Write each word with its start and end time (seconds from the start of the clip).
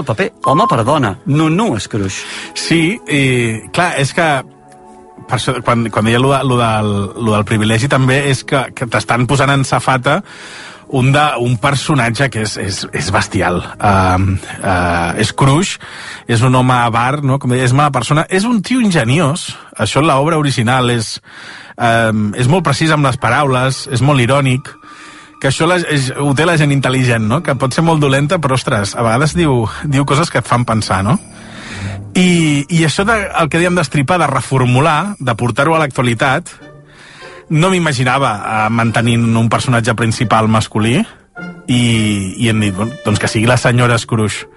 el 0.00 0.06
paper 0.08 0.30
home 0.50 0.68
per 0.70 0.84
dona, 0.86 1.16
no 1.26 1.48
no 1.50 1.72
Scrooge. 1.78 2.24
Sí, 2.54 2.82
i 3.08 3.22
clar, 3.74 3.92
és 4.00 4.14
que 4.16 4.28
per 5.28 5.36
això, 5.36 5.58
quan, 5.64 5.88
quan 5.92 6.08
deia 6.08 6.20
lo, 6.22 6.32
de, 6.32 6.40
lo, 6.46 6.56
del, 6.60 6.90
lo 7.18 7.36
del 7.36 7.44
privilegi 7.48 7.90
també 7.90 8.22
és 8.30 8.42
que, 8.48 8.68
que 8.74 8.88
t'estan 8.88 9.26
posant 9.28 9.52
en 9.52 9.64
safata 9.68 10.22
un, 10.88 11.10
de, 11.12 11.24
un 11.44 11.58
personatge 11.60 12.30
que 12.32 12.42
és, 12.46 12.56
és, 12.62 12.80
és 12.96 13.10
bestial. 13.12 13.60
Uh, 13.76 14.38
uh, 14.62 15.20
Scrooge 15.28 15.76
és 16.30 16.42
un 16.44 16.56
home 16.56 16.78
bar, 16.94 17.20
no? 17.20 17.36
com 17.38 17.52
deia, 17.52 17.66
és 17.68 17.76
mala 17.76 17.92
persona. 17.92 18.24
És 18.30 18.48
un 18.48 18.62
tio 18.64 18.80
ingeniós. 18.80 19.50
Això 19.76 20.00
en 20.00 20.08
l'obra 20.08 20.40
original 20.40 20.88
és, 20.94 21.18
uh, 21.76 22.12
és 22.40 22.48
molt 22.48 22.64
precís 22.64 22.94
amb 22.94 23.04
les 23.04 23.20
paraules, 23.20 23.84
és 23.92 24.04
molt 24.04 24.24
irònic 24.24 24.72
que 25.40 25.50
això 25.50 25.68
la, 25.70 25.78
és, 25.78 26.10
ho 26.18 26.32
té 26.34 26.46
la 26.46 26.56
gent 26.58 26.72
intel·ligent, 26.74 27.28
no? 27.30 27.42
que 27.46 27.54
pot 27.58 27.74
ser 27.74 27.84
molt 27.86 28.02
dolenta, 28.02 28.40
però, 28.42 28.58
ostres, 28.58 28.94
a 28.98 29.04
vegades 29.06 29.36
diu, 29.38 29.66
diu 29.86 30.06
coses 30.08 30.30
que 30.30 30.42
et 30.42 30.48
fan 30.48 30.66
pensar, 30.68 31.02
no? 31.06 31.18
I, 32.18 32.64
i 32.74 32.82
això 32.86 33.04
de, 33.06 33.14
el 33.38 33.50
que 33.50 33.60
dèiem 33.60 33.76
d'estripar, 33.78 34.18
de 34.18 34.26
reformular, 34.30 35.14
de 35.22 35.34
portar-ho 35.38 35.76
a 35.76 35.82
l'actualitat, 35.82 36.50
no 37.48 37.70
m'imaginava 37.70 38.32
eh, 38.34 38.56
mantenint 38.74 39.24
un 39.38 39.48
personatge 39.52 39.94
principal 39.96 40.48
masculí 40.50 40.98
i, 40.98 41.82
i 42.36 42.48
hem 42.50 42.64
dit, 42.64 42.74
bueno, 42.74 42.96
doncs 43.04 43.20
que 43.22 43.30
sigui 43.30 43.48
la 43.48 43.58
senyora 43.60 43.98
Scrooge. 44.00 44.48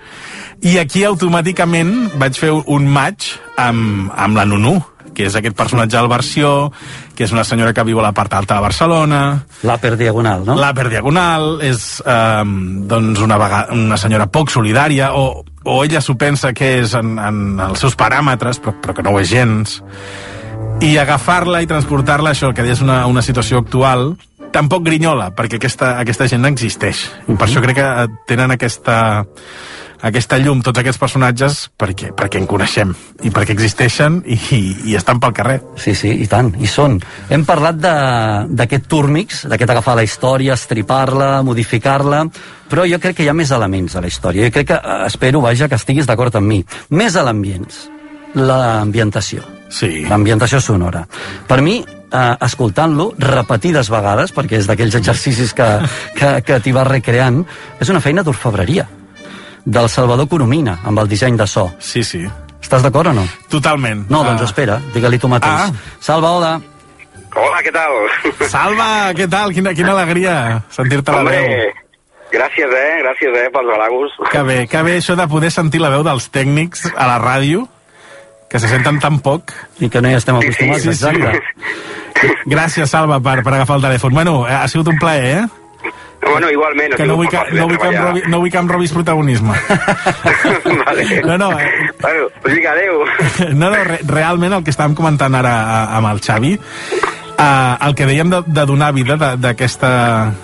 I 0.62 0.78
aquí 0.82 1.04
automàticament 1.08 2.18
vaig 2.22 2.38
fer 2.38 2.52
un 2.52 2.88
match 2.90 3.36
amb, 3.60 4.12
amb 4.14 4.38
la 4.38 4.46
Nunu, 4.46 4.76
que 5.22 5.30
és 5.30 5.38
aquest 5.38 5.58
personatge 5.58 5.98
del 5.98 6.10
versió, 6.10 6.72
que 7.16 7.26
és 7.28 7.34
una 7.36 7.46
senyora 7.46 7.76
que 7.78 7.86
viu 7.86 8.02
a 8.02 8.08
la 8.08 8.14
part 8.18 8.34
alta 8.34 8.58
de 8.58 8.66
Barcelona. 8.66 9.22
L'Aper 9.68 9.94
Diagonal, 10.00 10.46
no? 10.48 10.58
L'Aper 10.58 10.88
Diagonal, 10.90 11.54
és 11.66 12.02
eh, 12.02 12.44
doncs 12.90 13.22
una, 13.22 13.38
vegada, 13.42 13.78
una 13.78 14.00
senyora 14.02 14.28
poc 14.34 14.52
solidària, 14.54 15.12
o, 15.14 15.44
o 15.64 15.78
ella 15.86 16.02
s'ho 16.02 16.18
pensa 16.18 16.56
que 16.58 16.74
és 16.82 16.96
en, 16.98 17.14
en 17.22 17.62
els 17.70 17.86
seus 17.86 17.98
paràmetres, 18.00 18.62
però, 18.64 18.76
però 18.82 18.98
que 18.98 19.06
no 19.06 19.14
ho 19.14 19.22
és 19.22 19.30
gens. 19.32 19.78
I 20.82 20.96
agafar-la 20.98 21.62
i 21.62 21.70
transportar-la, 21.70 22.34
això, 22.34 22.50
que 22.58 22.66
és 22.66 22.82
una, 22.82 23.04
una 23.10 23.22
situació 23.22 23.62
actual, 23.62 24.16
tampoc 24.52 24.84
grinyola, 24.84 25.30
perquè 25.38 25.62
aquesta, 25.62 25.94
aquesta 26.02 26.28
gent 26.28 26.50
existeix. 26.50 27.06
Uh 27.06 27.34
-huh. 27.34 27.38
Per 27.38 27.48
això 27.48 27.62
crec 27.62 27.78
que 27.78 28.08
tenen 28.28 28.52
aquesta 28.52 29.26
aquesta 30.08 30.40
llum, 30.42 30.62
tots 30.66 30.82
aquests 30.82 31.00
personatges, 31.02 31.60
perquè, 31.78 32.10
perquè 32.18 32.40
en 32.42 32.48
coneixem 32.50 32.94
i 33.26 33.32
perquè 33.34 33.54
existeixen 33.54 34.22
i, 34.26 34.38
i, 34.58 34.62
i 34.92 34.98
estan 34.98 35.22
pel 35.22 35.36
carrer. 35.38 35.60
Sí, 35.78 35.94
sí, 35.98 36.10
i 36.24 36.28
tant, 36.30 36.52
i 36.58 36.70
són. 36.70 36.98
Hem 37.30 37.46
parlat 37.46 37.78
d'aquest 37.82 38.90
túrmix, 38.90 39.46
d'aquest 39.52 39.76
agafar 39.76 39.96
la 40.00 40.06
història, 40.08 40.58
estripar-la, 40.58 41.32
modificar-la, 41.46 42.24
però 42.72 42.88
jo 42.90 42.98
crec 43.04 43.20
que 43.20 43.28
hi 43.28 43.30
ha 43.32 43.38
més 43.38 43.54
elements 43.54 43.96
a 43.96 44.02
la 44.02 44.10
història. 44.10 44.48
Jo 44.48 44.56
crec 44.56 44.72
que, 44.72 44.80
eh, 44.82 45.00
espero, 45.06 45.42
vaja, 45.46 45.70
que 45.70 45.78
estiguis 45.78 46.10
d'acord 46.10 46.36
amb 46.36 46.50
mi. 46.50 46.62
Més 46.90 47.16
a 47.16 47.26
l'ambients, 47.28 47.84
l'ambientació. 48.34 49.46
Sí. 49.70 50.06
L'ambientació 50.10 50.60
sonora. 50.60 51.06
Per 51.48 51.60
mi, 51.62 51.78
eh, 51.84 52.36
escoltant-lo 52.42 53.12
repetides 53.20 53.92
vegades, 53.94 54.34
perquè 54.34 54.58
és 54.58 54.68
d'aquells 54.68 54.98
exercicis 54.98 55.54
que, 55.54 55.70
que, 56.18 56.42
que 56.42 56.60
t'hi 56.60 56.74
vas 56.74 56.90
recreant, 56.90 57.46
és 57.80 57.94
una 57.94 58.02
feina 58.02 58.26
d'orfebreria 58.26 58.88
del 59.66 59.90
Salvador 59.90 60.28
Coromina, 60.30 60.80
amb 60.86 61.00
el 61.00 61.10
disseny 61.12 61.38
de 61.38 61.48
so. 61.48 61.68
Sí, 61.80 62.04
sí. 62.04 62.24
Estàs 62.62 62.84
d'acord 62.86 63.12
o 63.12 63.14
no? 63.14 63.26
Totalment. 63.52 64.06
No, 64.10 64.24
doncs 64.24 64.46
uh... 64.46 64.50
espera, 64.50 64.80
digue-li 64.94 65.20
tu 65.20 65.30
mateix. 65.32 65.70
Ah. 65.70 65.98
Salva, 66.00 66.32
hola. 66.38 66.52
Hola, 67.32 67.62
què 67.64 67.72
tal? 67.72 67.94
Salva, 68.52 68.88
què 69.16 69.28
tal? 69.32 69.54
Quina, 69.56 69.74
quina 69.76 69.94
alegria 69.96 70.34
sentir-te 70.74 71.16
la 71.16 71.24
veu. 71.28 71.54
Gràcies, 72.32 72.74
eh? 72.80 72.92
Gràcies, 73.04 73.36
eh, 73.36 73.48
pels 73.52 73.72
halagos. 73.76 74.18
Que 74.32 74.42
bé, 74.48 74.58
que 74.72 74.82
bé 74.88 74.98
això 75.00 75.18
de 75.20 75.28
poder 75.32 75.52
sentir 75.52 75.82
la 75.84 75.92
veu 75.92 76.04
dels 76.08 76.30
tècnics 76.32 76.86
a 76.92 77.08
la 77.08 77.18
ràdio, 77.20 77.66
que 78.52 78.60
se 78.60 78.72
senten 78.72 79.00
tan 79.04 79.20
poc. 79.24 79.52
I 79.80 79.90
que 79.92 80.04
no 80.04 80.12
hi 80.12 80.20
estem 80.20 80.40
acostumats, 80.40 80.84
sí, 80.84 80.94
sí, 80.94 81.08
exacte. 81.08 82.38
Gràcies, 82.46 82.88
Salva, 82.92 83.20
per, 83.24 83.42
per 83.44 83.56
agafar 83.56 83.80
el 83.80 83.88
telèfon. 83.88 84.16
Bueno, 84.16 84.44
ha 84.48 84.68
sigut 84.72 84.92
un 84.92 85.00
plaer, 85.00 85.42
eh? 85.42 85.61
Bueno, 86.22 86.50
igualment. 86.52 86.96
Que 86.96 87.06
no 87.06 87.16
vull 87.18 87.30
que, 87.30 87.40
no, 87.54 87.68
vull 87.68 87.78
que 87.78 87.88
em 87.88 87.98
robi, 87.98 88.22
no 88.30 88.40
vull 88.40 88.52
que 88.52 88.60
em 88.62 88.68
robis 88.70 88.94
protagonisme. 88.94 89.56
vale. 90.86 91.08
No, 91.26 91.38
no. 91.38 91.52
Eh. 91.60 91.72
Bueno, 92.02 92.28
pues 92.42 92.56
vinga, 92.56 92.72
adéu. 92.72 93.02
No, 93.62 93.70
no, 93.70 93.84
re, 93.84 94.00
realment 94.06 94.54
el 94.54 94.64
que 94.64 94.72
estàvem 94.74 94.94
comentant 94.98 95.36
ara 95.36 95.56
amb 95.98 96.12
el 96.14 96.22
Xavi, 96.24 96.56
Uh, 97.42 97.74
el 97.88 97.96
que 97.98 98.06
dèiem 98.06 98.30
de, 98.30 98.38
de 98.46 98.64
donar 98.70 98.92
vida 98.94 99.16
d'aquesta 99.18 99.90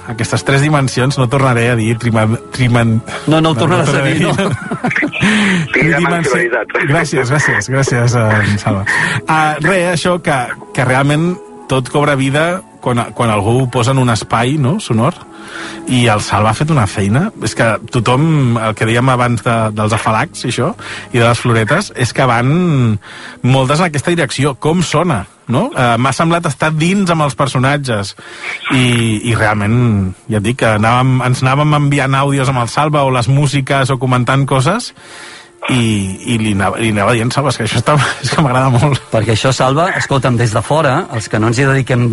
aquestes 0.10 0.42
tres 0.48 0.64
dimensions, 0.66 1.20
no 1.20 1.28
tornaré 1.30 1.68
a 1.70 1.76
dir 1.78 1.92
triman... 2.02 2.40
triman 2.56 2.96
no, 3.30 3.38
no 3.38 3.52
ho 3.52 3.58
tornaràs 3.60 3.92
no, 3.94 4.00
no 4.00 4.00
a 4.00 4.08
dir, 4.08 4.24
no. 4.24 4.34
Tridimensionalitat. 5.76 6.74
Gràcies, 6.90 7.30
gràcies, 7.30 7.70
gràcies, 7.70 8.18
uh, 8.18 8.58
Salva. 8.58 8.88
Uh, 9.28 9.62
re, 9.68 9.78
això 9.92 10.16
que, 10.26 10.40
que 10.74 10.88
realment 10.90 11.36
tot 11.70 11.94
cobra 11.94 12.18
vida 12.18 12.64
quan, 12.82 13.12
quan 13.14 13.30
algú 13.30 13.60
ho 13.60 13.70
posa 13.70 13.94
en 13.94 14.02
un 14.02 14.10
espai 14.16 14.58
no, 14.58 14.80
sonor 14.82 15.27
i 15.88 16.06
el 16.12 16.22
Salva 16.26 16.52
ha 16.52 16.58
fet 16.58 16.74
una 16.74 16.88
feina. 16.90 17.28
És 17.46 17.56
que 17.58 17.70
tothom, 17.94 18.58
el 18.62 18.76
que 18.78 18.90
dèiem 18.90 19.14
abans 19.14 19.46
de, 19.46 19.56
dels 19.78 19.96
afalacs 19.98 20.46
i 20.46 20.52
això, 20.52 20.74
i 21.14 21.18
de 21.18 21.26
les 21.26 21.42
floretes 21.42 21.94
és 21.96 22.14
que 22.14 22.28
van 22.28 22.52
moltes 23.44 23.82
en 23.82 23.90
aquesta 23.90 24.14
direcció, 24.14 24.56
com 24.60 24.84
sona 24.86 25.26
no? 25.48 25.68
Uh, 25.72 25.96
m'ha 26.00 26.12
semblat 26.16 26.48
estar 26.50 26.74
dins 26.76 27.10
amb 27.12 27.24
els 27.24 27.36
personatges. 27.40 28.14
I, 28.76 28.84
i 29.32 29.36
realment 29.36 30.12
ja 30.28 30.42
et 30.42 30.46
dic 30.46 30.60
que 30.62 30.74
anàvem, 30.76 31.18
ens 31.28 31.44
anàvem 31.46 31.78
enviant 31.80 32.20
àudios 32.20 32.52
amb 32.52 32.66
el 32.66 32.72
Salva 32.72 33.06
o 33.08 33.14
les 33.16 33.32
músiques 33.32 33.92
o 33.94 34.00
comentant 34.02 34.44
coses 34.50 34.92
i, 35.70 36.34
i 36.34 36.38
li, 36.40 36.52
anava, 36.56 36.78
li 36.80 36.92
anava 36.94 37.14
dient, 37.18 37.32
Salva, 37.34 37.52
és 37.52 37.58
que 37.60 37.66
això 37.66 37.80
està, 37.82 37.96
és 38.24 38.32
que 38.32 38.44
m'agrada 38.44 38.72
molt. 38.72 39.02
Perquè 39.12 39.34
això, 39.34 39.52
Salva, 39.56 39.90
escolta'm, 40.00 40.38
des 40.40 40.54
de 40.56 40.62
fora, 40.64 40.94
els 41.18 41.28
que 41.32 41.42
no 41.42 41.50
ens 41.52 41.60
hi 41.60 41.66
dediquem 41.68 42.06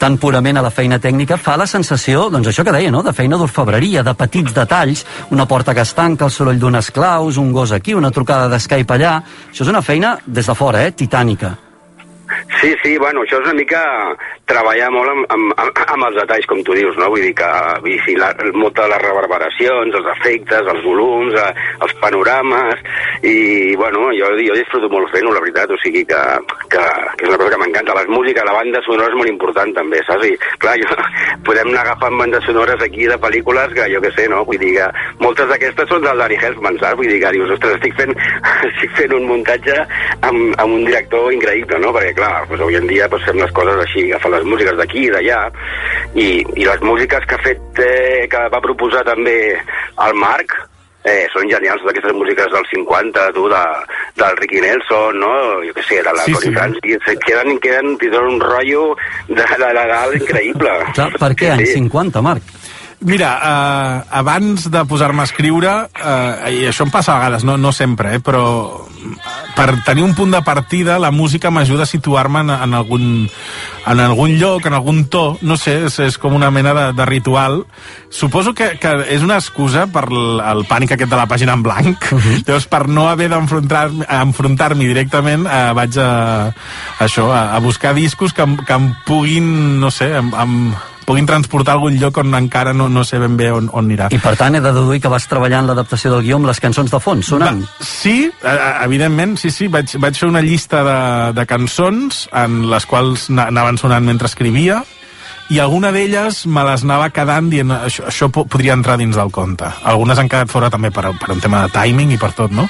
tan 0.00 0.18
purament 0.20 0.60
a 0.60 0.64
la 0.66 0.72
feina 0.74 0.98
tècnica, 1.02 1.38
fa 1.40 1.56
la 1.60 1.68
sensació, 1.70 2.26
doncs 2.32 2.50
això 2.52 2.66
que 2.66 2.74
deia, 2.74 2.92
no?, 2.94 3.04
de 3.06 3.14
feina 3.16 3.38
d'orfebreria, 3.40 4.04
de 4.04 4.16
petits 4.18 4.56
detalls, 4.56 5.06
una 5.34 5.48
porta 5.48 5.76
que 5.76 5.86
es 5.86 5.94
tanca, 5.96 6.28
el 6.28 6.34
soroll 6.34 6.60
d'unes 6.60 6.90
claus, 6.92 7.40
un 7.40 7.54
gos 7.56 7.72
aquí, 7.72 7.96
una 7.96 8.12
trucada 8.12 8.50
d'Skype 8.52 8.98
allà... 8.98 9.16
Això 9.48 9.64
és 9.64 9.72
una 9.72 9.82
feina, 9.82 10.18
des 10.26 10.46
de 10.46 10.58
fora, 10.58 10.84
eh?, 10.84 10.92
titànica. 10.92 11.56
Sí, 12.60 12.74
sí, 12.82 12.96
bueno, 12.98 13.22
això 13.22 13.38
és 13.38 13.46
una 13.46 13.54
mica 13.54 13.80
treballar 14.48 14.88
molt 14.92 15.12
amb, 15.12 15.26
amb, 15.34 15.80
amb 15.94 16.06
els 16.08 16.16
detalls, 16.18 16.46
com 16.50 16.62
tu 16.66 16.74
dius, 16.76 16.96
no? 16.98 17.10
Vull 17.12 17.22
dir 17.26 17.34
que 17.36 17.48
la, 18.18 18.30
moltes 18.54 18.84
de 18.84 18.88
les 18.92 19.02
reverberacions, 19.04 19.98
els 20.00 20.08
efectes, 20.14 20.70
els 20.72 20.84
volums, 20.84 21.36
eh, 21.38 21.66
els 21.84 21.94
panorames, 22.02 22.82
i, 23.22 23.76
bueno, 23.76 24.08
jo, 24.16 24.30
jo 24.40 24.56
disfruto 24.56 24.90
molt 24.92 25.12
fent-ho, 25.14 25.34
la 25.34 25.42
veritat, 25.44 25.70
o 25.70 25.78
sigui 25.82 26.04
que, 26.08 26.22
que, 26.72 26.82
que 27.18 27.26
és 27.26 27.30
una 27.30 27.38
cosa 27.40 27.52
que 27.54 27.60
m'encanta. 27.62 27.96
Les 28.00 28.10
músiques, 28.12 28.46
la 28.48 28.56
banda 28.56 28.82
sonora 28.86 29.12
és 29.12 29.18
molt 29.20 29.32
important, 29.32 29.74
també, 29.76 30.02
saps? 30.08 30.26
I, 30.28 30.34
clar, 30.62 30.76
jo, 30.82 30.98
podem 31.48 31.72
anar 31.72 31.84
agafant 31.84 32.18
bandes 32.22 32.48
sonores 32.48 32.82
aquí 32.84 33.08
de 33.10 33.18
pel·lícules 33.20 33.74
que, 33.76 33.88
jo 33.92 34.02
que 34.04 34.14
sé, 34.16 34.28
no? 34.32 34.44
Vull 34.48 34.62
dir 34.62 34.74
que 34.78 34.88
moltes 35.22 35.50
d'aquestes 35.52 35.92
són 35.92 36.06
del 36.06 36.24
Danny 36.24 36.40
Elfman, 36.50 36.80
saps? 36.80 36.98
Vull 37.00 37.12
dir 37.12 37.20
que 37.24 37.34
dius, 37.36 37.54
ostres, 37.58 37.78
estic 37.78 37.98
fent, 38.00 38.16
estic 38.72 38.96
fent 38.98 39.16
un 39.18 39.28
muntatge 39.28 39.76
amb, 40.22 40.56
amb 40.56 40.80
un 40.80 40.88
director 40.88 41.32
increïble, 41.34 41.82
no? 41.84 41.92
Perquè, 41.96 42.14
clar, 42.18 42.27
doncs 42.48 42.64
avui 42.64 42.78
en 42.78 42.88
dia 42.90 43.08
doncs, 43.10 43.26
fem 43.28 43.40
les 43.42 43.52
coses 43.56 43.84
així, 43.84 44.08
agafar 44.08 44.34
les 44.36 44.48
músiques 44.48 44.78
d'aquí 44.80 45.04
i 45.06 45.12
d'allà, 45.14 45.42
i, 46.14 46.28
i 46.56 46.66
les 46.68 46.82
músiques 46.86 47.28
que 47.28 47.38
ha 47.38 47.44
fet, 47.44 47.84
eh, 47.84 48.26
que 48.30 48.48
va 48.54 48.64
proposar 48.64 49.04
també 49.08 49.38
el 49.54 50.18
Marc, 50.18 50.56
eh, 51.08 51.26
són 51.32 51.48
genials 51.50 51.82
d'aquestes 51.86 52.14
músiques 52.16 52.50
dels 52.52 52.70
50, 52.74 53.26
tu, 53.36 53.46
de, 53.52 53.62
del 54.18 54.38
Ricky 54.40 54.62
Nelson, 54.64 55.20
no? 55.22 55.32
Jo 55.64 55.74
què 55.76 55.84
sé, 55.86 56.00
de 56.04 56.14
la 56.14 56.26
Sí, 56.26 56.34
Tony 56.36 56.48
sí. 56.48 56.54
Franz, 56.56 56.80
i 56.84 56.98
se 57.06 57.16
queden, 57.24 57.58
queden, 57.64 57.96
tenen 58.02 58.32
un 58.34 58.40
rotllo 58.42 58.84
de, 59.28 59.42
de, 59.42 59.58
de 59.62 59.86
dalt 59.92 60.18
increïble. 60.20 60.78
Clar, 60.98 61.10
per 61.20 61.32
què 61.38 61.52
anys 61.54 61.76
50, 61.78 62.24
Marc? 62.24 62.57
Mira, 63.00 63.30
eh, 63.38 64.08
abans 64.10 64.70
de 64.70 64.84
posar-me 64.84 65.22
a 65.22 65.28
escriure, 65.28 65.70
eh, 65.94 66.50
i 66.50 66.64
això 66.66 66.82
em 66.82 66.90
passa 66.90 67.12
a 67.14 67.18
vegades, 67.20 67.44
no, 67.46 67.54
no 67.56 67.70
sempre, 67.70 68.16
eh, 68.16 68.18
però 68.20 68.42
per 69.54 69.68
tenir 69.86 70.02
un 70.02 70.16
punt 70.18 70.32
de 70.34 70.40
partida, 70.42 70.96
la 70.98 71.12
música 71.14 71.52
m'ajuda 71.54 71.84
a 71.86 71.86
situar-me 71.86 72.40
en, 72.40 72.50
en, 72.50 72.74
algun, 72.74 73.04
en 73.86 74.00
algun 74.02 74.34
lloc, 74.40 74.66
en 74.66 74.74
algun 74.74 75.04
to, 75.06 75.38
no 75.46 75.56
sé, 75.56 75.76
és, 75.86 76.00
és 76.08 76.18
com 76.18 76.34
una 76.34 76.50
mena 76.50 76.74
de, 76.74 76.88
de 76.98 77.06
ritual. 77.06 77.60
Suposo 78.10 78.50
que, 78.58 78.72
que 78.82 78.96
és 79.14 79.22
una 79.22 79.38
excusa 79.38 79.86
per 79.86 80.08
el, 80.10 80.42
el 80.42 80.64
pànic 80.66 80.96
aquest 80.96 81.10
de 81.14 81.22
la 81.22 81.28
pàgina 81.30 81.54
en 81.54 81.62
blanc. 81.62 82.10
Uh 82.10 82.18
-huh. 82.18 82.42
Llavors, 82.46 82.66
per 82.66 82.88
no 82.88 83.08
haver 83.08 83.30
d'enfrontar-m'hi 83.30 84.06
enfrontar 84.10 84.74
directament, 84.74 85.46
eh, 85.46 85.72
vaig 85.72 85.96
a, 85.98 86.52
això, 86.98 87.30
a, 87.30 87.54
a 87.54 87.58
buscar 87.60 87.94
discos 87.94 88.32
que, 88.32 88.42
em- 88.42 88.56
que 88.58 88.72
em 88.72 88.92
puguin, 89.06 89.78
no 89.80 89.90
sé, 89.90 90.16
em, 90.16 90.32
em, 90.34 90.74
puguin 91.08 91.24
transportar 91.28 91.72
a 91.72 91.78
algun 91.78 91.96
lloc 92.00 92.18
on 92.20 92.34
encara 92.36 92.74
no, 92.76 92.90
no 92.92 93.04
sé 93.08 93.18
ben 93.22 93.36
bé 93.38 93.48
on, 93.54 93.70
on 93.72 93.86
anirà. 93.88 94.10
I 94.12 94.20
per 94.20 94.34
tant 94.36 94.58
he 94.58 94.60
de 94.60 94.72
deduir 94.76 95.00
que 95.00 95.08
vas 95.12 95.24
treballar 95.30 95.62
en 95.64 95.70
l'adaptació 95.70 96.12
del 96.12 96.26
guió 96.26 96.36
amb 96.36 96.50
les 96.50 96.60
cançons 96.60 96.92
de 96.92 97.00
fons, 97.00 97.26
sonant. 97.32 97.62
Va, 97.64 97.86
sí, 97.88 98.28
eh, 98.28 98.52
eh, 98.52 98.84
evidentment, 98.84 99.38
sí, 99.40 99.50
sí. 99.54 99.70
Vaig, 99.72 99.96
vaig 100.02 100.20
fer 100.20 100.28
una 100.28 100.42
llista 100.44 100.84
de, 100.84 100.98
de 101.40 101.46
cançons 101.48 102.26
en 102.36 102.60
les 102.70 102.86
quals 102.86 103.30
na- 103.32 103.48
anaven 103.48 103.80
sonant 103.80 104.04
mentre 104.04 104.28
escrivia 104.28 104.82
i 105.48 105.56
alguna 105.64 105.88
d'elles 105.94 106.42
me 106.52 106.60
les 106.68 106.82
anava 106.84 107.06
quedant 107.08 107.46
dient 107.48 107.70
això, 107.72 108.04
això 108.10 108.26
podria 108.28 108.74
entrar 108.76 108.98
dins 109.00 109.16
del 109.16 109.30
compte. 109.32 109.64
Algunes 109.88 110.18
han 110.20 110.28
quedat 110.28 110.50
fora 110.52 110.68
també 110.68 110.90
per, 110.92 111.06
per 111.16 111.30
un 111.32 111.40
tema 111.40 111.62
de 111.64 111.72
timing 111.72 112.12
i 112.12 112.18
per 112.20 112.34
tot, 112.36 112.52
no? 112.52 112.66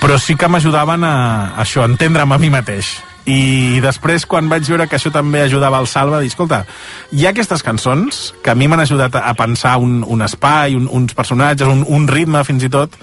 Però 0.00 0.16
sí 0.16 0.32
que 0.40 0.48
m'ajudaven 0.48 1.04
a, 1.04 1.12
a 1.52 1.60
això, 1.66 1.84
a 1.84 1.90
entendre'm 1.92 2.32
a 2.32 2.38
mi 2.40 2.48
mateix 2.48 2.94
i 3.26 3.80
després 3.82 4.24
quan 4.30 4.46
vaig 4.48 4.68
veure 4.70 4.86
que 4.86 4.96
això 5.00 5.10
també 5.10 5.42
ajudava 5.42 5.80
al 5.82 5.88
Salva, 5.90 6.20
dir, 6.22 6.30
escolta, 6.30 6.62
hi 7.10 7.26
ha 7.26 7.32
aquestes 7.34 7.64
cançons 7.66 8.20
que 8.42 8.52
a 8.52 8.54
mi 8.54 8.68
m'han 8.70 8.84
ajudat 8.84 9.18
a 9.18 9.34
pensar 9.38 9.76
un, 9.82 9.98
un 10.06 10.22
espai, 10.22 10.78
un, 10.78 10.86
uns 10.86 11.14
personatges, 11.18 11.66
un, 11.66 11.82
un 11.88 12.06
ritme 12.06 12.44
fins 12.46 12.66
i 12.66 12.70
tot, 12.70 12.94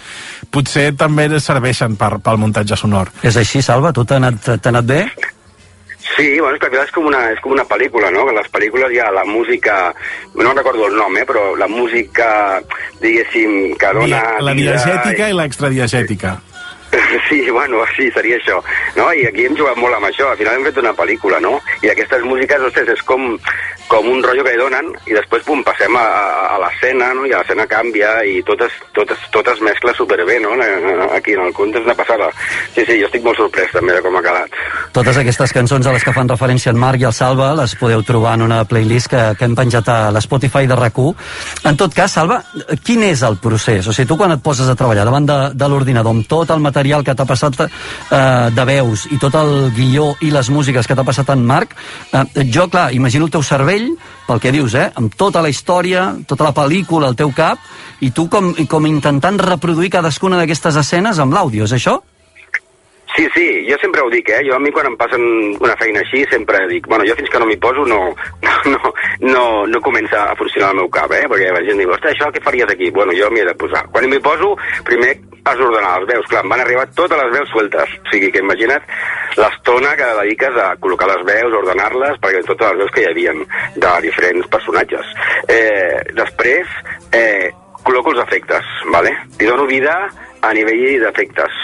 potser 0.49 0.93
també 0.95 1.27
serveixen 1.43 1.99
per, 1.99 2.15
pel 2.23 2.39
muntatge 2.39 2.79
sonor. 2.79 3.11
És 3.23 3.37
així, 3.39 3.61
Salva? 3.61 3.91
Tu 3.91 4.07
t'ha 4.07 4.21
anat, 4.23 4.53
anat 4.71 4.87
bé? 4.87 5.03
Sí, 6.15 6.39
bueno, 6.39 6.55
és 6.55 6.61
que 6.61 6.69
és 6.77 6.91
com, 6.93 7.07
una, 7.09 7.19
és 7.33 7.39
com 7.41 7.55
una 7.55 7.65
pel·lícula, 7.65 8.11
no? 8.13 8.25
Que 8.27 8.35
les 8.37 8.49
pel·lícules 8.53 8.91
hi 8.93 8.99
ha 9.01 9.09
la 9.11 9.23
música, 9.25 9.77
no 10.35 10.53
recordo 10.53 10.87
el 10.87 10.97
nom, 10.99 11.15
eh, 11.17 11.25
però 11.25 11.53
la 11.57 11.67
música, 11.67 12.61
diguéssim, 13.01 13.73
que 13.79 13.93
dona... 13.97 14.23
La 14.43 14.55
diegètica 14.55 15.27
i, 15.27 15.33
i 15.33 15.37
l'extradiegètica. 15.39 16.35
Sí, 16.37 16.52
bueno, 17.53 17.83
sí, 17.95 18.09
seria 18.11 18.37
això. 18.37 18.59
No? 18.95 19.09
I 19.13 19.25
aquí 19.27 19.45
hem 19.47 19.57
jugat 19.57 19.77
molt 19.79 19.95
amb 19.97 20.07
això. 20.09 20.29
Al 20.31 20.39
final 20.39 20.57
hem 20.57 20.67
fet 20.67 20.79
una 20.81 20.93
pel·lícula, 20.97 21.39
no? 21.43 21.57
I 21.83 21.91
aquestes 21.91 22.23
músiques, 22.27 22.61
ostres, 22.69 22.89
és 22.93 23.03
com, 23.07 23.37
com 23.91 24.09
un 24.09 24.23
rotllo 24.23 24.45
que 24.45 24.55
donen 24.59 24.91
i 25.09 25.15
després, 25.15 25.43
pum, 25.47 25.63
passem 25.65 25.95
a, 25.99 26.05
a, 26.53 26.57
l'escena, 26.63 27.11
no? 27.17 27.25
I 27.27 27.33
l'escena 27.33 27.67
canvia 27.69 28.15
i 28.29 28.41
tot 28.47 28.61
es, 28.65 28.77
tot 28.95 29.11
es, 29.13 29.25
tot 29.33 29.47
es 29.51 29.61
mescla 29.65 29.93
superbé, 29.97 30.39
no? 30.43 30.53
Aquí 31.13 31.37
en 31.37 31.45
el 31.47 31.53
conte 31.55 31.81
és 31.81 31.87
una 31.87 31.97
passada. 31.97 32.29
Sí, 32.75 32.85
sí, 32.85 32.99
jo 33.01 33.09
estic 33.09 33.25
molt 33.25 33.39
sorprès 33.41 33.73
també 33.73 33.97
de 33.97 34.03
com 34.05 34.17
ha 34.17 34.23
quedat. 34.25 34.59
Totes 34.93 35.19
aquestes 35.21 35.55
cançons 35.55 35.87
a 35.87 35.95
les 35.95 36.05
que 36.05 36.15
fan 36.15 36.29
referència 36.29 36.73
en 36.73 36.81
Marc 36.81 37.01
i 37.01 37.09
el 37.09 37.15
Salva 37.15 37.53
les 37.57 37.75
podeu 37.79 38.03
trobar 38.05 38.35
en 38.37 38.45
una 38.47 38.61
playlist 38.69 39.11
que, 39.13 39.23
que 39.37 39.49
hem 39.49 39.57
penjat 39.57 39.89
a 39.89 39.99
l'Spotify 40.13 40.69
de 40.69 40.77
rac 40.77 40.93
En 40.93 41.77
tot 41.77 41.93
cas, 41.93 42.11
Salva, 42.11 42.43
quin 42.85 43.01
és 43.03 43.23
el 43.25 43.39
procés? 43.41 43.87
O 43.87 43.93
sigui, 43.93 44.07
tu 44.07 44.17
quan 44.17 44.31
et 44.35 44.43
poses 44.43 44.69
a 44.69 44.75
treballar 44.77 45.05
davant 45.05 45.25
de, 45.25 45.37
de 45.57 45.69
l'ordinador 45.69 46.13
amb 46.13 46.27
tot 46.29 46.51
el 46.53 46.61
material 46.61 46.82
material 46.83 47.03
que 47.07 47.15
t'ha 47.15 47.25
passat 47.25 47.55
eh, 47.63 48.49
de 48.51 48.65
veus 48.67 49.07
i 49.15 49.19
tot 49.21 49.35
el 49.39 49.71
guió 49.75 50.11
i 50.21 50.31
les 50.35 50.49
músiques 50.51 50.87
que 50.87 50.97
t'ha 50.97 51.07
passat 51.07 51.31
en 51.31 51.45
Marc, 51.47 51.75
eh, 52.11 52.25
jo, 52.51 52.67
clar, 52.67 52.91
imagino 52.91 53.29
el 53.29 53.31
teu 53.31 53.43
cervell, 53.43 53.93
pel 54.27 54.43
que 54.43 54.51
dius, 54.51 54.75
eh, 54.75 54.89
amb 54.99 55.15
tota 55.15 55.41
la 55.41 55.51
història, 55.53 56.09
tota 56.27 56.49
la 56.49 56.55
pel·lícula 56.55 57.07
al 57.07 57.15
teu 57.15 57.31
cap, 57.31 57.63
i 58.03 58.11
tu 58.11 58.27
com, 58.27 58.51
com 58.67 58.89
intentant 58.89 59.39
reproduir 59.39 59.93
cadascuna 59.93 60.41
d'aquestes 60.41 60.81
escenes 60.83 61.23
amb 61.23 61.33
l'àudio, 61.33 61.63
és 61.69 61.77
això? 61.79 62.01
Sí, 63.15 63.27
sí, 63.35 63.47
jo 63.69 63.77
sempre 63.77 64.01
ho 64.01 64.09
dic, 64.09 64.29
eh? 64.33 64.41
Jo 64.47 64.55
a 64.55 64.59
mi 64.59 64.71
quan 64.73 64.87
em 64.89 64.95
passen 64.97 65.21
una 65.61 65.75
feina 65.77 66.01
així 66.01 66.23
sempre 66.31 66.63
dic, 66.71 66.87
bueno, 66.89 67.05
jo 67.05 67.13
fins 67.19 67.29
que 67.29 67.41
no 67.41 67.45
m'hi 67.45 67.59
poso 67.61 67.85
no, 67.85 67.99
no, 68.73 68.93
no, 69.21 69.43
no 69.69 69.81
comença 69.85 70.23
a 70.31 70.35
funcionar 70.39 70.71
el 70.73 70.81
meu 70.81 70.89
cap, 70.89 71.13
eh? 71.13 71.27
Perquè 71.29 71.51
la 71.53 71.61
gent 71.67 71.77
diu, 71.83 71.93
ostres, 71.93 72.15
això 72.15 72.31
què 72.33 72.41
faries 72.41 72.73
aquí? 72.73 72.89
Bueno, 72.95 73.13
jo 73.17 73.29
m'hi 73.29 73.43
he 73.43 73.45
de 73.51 73.55
posar. 73.59 73.85
Quan 73.93 74.09
m'hi 74.09 74.21
poso, 74.23 74.55
primer 74.87 75.13
has 75.43 75.57
d'ordenar 75.59 75.99
les 75.99 76.09
veus. 76.13 76.27
Clar, 76.31 76.43
van 76.49 76.63
arribar 76.63 76.87
totes 76.95 77.19
les 77.19 77.31
veus 77.37 77.49
sueltes. 77.51 77.95
O 78.01 78.11
sigui 78.11 78.31
que 78.33 78.43
imagina't 78.43 78.85
l'estona 79.37 79.95
que 79.99 80.11
dediques 80.21 80.59
a 80.61 80.69
col·locar 80.81 81.09
les 81.11 81.25
veus, 81.27 81.57
ordenar-les, 81.61 82.19
perquè 82.23 82.43
totes 82.47 82.71
les 82.71 82.83
veus 82.83 82.93
que 82.95 83.03
hi 83.03 83.09
havia 83.11 83.33
de 83.75 83.95
diferents 84.07 84.49
personatges. 84.57 85.15
Eh, 85.47 86.13
després, 86.17 86.77
eh, 87.11 87.51
col·loco 87.83 88.13
els 88.13 88.23
efectes, 88.23 88.77
¿vale? 88.89 89.13
Li 89.39 89.49
dono 89.49 89.67
vida 89.67 89.97
a 90.43 90.53
nivell 90.55 91.01
d'efectes, 91.03 91.59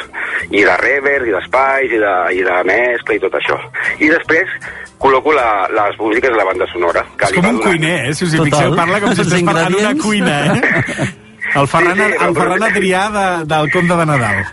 i 0.50 0.64
de 0.66 0.76
reverb, 0.81 1.28
i 1.28 1.36
d'espais, 1.36 1.96
i, 1.96 2.00
de, 2.02 2.14
i 2.40 2.46
de 2.48 2.60
mescla, 2.70 3.18
i 3.18 3.24
tot 3.24 3.36
això. 3.40 3.58
I 4.00 4.12
després 4.12 4.54
col·loco 5.00 5.34
la, 5.36 5.68
les 5.72 6.00
músiques 6.00 6.31
de 6.31 6.38
la 6.38 6.48
banda 6.48 6.68
sonora. 6.74 7.04
Que 7.20 7.31
és 7.31 7.40
com 7.40 7.50
un 7.54 7.62
cuiner, 7.64 7.96
eh? 8.10 8.16
Si 8.16 8.28
us 8.28 8.36
hi 8.36 8.44
fixeu, 8.44 8.76
parla 8.80 9.02
com 9.04 9.16
si 9.16 9.26
estigués 9.26 9.48
parlant 9.48 9.80
una 9.80 9.96
cuina, 10.00 10.40
eh? 10.56 11.10
El 11.60 11.66
Ferran, 11.68 11.98
sí, 11.98 12.04
sí, 12.04 12.18
el 12.22 12.36
Ferran 12.38 12.64
Adrià 12.68 13.06
de, 13.10 13.24
del 13.50 13.72
Conte 13.74 13.96
de 13.98 14.06
Nadal. 14.06 14.44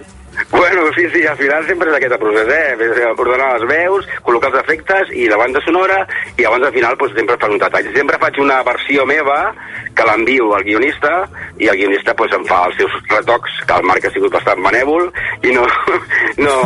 Bueno, 0.51 0.83
sí, 0.95 1.09
sí, 1.13 1.27
al 1.27 1.37
final 1.37 1.67
sempre 1.67 1.91
és 1.91 1.97
aquest 1.97 2.15
procés, 2.23 2.51
eh? 2.55 3.07
Ordenar 3.17 3.49
les 3.57 3.67
veus, 3.67 4.07
col·locar 4.23 4.53
els 4.53 4.61
efectes 4.63 5.11
i 5.11 5.27
la 5.31 5.39
banda 5.41 5.63
sonora, 5.65 6.05
i 6.39 6.47
abans 6.47 6.69
al 6.69 6.75
final 6.75 6.97
pues, 7.01 7.15
sempre 7.17 7.39
fan 7.41 7.57
un 7.57 7.63
detall. 7.63 7.89
Sempre 7.97 8.21
faig 8.23 8.39
una 8.43 8.61
versió 8.67 9.07
meva 9.09 9.41
que 9.97 10.05
l'envio 10.07 10.53
al 10.55 10.63
guionista 10.63 11.25
i 11.59 11.71
el 11.73 11.79
guionista 11.81 12.15
pues, 12.15 12.33
em 12.37 12.45
fa 12.47 12.63
els 12.69 12.79
seus 12.79 12.95
retocs, 13.11 13.59
que 13.67 13.79
el 13.81 13.89
Marc 13.89 14.07
ha 14.07 14.13
sigut 14.15 14.35
bastant 14.37 14.63
benèvol 14.63 15.09
i 15.43 15.55
no, 15.57 15.65
no, 16.47 16.57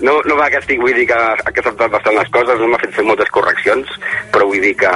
no, 0.00 0.16
no 0.26 0.38
va 0.40 0.48
que 0.50 0.58
estic, 0.62 0.80
vull 0.82 0.96
dir 0.96 1.06
que 1.10 1.18
ha 1.18 1.36
acceptat 1.52 1.92
bastant 1.92 2.18
les 2.18 2.32
coses, 2.34 2.58
no 2.58 2.72
m'ha 2.72 2.80
fet 2.82 2.96
fer 2.96 3.06
moltes 3.06 3.30
correccions, 3.34 3.92
però 4.34 4.48
vull 4.50 4.64
dir 4.64 4.74
que 4.80 4.92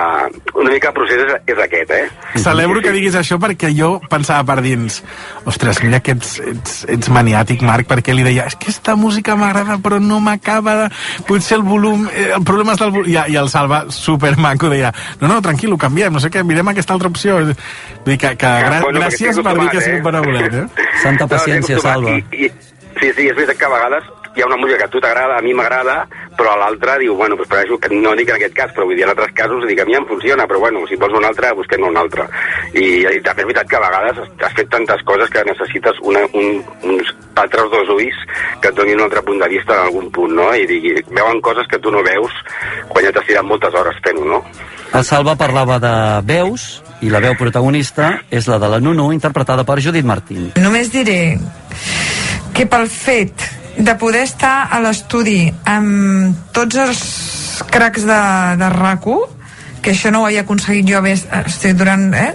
una 0.57 0.73
mica 0.73 0.91
el 0.91 0.97
procés 0.99 1.23
és, 1.29 1.35
és 1.55 1.63
aquest, 1.67 1.95
eh? 1.95 2.43
Celebro 2.43 2.83
que 2.83 2.95
diguis 2.97 3.15
això 3.19 3.39
perquè 3.43 3.71
jo 3.77 3.97
pensava 4.11 4.43
per 4.49 4.59
dins, 4.65 4.99
ostres, 5.47 5.83
mira 5.85 6.03
que 6.03 6.17
ets, 6.17 6.39
ets, 6.43 6.83
ets 6.97 7.13
maniàtic, 7.13 7.63
Marc, 7.67 7.87
perquè 7.93 8.16
li 8.17 8.27
deia, 8.27 8.47
és 8.49 8.57
que 8.57 8.71
aquesta 8.71 8.97
música 8.99 9.37
m'agrada 9.39 9.79
però 9.83 10.01
no 10.03 10.21
m'acaba 10.25 10.77
de... 10.81 10.89
Potser 11.29 11.59
el 11.61 11.65
volum, 11.67 12.07
eh, 12.13 12.31
el 12.37 12.45
problema 12.47 12.75
és 12.77 12.83
del 12.83 12.93
volum... 12.95 13.11
I, 13.13 13.19
I 13.33 13.39
el 13.41 13.51
Salva, 13.53 13.85
super 13.95 14.35
maco, 14.41 14.71
deia, 14.73 14.93
no, 15.21 15.31
no, 15.31 15.41
tranquil, 15.45 15.75
ho 15.77 15.81
canviem, 15.81 16.15
no 16.15 16.23
sé 16.23 16.33
què, 16.33 16.45
mirem 16.47 16.73
aquesta 16.73 16.97
altra 16.97 17.13
opció. 17.13 17.39
Vull 17.41 17.55
dir 18.09 18.19
que, 18.23 18.35
que 18.41 18.53
gra 18.67 18.83
bueno, 18.85 19.03
gràcies 19.03 19.41
per 19.43 19.57
dir 19.61 19.69
que 19.71 19.81
ha 19.81 19.87
sigut 19.87 20.07
benevolent, 20.09 20.61
eh? 20.65 20.89
Santa 21.03 21.29
paciència, 21.31 21.79
no, 21.79 21.85
Salva. 21.85 22.17
I, 22.17 22.47
i, 22.47 22.53
sí, 23.01 23.13
sí, 23.13 23.29
és 23.29 23.37
veritat 23.37 23.61
que 23.61 23.69
a 23.69 23.75
vegades 23.77 24.13
hi 24.37 24.43
ha 24.43 24.47
una 24.47 24.57
música 24.57 24.79
que 24.79 24.85
a 24.85 24.93
tu 24.93 25.01
t'agrada, 25.01 25.39
a 25.39 25.43
mi 25.43 25.55
m'agrada, 25.55 26.07
però 26.37 26.53
a 26.53 26.59
l'altre 26.61 26.99
diu, 27.01 27.17
bueno, 27.17 27.37
pues 27.41 27.49
això, 27.57 27.79
que 27.81 27.89
no 27.95 28.15
dic 28.19 28.29
en 28.29 28.37
aquest 28.37 28.55
cas, 28.55 28.73
però 28.77 28.85
vull 28.87 28.99
dir, 28.99 29.07
en 29.07 29.13
altres 29.15 29.33
casos 29.39 29.65
dic, 29.67 29.81
a 29.81 29.87
mi 29.89 29.97
em 29.97 30.07
funciona, 30.07 30.47
però 30.47 30.61
bueno, 30.61 30.85
si 30.87 30.99
vols 31.01 31.17
una 31.17 31.31
altra, 31.33 31.55
busquem 31.57 31.87
una 31.89 32.05
altra. 32.05 32.29
I, 32.75 32.85
i 33.17 33.21
també 33.25 33.47
és 33.47 33.49
veritat 33.49 33.71
que 33.71 33.81
a 33.81 33.85
vegades 33.87 34.23
has 34.45 34.57
fet 34.61 34.71
tantes 34.71 35.03
coses 35.09 35.33
que 35.33 35.45
necessites 35.49 36.01
una, 36.05 36.23
un, 36.37 36.63
uns 36.85 37.13
altres 37.41 37.71
dos 37.73 37.93
ulls 37.97 38.23
que 38.61 38.69
et 38.69 38.77
donin 38.77 39.01
un 39.01 39.07
altre 39.09 39.25
punt 39.25 39.41
de 39.41 39.49
vista 39.57 39.75
en 39.75 39.89
algun 39.89 40.11
punt, 40.13 40.37
no? 40.37 40.53
I 40.55 40.69
digui, 40.69 40.95
veuen 41.11 41.41
coses 41.41 41.69
que 41.73 41.81
tu 41.81 41.93
no 41.93 42.05
veus 42.05 42.33
quan 42.93 43.05
ja 43.05 43.13
t'has 43.13 43.29
tirat 43.29 43.49
moltes 43.49 43.75
hores 43.75 44.01
fent-ho, 44.05 44.25
no? 44.37 44.43
El 44.93 45.05
Salva 45.05 45.35
parlava 45.37 45.81
de 45.83 45.95
veus, 46.29 46.83
i 47.05 47.11
la 47.13 47.21
veu 47.21 47.35
protagonista 47.37 48.15
és 48.33 48.47
la 48.49 48.57
de 48.61 48.71
la 48.73 48.81
Nunu, 48.81 49.11
interpretada 49.13 49.67
per 49.69 49.81
Judit 49.85 50.07
Martín. 50.09 50.53
Només 50.61 50.89
diré 50.93 51.37
que 52.57 52.65
pel 52.71 52.89
fet 52.89 53.45
de 53.79 53.95
poder 54.01 54.23
estar 54.25 54.69
a 54.73 54.81
l'estudi 54.81 55.47
amb 55.69 56.53
tots 56.57 56.79
els 56.81 57.03
cracs 57.73 58.07
de, 58.09 58.21
de 58.61 58.71
rac 58.73 59.09
que 59.83 59.93
això 59.93 60.11
no 60.11 60.23
ho 60.23 60.27
havia 60.27 60.43
aconseguit 60.43 60.89
jo 60.89 60.99
més, 61.05 61.27
durant, 61.79 62.09
eh? 62.15 62.33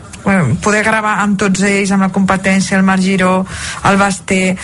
poder 0.63 0.83
gravar 0.85 1.17
amb 1.19 1.39
tots 1.39 1.65
ells, 1.67 1.91
amb 1.91 2.05
la 2.05 2.11
competència, 2.13 2.77
el 2.77 2.85
Marc 2.88 3.03
Giró, 3.03 3.41
el 3.89 3.97
Basté, 3.99 4.55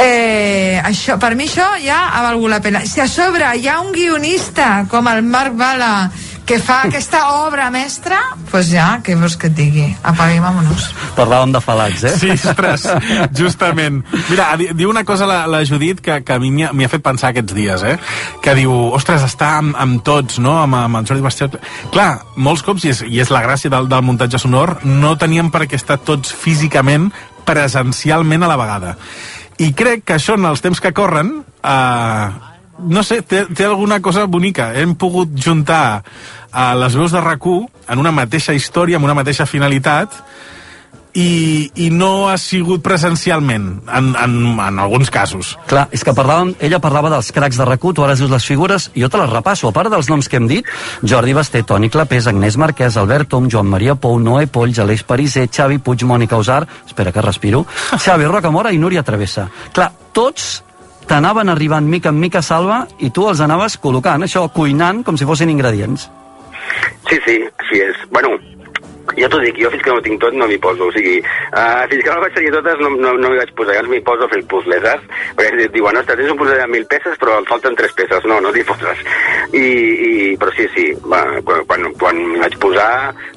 eh, 0.00 0.80
això, 0.80 1.18
per 1.20 1.34
mi 1.36 1.44
això 1.50 1.66
ja 1.84 2.06
ha 2.14 2.22
valgut 2.24 2.50
la 2.50 2.62
pena. 2.64 2.84
Si 2.86 3.02
a 3.02 3.08
sobre 3.10 3.50
hi 3.58 3.68
ha 3.68 3.80
un 3.82 3.92
guionista 3.92 4.86
com 4.88 5.08
el 5.12 5.22
Marc 5.26 5.58
Bala 5.58 5.92
que 6.46 6.58
fa 6.58 6.82
aquesta 6.88 7.22
obra 7.46 7.68
mestra, 7.70 8.18
doncs 8.34 8.50
pues 8.50 8.68
ja, 8.72 8.86
què 9.04 9.14
vols 9.18 9.36
que 9.38 9.48
et 9.48 9.54
digui? 9.56 9.86
Apagui, 10.02 10.40
vámonos. 10.42 10.88
Parlàvem 11.16 11.54
de 11.54 11.60
falats, 11.62 12.02
eh? 12.08 12.12
Sí, 12.18 12.32
ostres, 12.34 12.86
justament. 13.38 14.02
Mira, 14.28 14.50
diu 14.58 14.90
una 14.90 15.04
cosa 15.08 15.28
la, 15.28 15.44
la 15.50 15.62
Judit 15.68 16.02
que, 16.04 16.18
que 16.26 16.36
a 16.36 16.40
mi 16.42 16.50
m'hi 16.52 16.66
ha, 16.66 16.72
ha 16.72 16.92
fet 16.92 17.04
pensar 17.04 17.30
aquests 17.32 17.56
dies, 17.56 17.86
eh? 17.86 17.96
Que 18.44 18.56
diu, 18.58 18.74
ostres, 18.92 19.24
està 19.26 19.54
amb, 19.60 19.76
amb 19.78 20.02
tots, 20.04 20.40
no? 20.42 20.58
Amb, 20.64 20.80
amb 20.82 21.00
el 21.00 21.08
Jordi 21.08 21.24
Bastet. 21.24 21.58
Clar, 21.94 22.10
molts 22.36 22.66
cops, 22.66 22.86
i 22.86 22.92
és, 22.92 23.04
i 23.06 23.22
és 23.22 23.32
la 23.32 23.44
gràcia 23.46 23.72
del, 23.72 23.88
del 23.92 24.06
muntatge 24.06 24.42
sonor, 24.42 24.80
no 24.84 25.14
teníem 25.20 25.52
per 25.54 25.68
què 25.68 25.78
estar 25.78 26.00
tots 26.02 26.34
físicament, 26.34 27.10
presencialment 27.46 28.42
a 28.42 28.50
la 28.50 28.58
vegada. 28.58 28.96
I 29.62 29.72
crec 29.78 30.06
que 30.08 30.16
això 30.18 30.34
en 30.38 30.48
els 30.48 30.62
temps 30.64 30.80
que 30.82 30.94
corren 30.96 31.36
eh, 31.42 32.51
no 32.78 33.02
sé, 33.02 33.22
té, 33.22 33.44
té 33.54 33.66
alguna 33.66 34.00
cosa 34.02 34.26
bonica. 34.26 34.72
Hem 34.78 34.94
pogut 34.98 35.34
juntar 35.36 36.02
uh, 36.02 36.72
les 36.80 36.96
veus 36.96 37.12
de 37.12 37.20
rac 37.20 37.42
en 37.42 37.98
una 37.98 38.12
mateixa 38.12 38.54
història, 38.54 38.96
amb 38.96 39.08
una 39.08 39.18
mateixa 39.18 39.46
finalitat, 39.46 40.22
i, 41.12 41.70
i 41.76 41.88
no 41.92 42.28
ha 42.30 42.36
sigut 42.40 42.82
presencialment 42.84 43.66
en, 43.84 44.12
en, 44.16 44.36
en 44.56 44.78
alguns 44.80 45.10
casos. 45.12 45.56
Clar, 45.68 45.86
és 45.92 46.04
que 46.04 46.14
parlàvem, 46.16 46.54
ella 46.64 46.80
parlava 46.82 47.10
dels 47.12 47.28
cracs 47.36 47.58
de 47.60 47.66
RAC1 47.68 47.96
tu 47.96 48.04
ara 48.04 48.16
dius 48.16 48.32
les 48.32 48.46
figures, 48.48 48.88
jo 48.96 49.10
te 49.12 49.20
les 49.20 49.30
repasso. 49.32 49.68
A 49.68 49.76
part 49.76 49.92
dels 49.92 50.08
noms 50.08 50.28
que 50.28 50.40
hem 50.40 50.48
dit, 50.48 50.72
Jordi 51.02 51.36
Basté, 51.36 51.62
Toni 51.68 51.92
Clapés 51.92 52.28
Agnès 52.30 52.56
Marquès, 52.60 52.96
Albert 52.96 53.32
Tom, 53.34 53.50
Joan 53.52 53.68
Maria 53.68 53.94
Pou 53.94 54.18
Noé 54.20 54.48
Polls, 54.48 54.80
Aleix 54.82 55.04
Pariser, 55.04 55.48
Xavi 55.52 55.82
Puig, 55.84 56.06
Mònica 56.08 56.40
Usar 56.40 56.62
espera 56.86 57.12
que 57.12 57.24
respiro, 57.24 57.66
Xavi 58.04 58.28
Rocamora 58.30 58.72
i 58.72 58.80
Núria 58.80 59.04
Travessa. 59.04 59.48
Clar, 59.72 59.92
tots 60.16 60.62
t'anaven 61.08 61.52
arribant 61.52 61.88
mica 61.88 62.10
en 62.12 62.18
mica 62.20 62.42
salva 62.42 62.82
i 63.00 63.10
tu 63.10 63.26
els 63.28 63.40
anaves 63.44 63.78
col·locant, 63.82 64.24
això, 64.24 64.46
cuinant 64.54 65.02
com 65.06 65.18
si 65.18 65.28
fossin 65.28 65.52
ingredients. 65.52 66.08
Sí, 67.08 67.18
sí, 67.26 67.36
així 67.64 67.82
és. 67.84 68.02
Bueno, 68.12 68.36
jo 69.18 69.28
t'ho 69.28 69.40
dic, 69.42 69.58
jo 69.60 69.70
fins 69.72 69.84
que 69.84 69.92
no 69.92 69.98
ho 70.00 70.04
tinc 70.04 70.20
tot 70.22 70.36
no 70.36 70.48
m'hi 70.50 70.58
poso, 70.62 70.88
o 70.88 70.94
sigui, 70.94 71.18
uh, 71.52 71.82
fins 71.90 72.04
que 72.04 72.10
no 72.10 72.18
ho 72.18 72.24
vaig 72.24 72.36
tenir 72.38 72.52
totes 72.56 72.82
no, 72.82 72.92
no, 72.96 73.14
no 73.18 73.32
m'hi 73.32 73.40
vaig 73.42 73.54
posar, 73.58 73.76
llavors 73.76 73.92
m'hi 73.92 74.02
poso 74.06 74.26
a 74.26 74.30
fer 74.32 74.40
el 74.40 74.46
puzzle, 74.52 74.80
saps? 74.84 75.20
Perquè 75.38 75.66
et 75.66 75.74
diuen, 75.76 76.00
ostres, 76.00 76.20
tens 76.20 76.34
un 76.34 76.40
puzzle 76.40 76.58
de 76.60 76.68
mil 76.72 76.86
peces 76.90 77.18
però 77.22 77.38
et 77.40 77.50
falten 77.50 77.78
tres 77.78 77.94
peces, 77.98 78.28
no, 78.30 78.40
no 78.44 78.54
t'hi 78.54 78.64
poses. 78.68 79.04
I, 79.52 79.62
i, 79.62 80.12
però 80.40 80.54
sí, 80.56 80.68
sí, 80.76 80.88
va, 81.06 81.22
quan, 81.46 81.64
quan, 81.68 81.88
quan 82.00 82.22
m'hi 82.22 82.42
vaig 82.44 82.58
posar, 82.62 82.90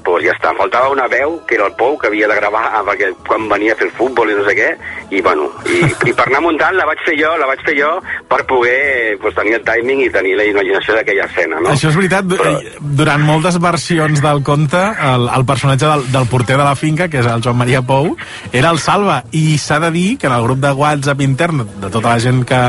doncs 0.06 0.26
ja 0.26 0.36
està, 0.36 0.54
em 0.54 0.62
faltava 0.62 0.94
una 0.94 1.08
veu, 1.12 1.40
que 1.48 1.58
era 1.58 1.70
el 1.70 1.76
Pou, 1.76 1.98
que 2.00 2.08
havia 2.08 2.30
de 2.32 2.38
gravar 2.38 2.64
perquè 2.86 3.12
quan 3.28 3.50
venia 3.52 3.74
a 3.74 3.80
fer 3.80 3.90
el 3.90 3.96
futbol 3.98 4.30
i 4.32 4.38
no 4.38 4.46
sé 4.46 4.56
què, 4.58 4.70
i 5.16 5.22
bueno, 5.26 5.50
i, 5.70 5.82
i 6.10 6.14
per 6.16 6.28
anar 6.28 6.42
muntant 6.46 6.78
la 6.78 6.86
vaig 6.88 7.02
fer 7.06 7.16
jo, 7.20 7.32
la 7.40 7.50
vaig 7.50 7.62
fer 7.66 7.76
jo 7.78 7.92
per 8.30 8.42
poder 8.50 9.18
pues, 9.22 9.36
tenir 9.38 9.58
el 9.60 9.66
timing 9.68 10.06
i 10.06 10.12
tenir 10.14 10.36
la 10.40 10.48
imaginació 10.48 10.96
d'aquella 10.98 11.28
escena, 11.30 11.60
no? 11.62 11.74
Això 11.74 11.92
és 11.92 12.00
veritat, 12.00 12.30
però... 12.32 12.56
durant 13.02 13.26
moltes 13.26 13.60
versions 13.62 14.24
del 14.24 14.44
conte, 14.48 14.82
el, 15.10 15.30
el 15.38 15.48
personatge 15.56 15.88
del, 15.88 16.06
del 16.12 16.28
porter 16.32 16.60
de 16.60 16.68
la 16.68 16.76
finca, 16.76 17.08
que 17.12 17.22
és 17.24 17.30
el 17.32 17.44
Joan 17.46 17.60
Maria 17.62 17.82
Pou, 17.86 18.14
era 18.52 18.74
el 18.74 18.82
Salva, 18.84 19.22
i 19.36 19.58
s'ha 19.62 19.80
de 19.84 19.92
dir 19.96 20.08
que 20.20 20.30
en 20.30 20.36
el 20.36 20.44
grup 20.46 20.62
de 20.64 20.76
WhatsApp 20.76 21.24
intern 21.26 21.66
de 21.66 21.90
tota 21.90 22.12
la 22.12 22.20
gent 22.20 22.44
que 22.48 22.62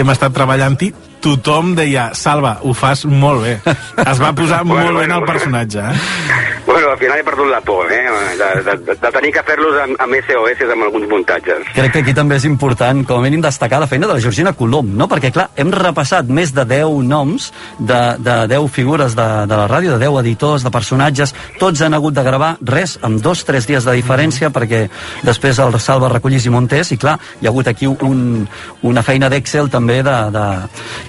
hem 0.00 0.12
estat 0.14 0.34
treballant-hi, 0.36 0.92
tothom 1.22 1.74
deia, 1.78 2.10
Salva, 2.16 2.56
ho 2.62 2.74
fas 2.76 3.04
molt 3.06 3.44
bé. 3.44 3.58
Es 4.04 4.20
va 4.20 4.32
posar 4.36 4.64
Bueno, 4.70 4.92
molt 4.92 4.98
bé 4.98 5.04
en 5.04 5.10
bueno, 5.10 5.14
el 5.14 5.20
bueno. 5.20 5.32
personatge, 5.32 5.78
eh? 5.78 6.60
Bueno, 6.66 6.90
al 6.90 6.98
final 6.98 7.18
he 7.18 7.24
perdut 7.24 7.48
la 7.50 7.60
por, 7.60 7.90
eh? 7.90 8.04
De, 8.38 8.62
de, 8.62 8.76
de, 8.86 8.94
de 8.94 9.10
tenir 9.10 9.32
que 9.34 9.42
fer-los 9.42 9.78
amb, 9.82 9.96
amb 9.98 10.18
SOS 10.20 10.60
amb 10.70 10.84
alguns 10.86 11.08
muntatges. 11.10 11.64
Crec 11.74 11.94
que 11.94 12.02
aquí 12.04 12.14
també 12.14 12.36
és 12.38 12.46
important, 12.46 13.00
com 13.08 13.18
a 13.18 13.24
mínim, 13.24 13.42
destacar 13.42 13.80
la 13.82 13.88
feina 13.90 14.06
de 14.06 14.14
la 14.14 14.22
Georgina 14.22 14.52
Colom, 14.54 14.92
no? 14.96 15.08
Perquè, 15.10 15.32
clar, 15.34 15.48
hem 15.58 15.72
repassat 15.74 16.30
més 16.30 16.52
de 16.54 16.64
10 16.68 17.00
noms, 17.08 17.50
de, 17.78 18.00
de 18.22 18.36
10 18.52 18.68
figures 18.70 19.16
de, 19.18 19.28
de 19.50 19.58
la 19.58 19.66
ràdio, 19.70 19.96
de 19.96 20.04
10 20.04 20.20
editors, 20.22 20.66
de 20.66 20.72
personatges, 20.74 21.34
tots 21.58 21.82
han 21.82 21.96
hagut 21.96 22.14
de 22.14 22.24
gravar 22.26 22.52
res, 22.62 22.98
amb 23.06 23.18
dos, 23.24 23.42
tres 23.48 23.66
dies 23.66 23.88
de 23.88 23.96
diferència, 23.98 24.52
perquè 24.54 24.84
després 25.26 25.58
el 25.58 25.78
Salva 25.80 26.12
recollís 26.12 26.46
i 26.46 26.54
muntés, 26.54 26.92
i 26.94 27.00
clar, 27.00 27.16
hi 27.40 27.48
ha 27.48 27.50
hagut 27.50 27.72
aquí 27.72 27.88
un, 27.90 28.46
una 28.86 29.02
feina 29.02 29.30
d'Excel 29.32 29.72
també 29.72 30.00
de, 30.06 30.16
de, 30.34 30.46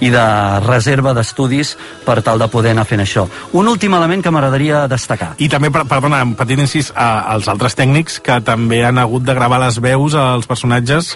i 0.02 0.10
de 0.10 0.24
reserva 0.66 1.12
d'estudis 1.14 1.76
per 2.04 2.18
tal 2.26 2.40
de 2.42 2.48
poder 2.50 2.72
anar 2.74 2.84
fent 2.88 3.04
això. 3.04 3.26
Un 3.54 3.68
últim 3.70 3.94
element 3.94 4.22
que 4.24 4.32
m'agradaria 4.34 4.84
destacar. 4.90 5.32
I 5.38 5.48
també, 5.52 5.70
per- 5.70 5.84
perdona, 5.88 6.22
un 6.26 6.34
petit 6.38 6.58
incís 6.58 6.90
a, 6.94 7.22
als 7.34 7.46
altres 7.52 7.76
tècnics 7.78 8.18
que 8.24 8.40
també 8.42 8.82
han 8.84 8.98
hagut 8.98 9.22
de 9.22 9.34
gravar 9.38 9.60
les 9.62 9.78
veus 9.82 10.14
als 10.18 10.48
personatges, 10.50 11.14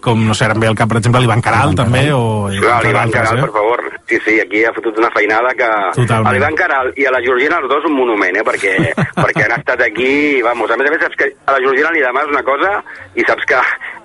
com, 0.00 0.24
no 0.26 0.34
sé, 0.34 0.46
ara 0.48 0.56
em 0.56 0.64
ve 0.64 0.72
al 0.72 0.78
cap, 0.78 0.88
per 0.88 0.98
exemple, 1.02 1.20
l'Ivan 1.20 1.44
Caral, 1.44 1.74
també, 1.76 2.06
o... 2.16 2.48
Clar, 2.54 2.80
l'Ivan 2.86 3.12
Caral, 3.12 3.38
eh? 3.38 3.46
per 3.46 3.52
favor. 3.52 3.84
Sí, 4.06 4.18
sí, 4.20 4.38
aquí 4.40 4.64
ha 4.64 4.72
fotut 4.76 4.98
una 5.00 5.08
feinada 5.14 5.54
que... 5.56 5.68
Totalment. 5.96 6.28
A 6.28 6.32
l'Ivan 6.36 6.56
Caral 6.58 6.90
i 7.00 7.06
a 7.08 7.12
la 7.14 7.22
Georgina, 7.24 7.56
els 7.62 7.70
dos, 7.70 7.86
un 7.88 7.96
monument, 7.96 8.36
eh? 8.36 8.44
Perquè, 8.44 8.74
perquè 9.24 9.46
han 9.46 9.56
estat 9.56 9.80
aquí, 9.86 10.42
vamos, 10.44 10.70
a 10.70 10.76
més 10.76 10.90
a 10.90 10.92
més, 10.92 11.00
saps 11.06 11.16
que 11.20 11.30
a 11.32 11.56
la 11.56 11.62
Georgina 11.64 11.92
li 11.94 12.04
demanes 12.04 12.32
una 12.34 12.44
cosa 12.44 12.74
i 13.16 13.24
saps 13.24 13.48
que, 13.48 13.62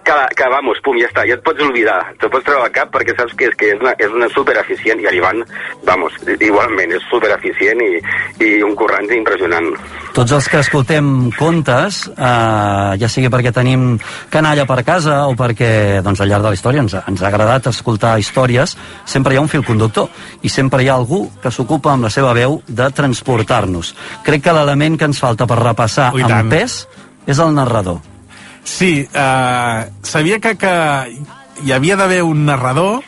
que, 0.07 0.15
que 0.39 0.47
vamos, 0.53 0.79
pum, 0.85 0.95
ja 1.01 1.09
està, 1.09 1.25
ja 1.27 1.35
et 1.35 1.43
pots 1.43 1.65
oblidar, 1.65 1.99
te 2.21 2.29
pots 2.31 2.47
treure 2.47 2.63
al 2.63 2.71
cap 2.75 2.93
perquè 2.93 3.15
saps 3.17 3.35
que 3.35 3.49
és, 3.51 3.57
que 3.59 3.73
és, 3.73 3.83
una, 3.83 3.91
és 3.99 4.15
una 4.15 4.29
supereficient, 4.31 5.03
i 5.03 5.09
a 5.09 5.13
l'Ivan, 5.13 5.43
vamos, 5.89 6.15
igualment, 6.39 6.95
és 6.95 7.03
supereficient 7.11 7.83
i, 7.83 7.91
i 8.45 8.49
un 8.63 8.77
corrent 8.79 9.11
impressionant. 9.19 9.67
Tots 10.15 10.37
els 10.39 10.47
que 10.51 10.63
escoltem 10.63 11.29
contes, 11.35 12.05
eh, 12.15 12.95
ja 13.03 13.11
sigui 13.11 13.27
perquè 13.31 13.51
tenim 13.55 13.91
canalla 14.31 14.63
per 14.69 14.79
casa 14.87 15.25
o 15.27 15.35
perquè 15.35 15.99
doncs, 16.05 16.23
al 16.23 16.31
llarg 16.31 16.47
de 16.47 16.55
la 16.55 16.57
història 16.57 16.87
ens, 16.87 16.95
ens 17.03 17.21
ha 17.21 17.29
agradat 17.29 17.67
escoltar 17.73 18.15
històries, 18.23 18.77
sempre 19.03 19.35
hi 19.35 19.41
ha 19.41 19.43
un 19.43 19.51
fil 19.51 19.67
conductor 19.67 19.88
i 20.41 20.49
sempre 20.49 20.83
hi 20.83 20.89
ha 20.89 20.97
algú 20.99 21.25
que 21.41 21.51
s'ocupa 21.51 21.93
amb 21.93 22.07
la 22.07 22.13
seva 22.13 22.33
veu 22.37 22.59
de 22.67 22.89
transportar-nos. 22.95 23.93
Crec 24.23 24.43
que 24.45 24.55
l'element 24.55 24.97
que 24.97 25.09
ens 25.09 25.19
falta 25.19 25.47
per 25.49 25.59
repassar 25.61 26.11
i 26.17 26.23
tant. 26.23 26.37
amb 26.39 26.53
pes 26.53 26.81
és 27.27 27.39
el 27.39 27.53
narrador. 27.55 27.99
Sí, 28.63 29.07
uh, 29.07 29.87
sabia 30.03 30.39
que, 30.39 30.55
que 30.59 30.73
hi 31.63 31.71
havia 31.73 31.97
d'haver 31.99 32.21
un 32.23 32.45
narrador 32.45 33.01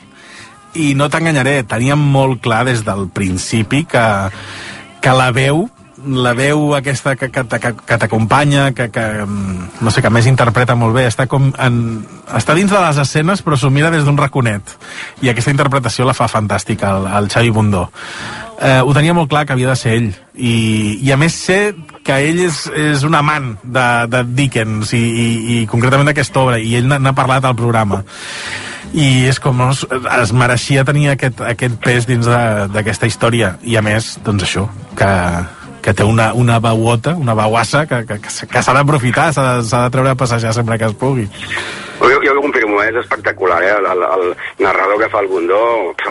i 0.79 0.93
no 0.95 1.09
t'enganyaré, 1.11 1.61
teníem 1.67 1.99
molt 1.99 2.41
clar 2.43 2.63
des 2.67 2.85
del 2.87 3.09
principi 3.11 3.83
que, 3.83 4.05
que 5.03 5.15
la 5.15 5.31
veu 5.35 5.67
la 6.05 6.33
veu 6.33 6.73
aquesta 6.77 7.15
que, 7.15 7.29
que, 7.31 7.43
que, 7.45 7.71
que 7.85 7.97
t'acompanya, 8.01 8.71
que, 8.73 8.89
que, 8.91 9.05
mm, 9.25 9.81
no 9.85 9.91
sé, 9.91 10.01
que 10.01 10.09
més 10.13 10.27
interpreta 10.29 10.75
molt 10.75 10.95
bé, 10.97 11.05
està, 11.09 11.27
com 11.31 11.51
en, 11.57 11.79
està 12.37 12.55
dins 12.57 12.71
de 12.71 12.79
les 12.81 12.97
escenes 13.03 13.41
però 13.45 13.57
s'ho 13.57 13.69
mira 13.73 13.91
des 13.93 14.05
d'un 14.07 14.17
raconet. 14.17 14.75
I 15.21 15.29
aquesta 15.33 15.51
interpretació 15.53 16.05
la 16.09 16.15
fa 16.17 16.27
fantàstica 16.31 16.95
el, 16.97 17.07
el 17.21 17.29
Xavi 17.33 17.49
Bundó. 17.53 17.87
Eh, 18.61 18.79
ho 18.85 18.93
tenia 18.93 19.13
molt 19.17 19.29
clar 19.29 19.45
que 19.45 19.53
havia 19.55 19.71
de 19.71 19.75
ser 19.79 19.93
ell. 19.97 20.09
I, 20.37 20.99
i 21.01 21.11
a 21.11 21.17
més 21.17 21.33
sé 21.33 21.73
que 22.05 22.17
ell 22.29 22.43
és, 22.45 22.67
és 22.77 23.01
un 23.07 23.15
amant 23.17 23.55
de, 23.63 23.85
de 24.09 24.21
Dickens 24.37 24.91
i, 24.93 24.99
i, 25.01 25.29
i 25.55 25.63
concretament 25.69 26.05
d'aquesta 26.11 26.43
obra 26.43 26.59
i 26.61 26.75
ell 26.77 26.85
n'ha- 26.91 27.15
parlat 27.17 27.45
al 27.49 27.57
programa. 27.57 28.03
I 28.93 29.25
és 29.31 29.39
com 29.39 29.61
es, 29.69 29.85
es 29.87 30.33
mereixia 30.35 30.83
tenir 30.85 31.07
aquest, 31.13 31.41
aquest 31.47 31.77
pes 31.81 32.05
dins 32.09 32.27
d'aquesta 32.27 33.07
història. 33.09 33.55
I 33.63 33.77
a 33.79 33.81
més, 33.85 34.17
doncs 34.25 34.43
això 34.45 34.67
que, 34.99 35.09
que 35.81 35.93
té 35.97 36.05
una, 36.05 36.31
una 36.33 36.59
veuota, 36.59 37.15
una 37.17 37.33
veuassa 37.37 37.85
que, 37.89 38.03
que, 38.05 38.19
que 38.21 38.61
s'ha 38.63 38.75
d'aprofitar, 38.77 39.31
s'ha 39.33 39.47
de, 39.61 39.69
de 39.71 39.85
treure 39.93 40.13
a 40.13 40.19
passejar 40.19 40.53
sempre 40.57 40.77
que 40.77 40.89
es 40.89 40.97
pugui. 40.97 41.27
Jo, 42.01 42.17
jo 42.25 42.33
ho 42.37 42.41
confirmo, 42.41 42.81
és 42.83 42.95
espectacular, 42.97 43.59
eh? 43.63 43.73
el, 43.77 43.85
el, 43.85 44.01
el 44.17 44.31
narrador 44.65 44.97
que 44.99 45.09
fa 45.13 45.19
el 45.21 45.27
Bundó 45.29 45.59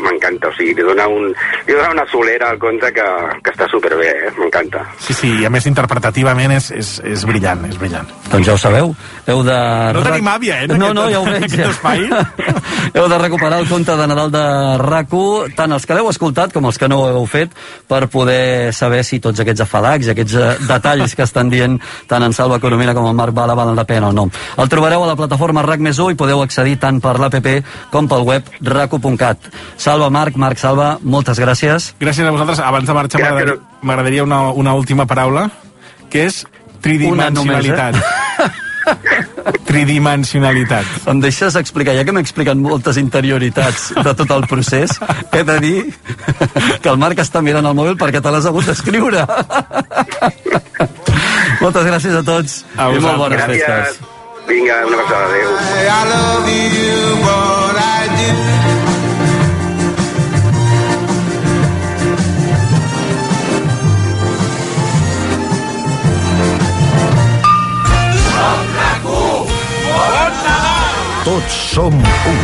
m'encanta, 0.01 0.49
o 0.49 0.55
sigui, 0.57 0.73
li 0.79 0.85
dona, 0.87 1.09
un, 1.11 1.29
li 1.67 1.75
dona 1.75 1.91
una 1.93 2.05
solera 2.09 2.51
al 2.55 2.59
conte 2.63 2.93
que, 2.95 3.05
que 3.43 3.51
està 3.53 3.67
superbé, 3.69 4.09
eh? 4.29 4.31
m'encanta. 4.39 4.85
Sí, 5.03 5.13
sí, 5.19 5.33
i 5.43 5.45
a 5.49 5.51
més 5.53 5.67
interpretativament 5.67 6.55
és, 6.57 6.71
és, 6.79 6.93
és 7.05 7.25
brillant, 7.29 7.65
és 7.69 7.77
brillant. 7.81 8.07
Doncs 8.31 8.47
ja 8.47 8.55
ho 8.55 8.61
sabeu, 8.63 8.95
heu 9.27 9.43
de... 9.47 9.59
No 9.99 10.05
tenim 10.07 10.31
àvia, 10.31 10.61
eh, 10.63 10.69
en 10.71 10.79
No, 10.79 10.93
aquest- 10.93 10.95
no, 11.01 11.09
ja 11.11 11.21
ho 11.21 11.27
en 11.27 11.41
veig. 11.43 11.59
espai. 11.67 12.07
heu 12.95 13.09
de 13.11 13.19
recuperar 13.19 13.59
el 13.61 13.69
conte 13.69 13.97
de 13.99 14.07
Nadal 14.11 14.31
de 14.33 14.45
rac 14.81 15.09
tant 15.57 15.73
els 15.75 15.87
que 15.89 15.95
l'heu 15.97 16.07
escoltat 16.11 16.53
com 16.55 16.67
els 16.69 16.79
que 16.79 16.87
no 16.89 17.01
ho 17.03 17.09
heu 17.11 17.27
fet, 17.27 17.51
per 17.91 18.07
poder 18.13 18.71
saber 18.77 19.03
si 19.05 19.19
tots 19.19 19.41
aquests 19.43 19.65
afalacs 19.67 20.07
i 20.07 20.13
aquests 20.15 20.35
eh, 20.39 20.51
detalls 20.69 21.17
que 21.19 21.25
estan 21.27 21.51
dient 21.51 21.79
tant 22.07 22.23
en 22.23 22.33
Salva 22.37 22.61
Coromina 22.63 22.95
com 22.95 23.09
en 23.11 23.17
Marc 23.19 23.35
Bala 23.35 23.57
valen 23.59 23.75
la 23.75 23.85
pena 23.89 24.09
o 24.11 24.13
no. 24.15 24.29
El 24.57 24.69
trobareu 24.71 25.03
a 25.03 25.09
la 25.11 25.17
plataforma 25.19 25.63
RAC 25.67 25.80
més 25.81 25.99
1 25.99 26.11
i 26.13 26.15
podeu 26.21 26.43
accedir 26.45 26.77
tant 26.79 27.01
per 27.01 27.17
l'APP 27.19 27.65
com 27.91 28.07
pel 28.09 28.23
web 28.29 28.45
raco.cat. 28.63 29.39
Salva, 29.77 30.11
Marc, 30.11 30.37
Marc, 30.37 30.59
Salva, 30.59 30.99
moltes 31.03 31.39
gràcies. 31.41 31.95
Gràcies 32.01 32.27
a 32.27 32.31
vosaltres. 32.31 32.59
Abans 32.61 32.87
de 32.87 32.93
marxar 32.95 33.21
m'agradaria- 33.83 34.23
una, 34.25 34.51
una 34.53 34.75
última 34.75 35.07
paraula, 35.07 35.51
que 36.11 36.27
és 36.27 36.45
tridimensionalitat. 36.81 37.97
Tridimensionalitat. 39.71 40.87
Em 41.11 41.21
deixes 41.23 41.55
explicar, 41.61 41.93
ja 41.95 42.03
que 42.05 42.13
m'he 42.13 42.23
explicat 42.25 42.57
moltes 42.59 42.97
interioritats 42.99 43.91
de 43.95 44.15
tot 44.19 44.31
el 44.35 44.47
procés, 44.51 44.91
he 45.37 45.45
de 45.47 45.57
dir 45.63 45.77
que 46.83 46.89
el 46.91 46.99
Marc 46.99 47.19
està 47.23 47.43
mirant 47.45 47.67
el 47.69 47.77
mòbil 47.79 47.97
perquè 48.01 48.21
te 48.25 48.31
l'has 48.33 48.47
hagut 48.51 48.67
d'escriure. 48.71 49.23
moltes 51.63 51.85
gràcies 51.87 52.15
a 52.17 52.23
tots 52.25 52.63
A 52.77 52.89
i 52.91 52.99
molt 53.05 53.19
bones 53.21 53.39
Gràcies. 53.45 53.67
festes. 53.67 54.01
Vinga, 54.51 54.85
una 54.85 54.97
abraçada, 54.97 55.27
adéu. 55.27 55.51
I 55.51 56.01
love 56.11 56.51
you 56.75 57.17
more 57.23 57.79
I 57.79 58.09
do. 58.19 58.31
Tots 71.25 71.55
som 71.71 71.95
u. 71.95 72.35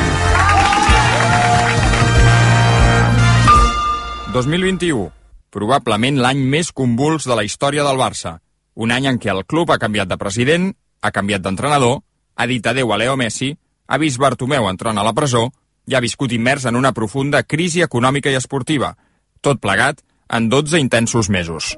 2021. 4.32 5.10
Probablement 5.50 6.22
l'any 6.22 6.38
més 6.38 6.70
convuls 6.70 7.26
de 7.26 7.34
la 7.34 7.42
història 7.42 7.82
del 7.82 7.98
Barça. 7.98 8.38
Un 8.76 8.94
any 8.94 9.10
en 9.10 9.18
què 9.18 9.34
el 9.34 9.42
club 9.42 9.74
ha 9.74 9.82
canviat 9.82 10.06
de 10.06 10.18
president, 10.20 10.70
ha 11.06 11.14
canviat 11.14 11.44
d'entrenador, 11.44 12.00
ha 12.36 12.46
dit 12.50 12.66
adeu 12.66 12.92
a 12.92 12.98
Leo 12.98 13.16
Messi, 13.16 13.54
ha 13.86 13.98
vist 14.02 14.18
Bartomeu 14.18 14.66
entrant 14.68 14.98
a 14.98 15.06
la 15.06 15.14
presó 15.14 15.46
i 15.86 15.94
ha 15.94 16.02
viscut 16.02 16.34
immers 16.34 16.66
en 16.66 16.76
una 16.76 16.92
profunda 16.92 17.44
crisi 17.46 17.82
econòmica 17.86 18.30
i 18.30 18.38
esportiva. 18.38 18.96
Tot 19.40 19.62
plegat 19.62 20.02
en 20.28 20.48
12 20.50 20.80
intensos 20.82 21.30
mesos. 21.30 21.76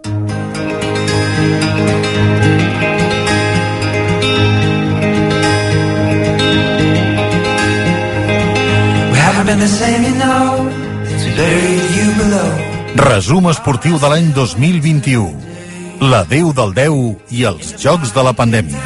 Resum 12.98 13.48
esportiu 13.52 14.00
de 14.00 14.08
l'any 14.10 14.32
2021. 14.34 15.57
La 16.00 16.22
Déu 16.22 16.52
del 16.54 16.70
10 16.76 17.32
i 17.34 17.40
els 17.48 17.72
Jocs 17.82 18.12
de 18.14 18.22
la 18.22 18.30
Pandèmia. 18.38 18.78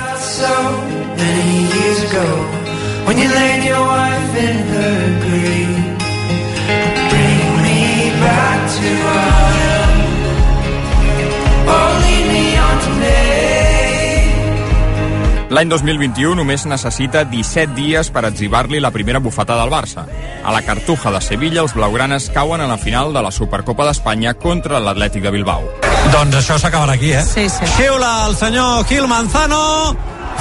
L'any 15.52 15.68
2021 15.68 16.32
només 16.38 16.64
necessita 16.64 17.26
17 17.28 17.76
dies 17.76 18.08
per 18.08 18.24
exhibar-li 18.24 18.80
la 18.80 18.90
primera 18.90 19.20
bufetada 19.20 19.66
al 19.66 19.74
Barça. 19.74 20.08
A 20.42 20.56
la 20.56 20.64
Cartuja 20.64 21.12
de 21.12 21.20
Sevilla, 21.20 21.60
els 21.60 21.76
blaugranes 21.76 22.32
cauen 22.32 22.64
a 22.64 22.72
la 22.72 22.80
final 22.80 23.12
de 23.12 23.20
la 23.20 23.30
Supercopa 23.30 23.84
d'Espanya 23.84 24.32
contra 24.32 24.80
l'Atlètic 24.80 25.28
de 25.28 25.36
Bilbao. 25.36 25.91
Doncs 26.10 26.40
això 26.40 26.58
s'acabarà 26.58 26.96
aquí, 26.98 27.12
eh? 27.14 27.22
Sí, 27.24 27.46
sí. 27.48 27.68
Xiula 27.76 28.26
el 28.26 28.36
senyor 28.36 28.84
Gil 28.90 29.06
Manzano, 29.06 29.96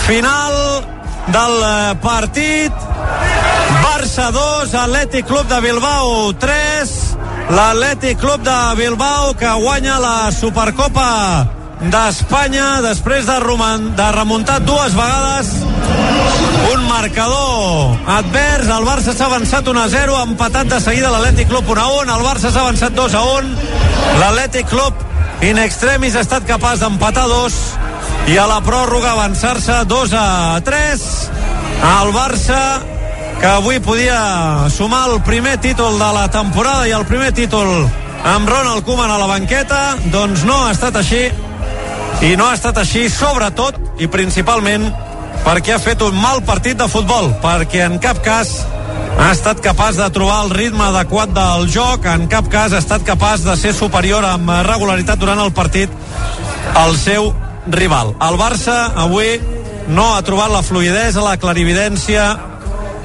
final 0.08 0.58
del 1.28 1.56
eh, 1.68 1.96
partit. 2.02 2.90
Barça 3.82 4.32
2, 4.34 4.74
Atlètic 4.74 5.28
Club 5.28 5.48
de 5.48 5.62
Bilbao 5.62 6.34
3. 6.34 6.94
L'Atlètic 7.52 8.20
Club 8.20 8.44
de 8.44 8.60
Bilbao 8.78 9.34
que 9.36 9.50
guanya 9.62 9.98
la 10.00 10.32
Supercopa 10.32 11.10
d'Espanya 11.82 12.82
després 12.86 13.26
de, 13.26 13.38
roman, 13.42 13.90
de 13.98 14.08
remuntar 14.14 14.60
dues 14.62 14.94
vegades 14.94 15.50
un 16.72 16.84
marcador 16.86 17.98
advers 18.20 18.70
el 18.70 18.86
Barça 18.86 19.16
s'ha 19.18 19.26
avançat 19.26 19.68
1 19.68 19.82
a 19.82 19.88
0 19.90 20.18
ha 20.20 20.26
empatat 20.30 20.70
de 20.70 20.80
seguida 20.84 21.10
l'Atlètic 21.10 21.50
Club 21.50 21.72
1 21.74 21.82
a 21.82 21.88
1 22.04 22.14
el 22.16 22.26
Barça 22.28 22.52
s'ha 22.54 22.68
avançat 22.68 22.94
2 22.94 23.16
a 23.18 23.24
1 23.34 23.50
l'Atlètic 24.22 24.70
Club 24.70 25.11
in 25.42 25.58
extremis 25.58 26.16
ha 26.16 26.22
estat 26.26 26.46
capaç 26.48 26.80
d'empatar 26.84 27.28
2 27.30 27.60
i 28.34 28.38
a 28.38 28.46
la 28.50 28.62
pròrroga 28.62 29.16
avançar-se 29.16 29.84
2 29.90 30.14
a 30.14 30.62
3 30.66 31.06
el 31.92 32.14
Barça 32.14 32.62
que 33.42 33.48
avui 33.48 33.80
podia 33.82 34.70
sumar 34.70 35.10
el 35.10 35.22
primer 35.26 35.58
títol 35.58 35.98
de 35.98 36.14
la 36.14 36.28
temporada 36.30 36.88
i 36.88 36.94
el 36.94 37.06
primer 37.10 37.34
títol 37.34 37.90
amb 38.24 38.50
Ronald 38.50 38.86
Koeman 38.86 39.10
a 39.10 39.18
la 39.18 39.26
banqueta 39.26 39.80
doncs 40.14 40.44
no 40.46 40.60
ha 40.66 40.72
estat 40.76 41.00
així. 41.00 41.24
I 42.22 42.36
no 42.38 42.46
ha 42.46 42.54
estat 42.54 42.78
així, 42.78 43.08
sobretot 43.10 43.80
i 43.98 44.08
principalment 44.12 44.86
perquè 45.42 45.74
ha 45.74 45.82
fet 45.82 46.04
un 46.06 46.18
mal 46.22 46.44
partit 46.46 46.78
de 46.78 46.86
futbol, 46.92 47.32
perquè 47.42 47.82
en 47.88 47.98
cap 48.04 48.22
cas 48.22 48.60
ha 49.18 49.32
estat 49.32 49.62
capaç 49.64 49.98
de 50.00 50.10
trobar 50.14 50.46
el 50.46 50.52
ritme 50.56 50.84
adequat 50.88 51.34
del 51.36 51.68
joc, 51.72 52.06
en 52.06 52.28
cap 52.32 52.50
cas 52.52 52.74
ha 52.74 52.82
estat 52.82 53.06
capaç 53.08 53.46
de 53.46 53.56
ser 53.60 53.74
superior 53.76 54.26
amb 54.26 54.50
regularitat 54.68 55.20
durant 55.20 55.40
el 55.40 55.52
partit 55.56 55.90
al 56.76 56.96
seu 56.98 57.32
rival. 57.68 58.16
El 58.22 58.40
Barça 58.40 58.92
avui 58.96 59.40
no 59.92 60.14
ha 60.16 60.22
trobat 60.26 60.52
la 60.52 60.64
fluidesa, 60.64 61.24
la 61.26 61.38
clarividència, 61.38 62.28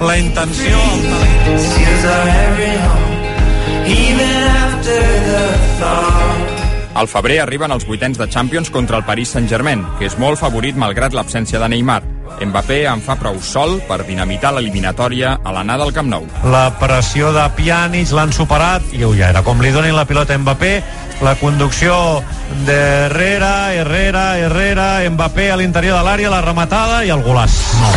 la 0.01 0.19
intenció, 0.19 0.83
el 1.47 1.71
talent. 2.11 2.67
Al 6.97 7.09
febrer 7.13 7.43
arriben 7.43 7.73
els 7.75 7.85
vuitens 7.85 8.17
de 8.17 8.29
Champions 8.33 8.71
contra 8.73 8.97
el 8.97 9.05
Paris 9.05 9.35
Saint-Germain, 9.37 9.85
que 9.99 10.09
és 10.09 10.17
molt 10.17 10.41
favorit 10.41 10.79
malgrat 10.81 11.13
l'absència 11.13 11.61
de 11.61 11.69
Neymar. 11.69 12.16
Mbappé 12.45 12.83
en 12.90 13.00
fa 13.00 13.16
prou 13.16 13.38
sol 13.40 13.78
per 13.88 14.02
dinamitar 14.05 14.52
l'eliminatòria 14.57 15.38
a 15.43 15.55
l'anada 15.57 15.87
al 15.87 15.95
Camp 15.97 16.11
Nou. 16.11 16.26
La 16.52 16.69
pressió 16.81 17.33
de 17.33 17.47
Pjanic 17.57 18.12
l'han 18.12 18.35
superat 18.37 18.93
i 18.93 19.00
ja 19.16 19.31
era 19.31 19.43
com 19.43 19.61
li 19.62 19.73
donin 19.73 19.97
la 19.97 20.05
pilota 20.05 20.35
a 20.35 20.38
Mbappé 20.38 20.73
la 21.21 21.35
conducció 21.40 22.23
d'Herrera, 22.66 23.73
Herrera, 23.73 24.38
Herrera, 24.38 25.09
Mbappé 25.11 25.50
a 25.50 25.57
l'interior 25.57 25.97
de 25.97 26.05
l'àrea, 26.05 26.31
la 26.31 26.43
rematada 26.45 27.05
i 27.05 27.12
el 27.14 27.23
golàs. 27.25 27.57
No. 27.81 27.93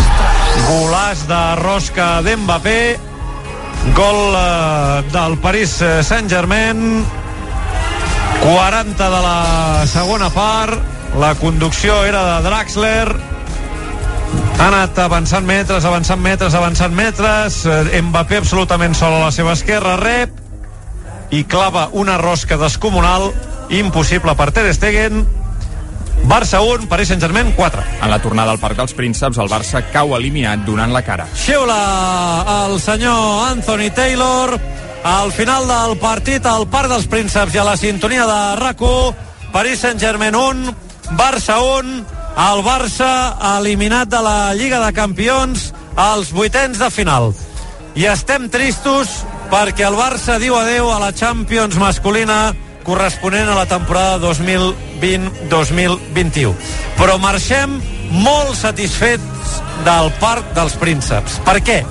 Golàs 0.70 1.26
de 1.28 1.42
rosca 1.60 2.08
d'Mbappé, 2.24 2.80
gol 3.98 4.38
eh, 4.40 5.02
del 5.12 5.38
Paris 5.44 5.76
Saint-Germain, 6.08 7.04
40 8.40 9.10
de 9.16 9.22
la 9.26 9.40
segona 9.92 10.30
part, 10.32 10.80
la 11.20 11.34
conducció 11.36 12.04
era 12.08 12.24
de 12.24 12.48
Draxler, 12.48 13.08
ha 14.60 14.68
anat 14.68 14.98
avançant 15.00 15.46
metres, 15.48 15.86
avançant 15.88 16.20
metres, 16.20 16.54
avançant 16.54 16.94
metres, 16.94 17.66
eh, 17.66 18.02
Mbappé 18.02 18.38
absolutament 18.38 18.96
sol 18.96 19.16
a 19.16 19.26
la 19.26 19.32
seva 19.32 19.54
esquerra, 19.56 19.96
rep 19.98 20.36
i 21.32 21.46
clava 21.46 21.88
una 21.94 22.18
rosca 22.18 22.58
descomunal 22.58 23.32
impossible 23.70 24.36
per 24.36 24.52
Ter 24.52 24.74
Stegen. 24.74 25.24
Barça 26.28 26.60
1, 26.60 26.90
Paris 26.90 27.08
Saint-Germain 27.08 27.54
4 27.56 27.82
En 28.02 28.10
la 28.12 28.20
tornada 28.20 28.52
al 28.52 28.60
Parc 28.60 28.76
dels 28.76 28.94
Prínceps, 28.94 29.38
el 29.40 29.48
Barça 29.48 29.80
cau 29.94 30.12
eliminat 30.18 30.66
donant 30.68 30.92
la 30.92 31.02
cara. 31.02 31.28
xiula 31.34 32.66
el 32.66 32.82
senyor 32.82 33.48
Anthony 33.48 33.90
Taylor. 33.96 34.60
Al 35.04 35.32
final 35.32 35.66
del 35.68 35.98
partit 35.98 36.46
al 36.46 36.68
Parc 36.68 36.90
dels 36.90 37.08
Prínceps 37.08 37.56
i 37.56 37.58
a 37.58 37.64
la 37.64 37.78
sintonia 37.78 38.28
de 38.28 38.56
rac 38.60 38.84
Paris 39.54 39.80
Saint-Germain 39.80 40.36
1 40.36 40.76
Barça 41.16 41.58
1 41.60 42.19
el 42.40 42.62
Barça 42.64 43.36
eliminat 43.58 44.08
de 44.08 44.22
la 44.24 44.54
Lliga 44.56 44.80
de 44.80 44.94
Campions 44.96 45.74
als 46.00 46.32
vuitens 46.32 46.80
de 46.80 46.88
final. 46.90 47.36
I 48.00 48.06
estem 48.08 48.48
tristos 48.50 49.10
perquè 49.52 49.84
el 49.90 49.96
Barça 50.00 50.40
diu 50.40 50.56
adeu 50.56 50.88
a 50.94 51.00
la 51.02 51.12
Champions 51.12 51.76
masculina 51.82 52.56
corresponent 52.88 53.50
a 53.52 53.56
la 53.58 53.66
temporada 53.68 54.18
2020-2021 54.24 56.56
però 56.98 57.18
marxem 57.20 57.82
molt 58.24 58.56
satisfets 58.56 59.60
del 59.84 60.08
Parc 60.24 60.56
dels 60.56 60.80
Prínceps. 60.80 61.44
Per 61.44 61.60
què? 61.60 61.84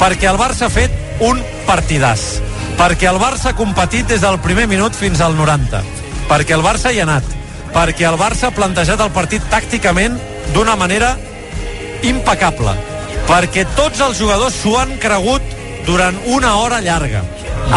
perquè 0.00 0.30
el 0.30 0.38
Barça 0.40 0.66
ha 0.66 0.72
fet 0.72 0.90
un 1.20 1.42
partidàs. 1.66 2.40
Perquè 2.78 3.10
el 3.10 3.18
Barça 3.20 3.50
ha 3.50 3.58
competit 3.58 4.08
des 4.08 4.22
del 4.22 4.38
primer 4.40 4.66
minut 4.70 4.94
fins 4.96 5.20
al 5.20 5.36
90 5.36 5.82
perquè 6.30 6.54
el 6.54 6.62
Barça 6.62 6.92
hi 6.94 7.00
ha 7.02 7.06
anat 7.08 7.39
perquè 7.74 8.08
el 8.08 8.18
Barça 8.20 8.48
ha 8.48 8.56
plantejat 8.56 9.00
el 9.04 9.12
partit 9.14 9.44
tàcticament 9.52 10.18
d'una 10.54 10.76
manera 10.80 11.14
impecable 12.06 12.74
perquè 13.28 13.66
tots 13.76 14.00
els 14.06 14.18
jugadors 14.18 14.56
s'ho 14.62 14.76
han 14.80 14.96
cregut 15.02 15.56
durant 15.86 16.16
una 16.34 16.56
hora 16.62 16.80
llarga 16.84 17.22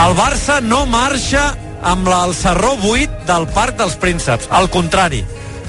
el 0.05 0.17
Barça 0.17 0.59
no 0.63 0.85
marxa 0.89 1.51
amb 1.83 2.07
el 2.07 2.33
serró 2.37 2.75
buit 2.81 3.23
del 3.29 3.47
Parc 3.55 3.77
dels 3.79 3.97
Prínceps 3.99 4.49
al 4.49 4.69
contrari 4.73 5.23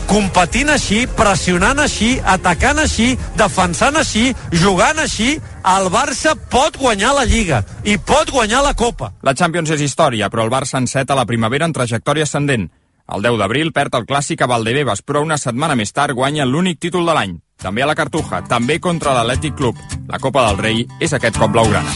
competint 0.08 0.70
així, 0.74 1.04
pressionant 1.16 1.80
així, 1.82 2.14
atacant 2.20 2.80
així, 2.82 3.14
defensant 3.40 3.96
així, 4.00 4.32
jugant 4.52 5.00
així, 5.02 5.34
el 5.74 5.90
Barça 5.92 6.34
pot 6.52 6.76
guanyar 6.80 7.14
la 7.16 7.24
Lliga 7.28 7.62
i 7.88 7.96
pot 7.96 8.30
guanyar 8.30 8.62
la 8.66 8.74
Copa. 8.76 9.14
La 9.24 9.34
Champions 9.34 9.72
és 9.74 9.84
història, 9.84 10.28
però 10.30 10.44
el 10.44 10.52
Barça 10.52 10.80
enceta 10.80 11.16
la 11.16 11.26
primavera 11.28 11.68
en 11.68 11.76
trajectòria 11.76 12.28
ascendent. 12.28 12.68
El 13.04 13.20
10 13.20 13.36
d'abril 13.36 13.72
perd 13.76 13.94
el 13.98 14.06
clàssic 14.08 14.40
a 14.40 14.48
Valdebebas, 14.48 15.02
però 15.04 15.20
una 15.20 15.36
setmana 15.36 15.76
més 15.76 15.92
tard 15.92 16.16
guanya 16.16 16.46
l'únic 16.48 16.80
títol 16.80 17.04
de 17.04 17.12
l'any. 17.16 17.36
També 17.60 17.84
a 17.84 17.88
la 17.88 17.94
Cartuja, 17.94 18.40
també 18.48 18.78
contra 18.80 19.12
l'Atlètic 19.12 19.54
Club. 19.58 19.76
La 20.08 20.18
Copa 20.18 20.46
del 20.48 20.58
Rei 20.58 20.86
és 21.00 21.12
aquest 21.12 21.36
cop 21.38 21.52
blaugrana. 21.52 21.92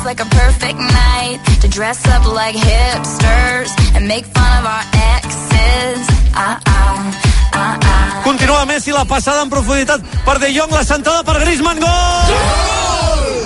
Feels 0.00 0.04
like 0.04 0.20
a 0.22 0.28
perfect 0.30 0.78
night 0.78 1.40
to 1.60 1.68
dress 1.68 2.00
up 2.08 2.24
like 2.32 2.56
hipsters 2.56 3.70
and 3.94 4.08
make 4.08 4.24
fun 4.24 4.52
of 4.60 4.64
our 4.64 4.84
exes. 5.16 6.08
Ah, 6.32 6.58
ah, 6.64 7.12
ah, 7.52 7.78
ah. 7.82 8.20
Continua 8.24 8.64
Messi 8.64 8.92
la 8.92 9.04
passada 9.04 9.42
en 9.42 9.50
profunditat 9.50 10.00
per 10.24 10.38
De 10.38 10.52
Jong, 10.54 10.72
la 10.72 10.84
centrada 10.84 11.24
per 11.24 11.40
Griezmann, 11.42 11.80
gol! 11.80 11.90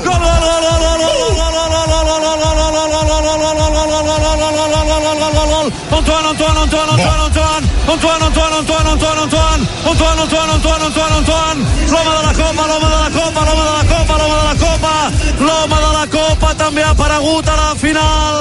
Gol, 0.05 0.21
gol, 0.21 0.38
gol, 0.45 0.62
gol, 0.62 1.03
gol, 1.03 2.63
Antoine, 5.90 6.27
Antoine, 6.27 6.59
Antoine, 6.59 6.90
Antoine, 6.90 7.25
Antoine, 7.25 7.64
Antoine, 7.87 8.25
Antoine, 8.25 8.55
Antoine, 8.55 8.88
Antoine, 8.90 9.20
Antoine, 9.25 9.61
Antoine, 9.85 10.20
Antoine, 10.20 10.51
Antoine, 10.55 10.85
Antoine, 10.85 11.14
Antoine, 11.14 11.61
l'home 11.90 12.12
de 12.14 12.23
la 12.25 12.33
Copa, 12.35 12.62
l'home 12.66 12.88
de 12.88 12.99
la 13.05 13.11
Copa, 13.14 13.40
l'home 13.44 13.64
de 13.64 13.75
la 13.75 13.85
Copa, 13.92 14.14
l'home 14.18 14.37
de 14.37 14.44
la 14.44 14.57
Copa, 14.64 14.94
l'home 15.40 15.77
de 15.77 15.90
la 15.92 16.07
Copa 16.07 16.49
també 16.55 16.83
ha 16.83 16.90
aparegut 16.90 17.49
a 17.49 17.57
la 17.57 17.75
final. 17.77 18.35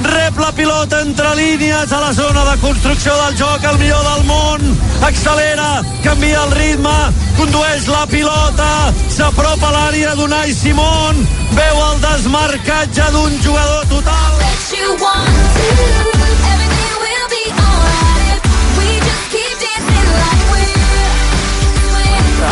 Rep 0.00 0.38
la 0.38 0.52
pilota 0.52 1.00
entre 1.02 1.34
línies 1.36 1.92
a 1.92 2.00
la 2.00 2.12
zona 2.14 2.44
de 2.50 2.56
construcció 2.60 3.12
del 3.24 3.36
joc, 3.36 3.64
el 3.64 3.78
millor 3.78 4.02
del 4.06 4.24
món, 4.24 4.78
accelera, 5.02 5.82
canvia 6.02 6.44
el 6.46 6.52
ritme, 6.56 6.96
condueix 7.36 7.86
la 7.88 8.06
pilota, 8.06 8.92
s'apropa 9.12 9.68
a 9.68 9.72
l'àrea 9.76 10.14
d'Unai 10.16 10.54
Simón, 10.54 11.20
veu 11.52 11.84
el 11.90 12.00
desmarcatge 12.06 13.10
d'un 13.12 13.38
jugador 13.44 13.84
total. 13.92 14.49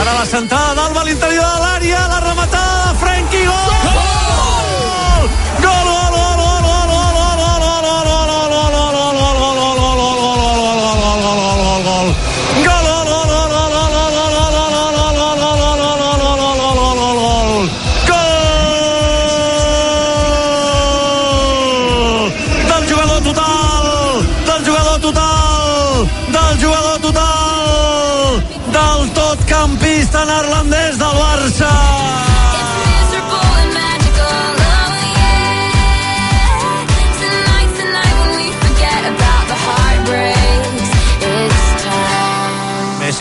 Ara 0.01 0.13
la 0.15 0.27
sentada 0.27 0.75
d'Alba 0.75 1.01
a 1.01 1.05
l'interior 1.09 1.49
de 1.55 1.59
l'àrea, 1.65 2.05
la 2.13 2.21
rematada 2.29 2.93
de 2.93 2.99
Frenkie, 3.03 3.47
gol! 3.47 3.68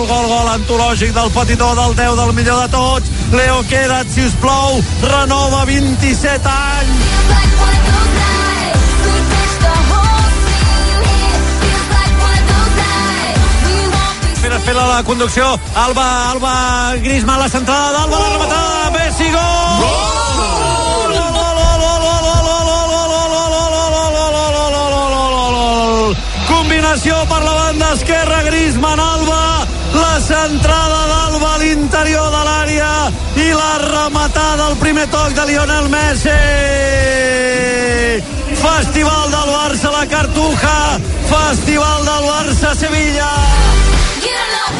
gol, 0.00 0.08
gol, 0.08 0.28
gol, 0.28 0.48
antològic 0.54 1.12
del 1.12 1.30
petitó, 1.34 1.74
del 1.74 1.94
10, 1.96 2.16
del 2.16 2.32
millor 2.32 2.60
de 2.62 2.68
tots. 2.72 3.10
Leo 3.32 3.62
Quedat, 3.68 4.08
si 4.08 4.24
us 4.24 4.34
plou, 4.40 4.80
renova 5.02 5.64
27 5.66 6.48
anys. 6.48 7.08
Espera, 14.32 14.56
espera 14.56 14.86
la 14.86 15.02
conducció. 15.04 15.60
Alba, 15.74 16.30
Alba, 16.30 16.54
Griezmann, 17.02 17.40
la 17.40 17.48
centrada 17.48 17.92
d'Alba, 17.92 18.18
la 18.18 18.30
rematada, 18.32 18.90
Messi, 18.96 19.30
gol! 19.30 20.20
Combinació 26.48 27.14
per 27.28 27.42
la 27.44 27.52
banda 27.52 27.92
esquerra, 27.92 28.42
Griezmann, 28.48 29.00
Alba, 29.00 29.39
l'interior 31.90 32.30
de 32.30 32.42
l'àrea 32.46 32.90
i 33.34 33.48
la 33.50 33.70
rematada 33.82 34.66
al 34.70 34.76
primer 34.78 35.08
toc 35.10 35.32
de 35.34 35.46
Lionel 35.48 35.88
Messi. 35.90 36.36
Festival 38.60 39.26
del 39.34 39.50
Barça 39.56 39.90
la 39.90 40.04
Cartuja, 40.06 40.76
Festival 41.32 42.04
del 42.06 42.28
Barça 42.30 42.74
Sevilla. 42.78 43.30
You 44.22 44.30
know 44.30 44.70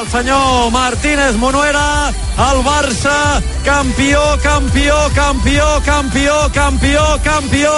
el 0.00 0.10
senyor 0.10 0.70
Martínez 0.72 1.36
Monuera, 1.36 2.10
el 2.50 2.64
Barça, 2.64 3.42
campió, 3.64 4.20
campió, 4.42 4.94
campió, 5.14 5.66
campió, 5.84 6.50
campió, 6.52 7.02
campió 7.22 7.70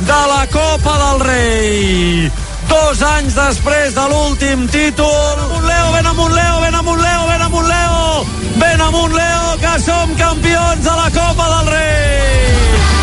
de 0.00 0.20
la 0.32 0.46
Copa 0.52 0.94
del 0.98 1.20
Rei. 1.20 2.30
Dos 2.68 3.02
anys 3.02 3.34
després 3.34 3.94
de 3.96 4.04
l'últim 4.10 4.66
títol. 4.68 5.42
Un 5.56 5.66
Leo, 5.66 5.92
ben 5.92 6.06
amunt, 6.06 6.34
Leo, 6.34 6.60
ben 6.60 6.74
amunt, 6.74 7.00
Leo, 7.00 7.26
ben 7.30 7.42
amunt, 7.42 7.68
Leo. 7.68 8.26
Ben 8.60 8.80
amunt, 8.80 9.14
Leo, 9.14 9.56
que 9.62 9.74
som 9.82 10.14
campions 10.20 10.84
de 10.84 10.94
la 11.02 11.10
Copa 11.10 11.50
del 11.56 11.74
Rei. 11.74 12.97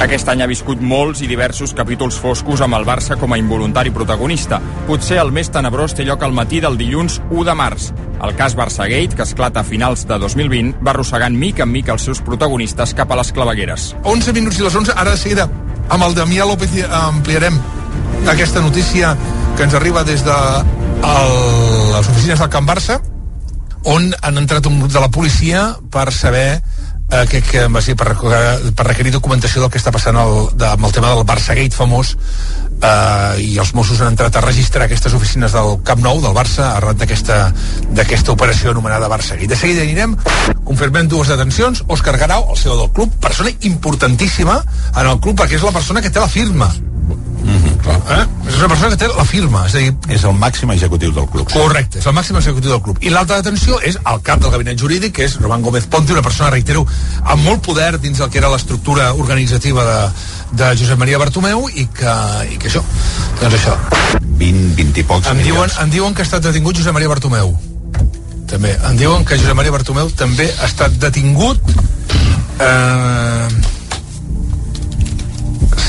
Aquest 0.00 0.30
any 0.32 0.40
ha 0.40 0.46
viscut 0.48 0.80
molts 0.80 1.20
i 1.20 1.26
diversos 1.28 1.74
capítols 1.76 2.16
foscos 2.16 2.62
amb 2.64 2.78
el 2.78 2.86
Barça 2.88 3.18
com 3.20 3.34
a 3.34 3.38
involuntari 3.38 3.90
protagonista. 3.92 4.56
Potser 4.86 5.18
el 5.20 5.28
més 5.36 5.52
tenebrós 5.52 5.92
té 5.92 6.06
lloc 6.08 6.24
al 6.24 6.32
matí 6.32 6.62
del 6.64 6.78
dilluns 6.80 7.18
1 7.28 7.44
de 7.44 7.54
març. 7.58 7.90
El 8.24 8.32
cas 8.38 8.56
Barçagate, 8.56 9.12
que 9.18 9.26
esclata 9.28 9.60
a 9.60 9.68
finals 9.68 10.06
de 10.08 10.16
2020, 10.22 10.80
va 10.80 10.94
arrossegant 10.94 11.36
mica 11.36 11.66
en 11.68 11.72
mica 11.74 11.92
els 11.92 12.08
seus 12.08 12.24
protagonistes 12.24 12.96
cap 12.96 13.12
a 13.12 13.20
les 13.20 13.32
clavegueres. 13.36 13.90
11 14.08 14.32
minuts 14.38 14.62
i 14.62 14.64
les 14.64 14.80
11, 14.80 14.96
ara 14.96 15.12
de 15.12 15.20
seguida 15.20 15.50
amb 15.90 16.06
el 16.06 16.16
Damià 16.16 16.48
López 16.48 16.80
ampliarem 16.86 17.60
aquesta 18.32 18.64
notícia 18.64 19.12
que 19.58 19.68
ens 19.68 19.76
arriba 19.76 20.04
des 20.08 20.24
de 20.24 20.36
el, 21.04 21.32
les 21.92 22.08
oficines 22.08 22.40
del 22.40 22.48
Camp 22.48 22.68
Barça 22.72 23.02
on 23.84 24.10
han 24.22 24.38
entrat 24.38 24.66
un 24.68 24.80
grup 24.80 24.92
de 24.92 25.00
la 25.00 25.10
policia 25.12 25.74
per 25.92 26.08
saber 26.12 26.62
eh, 27.10 27.42
que, 27.42 27.66
va 27.68 27.82
ser 27.82 27.96
per, 27.98 28.14
per 28.16 28.86
requerir 28.86 29.12
documentació 29.14 29.62
del 29.62 29.70
que 29.72 29.80
està 29.80 29.92
passant 29.94 30.18
el, 30.20 30.36
de, 30.54 30.68
amb 30.70 30.86
el 30.86 30.94
tema 30.94 31.12
del 31.14 31.26
Barçagate 31.28 31.76
famós 31.76 32.14
eh, 32.16 33.42
i 33.42 33.56
els 33.60 33.72
Mossos 33.76 34.00
han 34.00 34.14
entrat 34.14 34.36
a 34.36 34.44
registrar 34.44 34.86
aquestes 34.86 35.14
oficines 35.16 35.54
del 35.56 35.80
Camp 35.86 36.02
Nou, 36.04 36.20
del 36.22 36.36
Barça, 36.36 36.72
arran 36.76 36.98
d'aquesta 37.00 38.34
operació 38.34 38.74
anomenada 38.74 39.10
Barçagate. 39.12 39.50
De 39.50 39.58
seguida 39.58 39.84
anirem, 39.84 40.16
confirmem 40.64 41.10
dues 41.10 41.32
detencions, 41.32 41.84
Òscar 41.88 42.16
Garau, 42.20 42.50
el 42.52 42.60
CEO 42.60 42.78
del 42.78 42.92
club, 42.96 43.16
persona 43.22 43.52
importantíssima 43.68 44.60
en 44.96 45.06
el 45.06 45.18
club 45.20 45.38
perquè 45.40 45.58
és 45.58 45.66
la 45.66 45.74
persona 45.74 46.02
que 46.02 46.12
té 46.12 46.22
la 46.22 46.30
firma. 46.30 46.70
-hmm. 47.86 48.20
eh? 48.20 48.50
És 48.50 48.56
una 48.58 48.68
persona 48.68 48.90
que 48.90 48.96
té 48.96 49.08
la 49.08 49.24
firma, 49.24 49.66
és 49.66 49.74
a 49.74 49.78
dir, 49.78 49.94
És 50.08 50.24
el 50.24 50.32
màxim 50.34 50.70
executiu 50.70 51.12
del 51.12 51.26
club. 51.28 51.50
Correcte, 51.52 51.98
és 51.98 52.06
el 52.06 52.12
màxim 52.12 52.36
executiu 52.36 52.70
del 52.70 52.82
club. 52.82 52.98
I 53.00 53.10
l'altra 53.10 53.36
detenció 53.36 53.80
és 53.80 53.96
el 54.04 54.20
cap 54.22 54.40
del 54.40 54.50
gabinet 54.50 54.78
jurídic, 54.80 55.12
que 55.14 55.24
és 55.24 55.36
Román 55.40 55.62
Gómez 55.62 55.86
Ponti, 55.86 56.12
una 56.12 56.22
persona, 56.22 56.50
reitero, 56.50 56.86
amb 57.24 57.42
molt 57.44 57.62
poder 57.64 57.98
dins 58.00 58.18
del 58.18 58.30
que 58.30 58.38
era 58.38 58.50
l'estructura 58.50 59.12
organitzativa 59.14 59.84
de, 59.84 60.12
de 60.52 60.76
Josep 60.76 60.98
Maria 60.98 61.18
Bartomeu 61.18 61.68
i 61.74 61.86
que, 61.86 62.14
i 62.52 62.58
que 62.58 62.68
això, 62.68 62.82
doncs 63.40 63.54
això. 63.54 63.76
20, 64.20 64.74
20 64.76 65.00
i 65.00 65.04
pocs 65.04 65.28
Em 65.28 65.36
diuen, 65.42 65.60
milions. 65.60 65.78
em 65.82 65.90
diuen 65.90 66.14
que 66.14 66.22
ha 66.22 66.28
estat 66.28 66.42
detingut 66.42 66.76
Josep 66.76 66.92
Maria 66.92 67.08
Bartomeu. 67.08 67.54
També. 68.50 68.76
Em 68.88 68.96
diuen 68.96 69.24
que 69.24 69.38
Josep 69.38 69.54
Maria 69.54 69.70
Bartomeu 69.70 70.10
també 70.10 70.50
ha 70.60 70.66
estat 70.66 70.96
detingut. 70.98 71.60
Eh... 72.60 73.79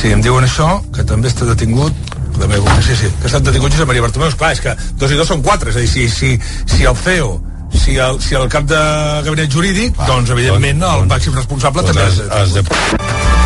Sí, 0.02 0.10
em 0.10 0.22
diuen 0.26 0.48
això, 0.48 0.80
que 0.96 1.04
també 1.06 1.30
està 1.30 1.46
detingut 1.46 1.94
també, 2.42 2.58
sí, 2.82 2.96
sí, 2.98 3.10
que 3.20 3.28
ha 3.28 3.30
estat 3.30 3.46
detingut 3.46 3.76
Josep 3.76 3.86
Maria 3.92 4.02
Bartomeu. 4.02 4.32
Esclar, 4.32 4.50
és 4.56 4.62
que 4.64 4.74
dos 4.98 5.14
i 5.14 5.20
dos 5.20 5.30
són 5.30 5.44
quatre, 5.46 5.70
és 5.70 5.78
a 5.78 5.84
dir, 5.84 5.92
si, 5.92 6.08
si, 6.10 6.32
si 6.66 6.88
el 6.90 6.98
CEO 7.04 7.36
si 7.72 7.96
el, 7.98 8.18
si 8.22 8.36
el 8.36 8.50
cap 8.52 8.66
de 8.68 8.82
gabinet 9.28 9.54
jurídic, 9.54 9.96
ah, 10.02 10.10
doncs 10.10 10.34
evidentment 10.34 10.84
el 10.90 11.06
màxim 11.12 11.38
responsable 11.38 11.86
també 11.88 12.10
has, 12.10 12.20
és... 12.26 12.34
has 12.36 12.58
de... 12.58 13.41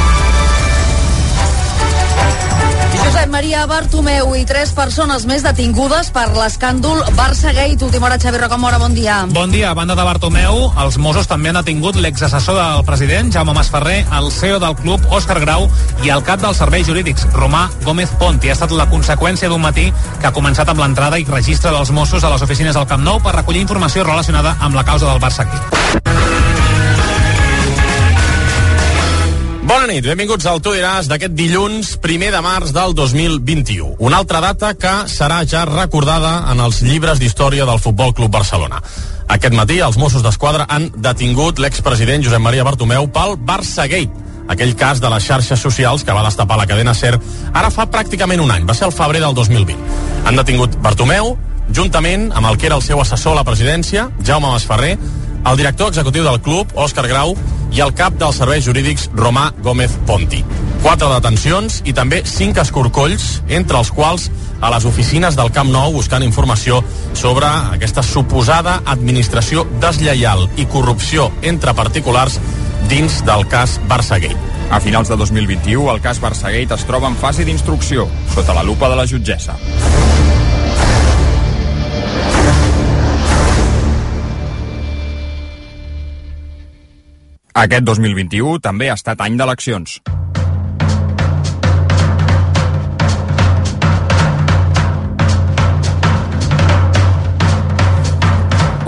Josep 3.15 3.31
Maria 3.31 3.61
Bartomeu 3.63 4.33
i 4.35 4.41
tres 4.43 4.73
persones 4.75 5.23
més 5.23 5.39
detingudes 5.39 6.09
per 6.11 6.25
l'escàndol 6.35 6.99
Barça 7.15 7.53
Gate. 7.55 7.85
Última 7.87 8.09
hora, 8.09 8.17
Xavi 8.19 8.41
Rocamora, 8.41 8.75
bon 8.81 8.91
dia. 8.91 9.21
Bon 9.31 9.53
dia. 9.53 9.69
A 9.69 9.77
banda 9.77 9.95
de 9.95 10.03
Bartomeu, 10.03 10.65
els 10.83 10.97
Mossos 10.99 11.29
també 11.31 11.47
han 11.47 11.55
detingut 11.61 11.95
l'exassessor 11.95 12.59
del 12.59 12.83
president, 12.83 13.31
Jaume 13.31 13.55
Masferrer, 13.55 14.01
el 14.19 14.27
CEO 14.35 14.59
del 14.59 14.75
club, 14.81 14.99
Òscar 15.15 15.39
Grau, 15.45 15.69
i 16.03 16.11
el 16.11 16.25
cap 16.27 16.43
dels 16.43 16.59
serveis 16.59 16.89
jurídics, 16.91 17.23
Romà 17.31 17.69
Gómez 17.85 18.11
Ponti. 18.19 18.51
Ha 18.51 18.57
estat 18.59 18.75
la 18.75 18.89
conseqüència 18.91 19.47
d'un 19.47 19.63
matí 19.63 19.87
que 20.19 20.27
ha 20.27 20.35
començat 20.35 20.67
amb 20.75 20.83
l'entrada 20.83 21.15
i 21.15 21.29
registre 21.29 21.71
dels 21.71 21.95
Mossos 21.95 22.27
a 22.27 22.35
les 22.35 22.43
oficines 22.43 22.75
del 22.75 22.89
Camp 22.91 23.07
Nou 23.07 23.23
per 23.23 23.37
recollir 23.39 23.63
informació 23.63 24.03
relacionada 24.03 24.57
amb 24.59 24.75
la 24.75 24.83
causa 24.83 25.07
del 25.07 25.23
Barça 25.23 25.47
Bona 29.65 29.87
nit, 29.89 30.05
benvinguts 30.05 30.45
al 30.45 30.59
Tu 30.61 30.75
diràs 30.75 31.07
d'aquest 31.09 31.33
dilluns, 31.33 31.95
primer 31.97 32.27
de 32.29 32.37
març 32.45 32.69
del 32.69 32.91
2021. 32.93 33.95
Una 33.97 34.19
altra 34.21 34.37
data 34.43 34.75
que 34.77 34.91
serà 35.09 35.39
ja 35.49 35.63
recordada 35.65 36.35
en 36.51 36.61
els 36.61 36.83
llibres 36.85 37.17
d'història 37.17 37.65
del 37.65 37.81
Futbol 37.81 38.13
Club 38.13 38.29
Barcelona. 38.35 38.83
Aquest 39.25 39.57
matí 39.57 39.79
els 39.81 39.97
Mossos 39.97 40.21
d'Esquadra 40.21 40.67
han 40.69 40.91
detingut 40.93 41.57
l'expresident 41.57 42.21
Josep 42.21 42.45
Maria 42.45 42.67
Bartomeu 42.67 43.09
pel 43.09 43.33
Barça 43.41 43.87
Gate, 43.89 44.13
aquell 44.53 44.75
cas 44.77 45.01
de 45.01 45.09
les 45.09 45.25
xarxes 45.25 45.65
socials 45.65 46.05
que 46.05 46.13
va 46.13 46.27
destapar 46.29 46.61
la 46.61 46.69
cadena 46.69 46.93
SER 46.93 47.17
ara 47.51 47.73
fa 47.73 47.89
pràcticament 47.89 48.45
un 48.45 48.53
any, 48.53 48.69
va 48.69 48.77
ser 48.77 48.85
el 48.85 48.93
febrer 48.93 49.25
del 49.25 49.33
2020. 49.33 49.81
Han 50.29 50.41
detingut 50.43 50.77
Bartomeu, 50.85 51.39
juntament 51.73 52.29
amb 52.37 52.53
el 52.53 52.61
que 52.61 52.69
era 52.69 52.77
el 52.77 52.85
seu 52.85 53.01
assessor 53.01 53.33
a 53.33 53.41
la 53.41 53.49
presidència, 53.49 54.11
Jaume 54.21 54.45
Masferrer, 54.45 54.99
el 55.45 55.57
director 55.57 55.89
executiu 55.89 56.23
del 56.25 56.41
club, 56.45 56.69
Òscar 56.77 57.09
Grau, 57.09 57.33
i 57.75 57.81
el 57.83 57.91
cap 57.91 58.15
dels 58.15 58.37
serveis 58.39 58.63
jurídics, 58.63 59.09
Romà 59.15 59.49
Gómez 59.63 59.91
Ponti. 60.07 60.43
quatre 60.85 61.07
detencions 61.09 61.79
i 61.89 61.93
també 61.97 62.19
cinc 62.29 62.59
escorcolls, 62.61 63.41
entre 63.49 63.79
els 63.79 63.89
quals 63.91 64.29
a 64.61 64.69
les 64.69 64.85
oficines 64.85 65.35
del 65.35 65.49
Camp 65.51 65.71
Nou 65.73 65.95
buscant 65.95 66.23
informació 66.23 66.83
sobre 67.17 67.49
aquesta 67.73 68.03
suposada 68.05 68.77
administració 68.85 69.65
deslleial 69.81 70.45
i 70.61 70.67
corrupció 70.69 71.31
entre 71.41 71.73
particulars 71.73 72.39
dins 72.87 73.23
del 73.25 73.47
cas 73.49 73.79
Barçagate. 73.89 74.37
A 74.69 74.79
finals 74.79 75.09
de 75.09 75.17
2021, 75.17 75.89
el 75.91 76.01
cas 76.05 76.21
Barçagate 76.21 76.77
es 76.77 76.85
troba 76.85 77.09
en 77.09 77.17
fase 77.17 77.43
d'instrucció, 77.43 78.07
sota 78.35 78.53
la 78.53 78.63
lupa 78.63 78.89
de 78.89 79.01
la 79.01 79.09
jutgessa. 79.09 79.57
Aquest 87.55 87.85
2021 87.87 88.57
també 88.59 88.89
ha 88.91 88.97
estat 88.99 89.21
any 89.23 89.37
d'eleccions. 89.39 90.01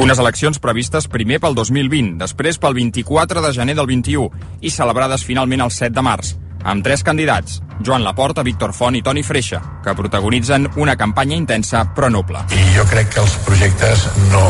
Unes 0.03 0.19
eleccions 0.19 0.59
previstes 0.59 1.07
primer 1.07 1.39
pel 1.39 1.55
2020, 1.55 2.17
després 2.19 2.59
pel 2.59 2.75
24 2.75 3.45
de 3.45 3.53
gener 3.55 3.77
del 3.79 3.87
21 3.87 4.27
i 4.59 4.73
celebrades 4.75 5.23
finalment 5.23 5.63
el 5.63 5.71
7 5.71 5.95
de 5.95 6.03
març, 6.03 6.33
amb 6.67 6.83
tres 6.83 7.07
candidats, 7.07 7.61
Joan 7.79 8.03
Laporta, 8.03 8.43
Víctor 8.43 8.75
Font 8.75 8.99
i 8.99 9.01
Toni 9.01 9.23
Freixa, 9.23 9.63
que 9.83 9.95
protagonitzen 9.95 10.67
una 10.75 10.97
campanya 10.99 11.39
intensa 11.39 11.87
però 11.95 12.11
noble. 12.11 12.43
I 12.51 12.67
jo 12.75 12.83
crec 12.91 13.15
que 13.15 13.23
els 13.23 13.39
projectes 13.47 14.05
no, 14.27 14.45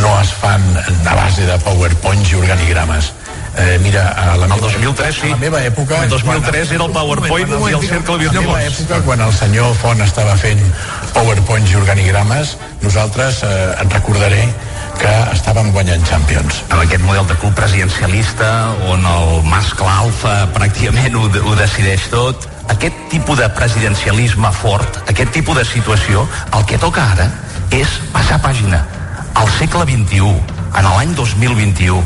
no 0.00 0.16
es 0.22 0.32
fan 0.40 0.64
a 0.80 1.14
base 1.14 1.44
de 1.44 1.60
powerpoints 1.68 2.32
i 2.32 2.40
organigrames. 2.40 3.17
Eh, 3.58 3.78
mira, 3.82 4.08
a 4.14 4.36
la 4.36 4.46
meva, 4.46 4.60
2003, 4.60 5.14
sí. 5.14 5.26
a 5.26 5.30
la 5.30 5.36
meva 5.36 5.60
època... 5.66 6.04
El 6.04 6.10
2003 6.10 6.70
era 6.76 6.84
el 6.84 6.92
PowerPoint 6.92 7.48
Quan- 7.50 7.70
i 7.72 7.74
el 7.74 7.88
cercle 7.88 8.14
A 8.14 8.18
la 8.18 8.32
meva 8.32 8.58
virtuós. 8.58 8.78
època, 8.78 9.00
quan 9.04 9.20
el 9.20 9.32
senyor 9.34 9.74
Font 9.74 10.00
estava 10.04 10.36
fent 10.38 10.60
powerpoints 11.12 11.72
i 11.72 11.76
organigrames, 11.80 12.56
nosaltres 12.82 13.42
eh, 13.42 13.74
en 13.82 13.90
recordaré 13.90 14.44
que 14.98 15.10
estàvem 15.34 15.72
guanyant 15.72 16.04
Champions. 16.06 16.62
amb 16.70 16.82
aquest 16.82 17.02
model 17.02 17.26
de 17.26 17.34
club 17.38 17.54
presidencialista 17.54 18.48
on 18.90 19.04
el 19.06 19.42
mascle 19.46 19.86
alfa 19.86 20.48
pràcticament 20.54 21.14
ho, 21.14 21.26
ho 21.26 21.54
decideix 21.58 22.08
tot 22.10 22.46
aquest 22.68 22.94
tipus 23.10 23.38
de 23.38 23.48
presidencialisme 23.54 24.50
fort 24.52 24.98
aquest 25.08 25.30
tipus 25.32 25.56
de 25.56 25.64
situació 25.64 26.26
el 26.52 26.64
que 26.66 26.78
toca 26.78 27.04
ara 27.14 27.28
és 27.70 27.88
passar 28.12 28.40
pàgina 28.42 28.82
al 29.34 29.46
segle 29.58 29.86
XXI 29.86 30.34
en 30.78 30.84
l'any 30.90 31.14
2021 31.14 31.98
l- 31.98 32.04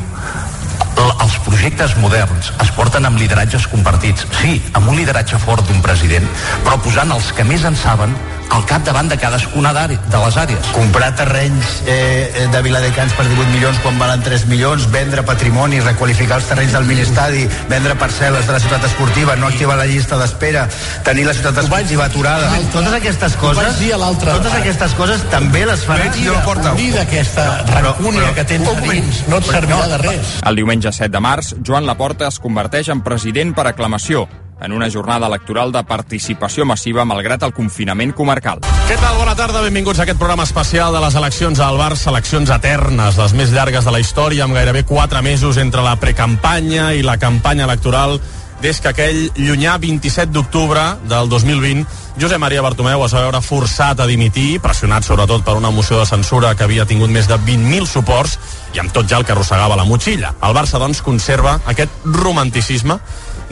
els 0.99 1.37
projectes 1.47 1.95
moderns 2.03 2.51
es 2.63 2.71
porten 2.77 3.07
amb 3.09 3.19
lideratges 3.21 3.67
compartits. 3.71 4.27
Sí, 4.41 4.59
amb 4.73 4.89
un 4.91 4.99
lideratge 4.99 5.39
fort 5.43 5.67
d'un 5.69 5.83
president 5.85 6.27
però 6.67 6.79
posant 6.83 7.13
els 7.15 7.33
que 7.37 7.47
més 7.49 7.65
en 7.69 7.79
saben 7.79 8.15
al 8.53 8.65
capdavant 8.69 9.09
de 9.09 9.17
cadascuna 9.19 9.73
d'àrea- 9.73 10.01
de 10.13 10.19
les 10.25 10.37
àrees. 10.37 10.67
Comprar 10.77 11.15
terrenys 11.17 11.83
eh, 11.87 12.47
de 12.53 12.63
Viladecans 12.63 13.13
per 13.17 13.27
18 13.27 13.51
milions 13.51 13.79
quan 13.83 13.99
valen 13.99 14.23
3 14.23 14.47
milions, 14.47 14.91
vendre 14.93 15.23
patrimoni, 15.23 15.81
requalificar 15.81 16.37
els 16.41 16.49
terrenys 16.51 16.73
del 16.77 16.85
mini-estadi, 16.85 17.47
vendre 17.71 17.97
parcel·les 17.97 18.47
de 18.47 18.53
la 18.53 18.61
ciutat 18.61 18.85
esportiva, 18.85 19.37
no 19.37 19.49
activar 19.49 19.77
la 19.81 19.87
llista 19.87 20.19
d'espera, 20.21 20.67
tenir 21.05 21.25
la 21.27 21.35
ciutat 21.35 21.63
esportiva 21.65 22.05
aturada. 22.05 22.53
Totes 22.73 22.93
aquestes 22.93 23.37
coses, 23.41 23.63
vaig 23.65 23.81
dir 23.81 23.93
a 23.95 24.01
l'altre 24.03 24.33
totes 24.33 24.55
aquestes 24.55 24.95
coses 24.95 25.25
també 25.33 25.65
les 25.67 25.87
farà 25.87 26.07
Vaig 26.07 26.21
dir, 26.21 26.29
dir 26.77 26.93
d'aquesta 26.95 27.49
rancúnia 27.73 28.35
que 28.35 28.45
tens 28.45 28.69
a 28.69 28.77
dins 28.81 29.25
no 29.29 29.39
et 29.41 29.49
servirà 29.49 29.89
de 29.89 29.99
res. 30.05 30.37
El 30.47 30.57
diumenge 30.57 30.93
7 30.93 31.11
de 31.13 31.21
març, 31.21 31.55
Joan 31.65 31.87
Laporta 31.87 32.29
es 32.29 32.39
converteix 32.39 32.89
en 32.93 33.03
president 33.03 33.55
per 33.55 33.67
aclamació 33.71 34.27
en 34.63 34.73
una 34.73 34.91
jornada 34.91 35.27
electoral 35.27 35.73
de 35.73 35.83
participació 35.85 36.65
massiva 36.65 37.05
malgrat 37.05 37.43
el 37.43 37.55
confinament 37.57 38.15
comarcal. 38.15 38.63
Què 38.89 38.99
tal? 39.01 39.17
Bona 39.19 39.35
tarda, 39.39 39.63
benvinguts 39.65 40.01
a 40.01 40.07
aquest 40.07 40.21
programa 40.21 40.47
especial 40.47 40.95
de 40.95 41.01
les 41.03 41.17
eleccions 41.19 41.61
al 41.61 41.81
Barça, 41.81 42.11
eleccions 42.13 42.53
eternes, 42.55 43.19
les 43.19 43.35
més 43.39 43.51
llargues 43.55 43.85
de 43.85 43.95
la 43.95 44.01
història, 44.03 44.47
amb 44.47 44.55
gairebé 44.57 44.85
4 44.89 45.23
mesos 45.23 45.59
entre 45.59 45.83
la 45.83 45.97
precampanya 46.01 46.93
i 46.95 47.03
la 47.03 47.19
campanya 47.19 47.67
electoral 47.69 48.21
des 48.63 48.79
que 48.79 48.93
aquell 48.93 49.25
llunyà 49.35 49.75
27 49.83 50.31
d'octubre 50.31 50.85
del 51.11 51.29
2020 51.29 52.03
Josep 52.21 52.39
Maria 52.39 52.61
Bartomeu 52.61 53.01
es 53.07 53.15
va 53.17 53.23
veure 53.25 53.41
forçat 53.41 54.01
a 54.03 54.07
dimitir, 54.07 54.61
pressionat 54.61 55.07
sobretot 55.07 55.45
per 55.47 55.55
una 55.57 55.71
moció 55.73 55.97
de 55.99 56.07
censura 56.07 56.53
que 56.55 56.67
havia 56.67 56.85
tingut 56.85 57.11
més 57.11 57.29
de 57.29 57.39
20.000 57.41 57.89
suports 57.89 58.37
i 58.77 58.83
amb 58.83 58.93
tot 58.93 59.09
ja 59.09 59.17
el 59.17 59.25
que 59.25 59.33
arrossegava 59.33 59.79
la 59.81 59.87
motxilla. 59.89 60.35
El 60.45 60.53
Barça, 60.57 60.79
doncs, 60.81 61.01
conserva 61.03 61.59
aquest 61.73 62.05
romanticisme 62.05 62.99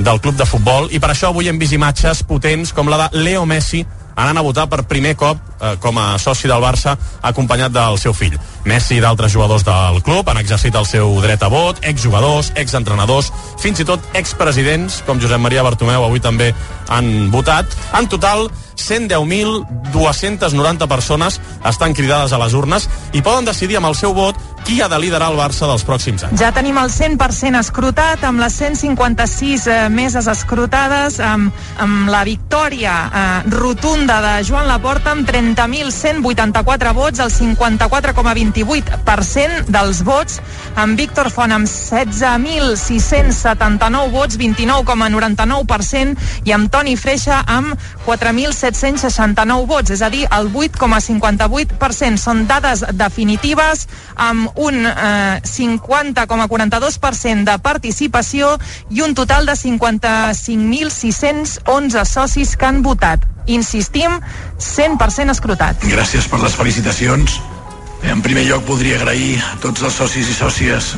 del 0.05 0.21
club 0.21 0.37
de 0.37 0.49
futbol 0.49 0.89
i 0.91 1.01
per 1.01 1.13
això 1.13 1.31
avui 1.31 1.51
hem 1.51 1.59
vist 1.61 1.77
imatges 1.77 2.25
potents 2.29 2.73
com 2.73 2.89
la 2.89 3.05
de 3.05 3.25
Leo 3.25 3.47
Messi 3.49 3.85
anant 4.21 4.39
a 4.39 4.45
votar 4.45 4.67
per 4.69 4.85
primer 4.89 5.15
cop 5.17 5.39
eh, 5.39 5.77
com 5.81 5.99
a 5.99 6.19
soci 6.21 6.49
del 6.49 6.63
Barça 6.63 6.97
acompanyat 7.23 7.73
del 7.73 7.99
seu 8.01 8.13
fill. 8.17 8.37
Messi 8.69 8.99
i 8.99 9.01
d'altres 9.01 9.33
jugadors 9.33 9.65
del 9.65 10.03
club 10.05 10.29
han 10.29 10.39
exercit 10.41 10.75
el 10.77 10.87
seu 10.89 11.21
dret 11.25 11.43
a 11.43 11.49
vot, 11.53 11.81
exjugadors, 11.87 12.53
exentrenadors, 12.61 13.33
fins 13.63 13.81
i 13.81 13.85
tot 13.89 14.01
expresidents, 14.19 15.03
com 15.07 15.21
Josep 15.23 15.41
Maria 15.41 15.65
Bartomeu 15.65 16.05
avui 16.05 16.21
també 16.21 16.55
han 16.89 17.31
votat. 17.33 17.67
En 17.97 18.09
total, 18.13 18.51
110.290 18.81 20.89
persones 20.89 21.41
estan 21.69 21.95
cridades 21.95 22.33
a 22.33 22.39
les 22.43 22.55
urnes 22.57 22.89
i 23.13 23.23
poden 23.23 23.45
decidir 23.49 23.77
amb 23.79 23.87
el 23.91 23.97
seu 23.97 24.15
vot 24.17 24.37
qui 24.71 24.81
ha 24.81 24.89
de 24.89 24.99
liderar 25.03 25.33
el 25.33 25.39
Barça 25.39 25.67
dels 25.67 25.83
pròxims 25.83 26.23
anys. 26.29 26.39
Ja 26.39 26.53
tenim 26.55 26.77
el 26.79 26.91
100% 26.95 27.59
escrutat, 27.59 28.23
amb 28.23 28.39
les 28.39 28.55
156 28.55 29.67
eh, 29.67 29.91
meses 29.91 30.31
escrutades, 30.31 31.19
amb, 31.19 31.51
amb 31.83 32.07
la 32.13 32.21
victòria 32.29 33.11
eh, 33.11 33.43
rotunda 33.51 34.21
de 34.23 34.45
Joan 34.47 34.69
Laporta 34.71 35.11
amb 35.11 35.27
30.184 35.27 36.95
vots, 36.95 37.19
el 37.25 37.33
54,28% 37.35 39.75
dels 39.75 40.05
vots, 40.07 40.39
amb 40.79 40.95
Víctor 41.01 41.33
Font 41.35 41.51
amb 41.57 41.67
16.679 41.67 44.15
vots, 44.15 44.39
29,99%, 44.39 46.47
i 46.47 46.55
amb 46.55 46.71
Toni 46.71 46.95
Freixa 46.95 47.43
amb 47.51 47.75
4.769 48.07 49.67
vots, 49.67 49.91
és 49.99 50.03
a 50.07 50.15
dir, 50.15 50.31
el 50.31 50.47
8,58%. 50.55 52.15
Són 52.21 52.45
dades 52.47 52.85
definitives 52.95 53.89
amb 54.21 54.60
un 54.61 54.85
eh, 54.87 55.41
50,42% 55.41 57.49
de 57.49 57.57
participació 57.65 58.61
i 58.91 59.01
un 59.07 59.15
total 59.17 59.47
de 59.49 59.57
55.611 59.57 62.05
socis 62.05 62.57
que 62.57 62.67
han 62.69 62.83
votat. 62.85 63.25
Insistim, 63.49 64.21
100% 64.61 65.31
escrutat. 65.33 65.81
Gràcies 65.89 66.29
per 66.29 66.41
les 66.45 66.53
felicitacions. 66.55 67.41
En 68.05 68.23
primer 68.25 68.45
lloc 68.49 68.65
voldria 68.69 68.97
agrair 69.01 69.43
a 69.45 69.57
tots 69.65 69.83
els 69.85 69.95
socis 69.97 70.29
i 70.29 70.35
sòcies 70.37 70.97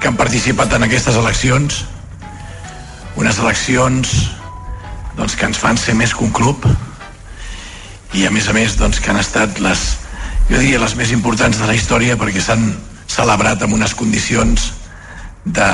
que 0.00 0.08
han 0.10 0.16
participat 0.18 0.72
en 0.76 0.82
aquestes 0.86 1.16
eleccions. 1.16 1.84
Unes 3.16 3.38
eleccions 3.40 4.30
doncs, 5.16 5.34
que 5.38 5.46
ens 5.48 5.58
fan 5.58 5.76
ser 5.80 5.94
més 5.96 6.14
que 6.14 6.24
un 6.26 6.32
club 6.34 6.66
i 8.16 8.26
a 8.26 8.32
més 8.32 8.48
a 8.48 8.54
més 8.56 8.76
doncs, 8.78 9.00
que 9.00 9.10
han 9.10 9.20
estat 9.20 9.60
les, 9.64 9.84
jo 10.50 10.58
diria 10.58 10.80
les 10.82 10.94
més 10.98 11.12
importants 11.14 11.58
de 11.60 11.68
la 11.68 11.76
història 11.76 12.18
perquè 12.20 12.42
s'han 12.44 12.68
celebrat 13.16 13.62
amb 13.64 13.76
unes 13.78 13.94
condicions 13.96 14.70
de, 15.44 15.68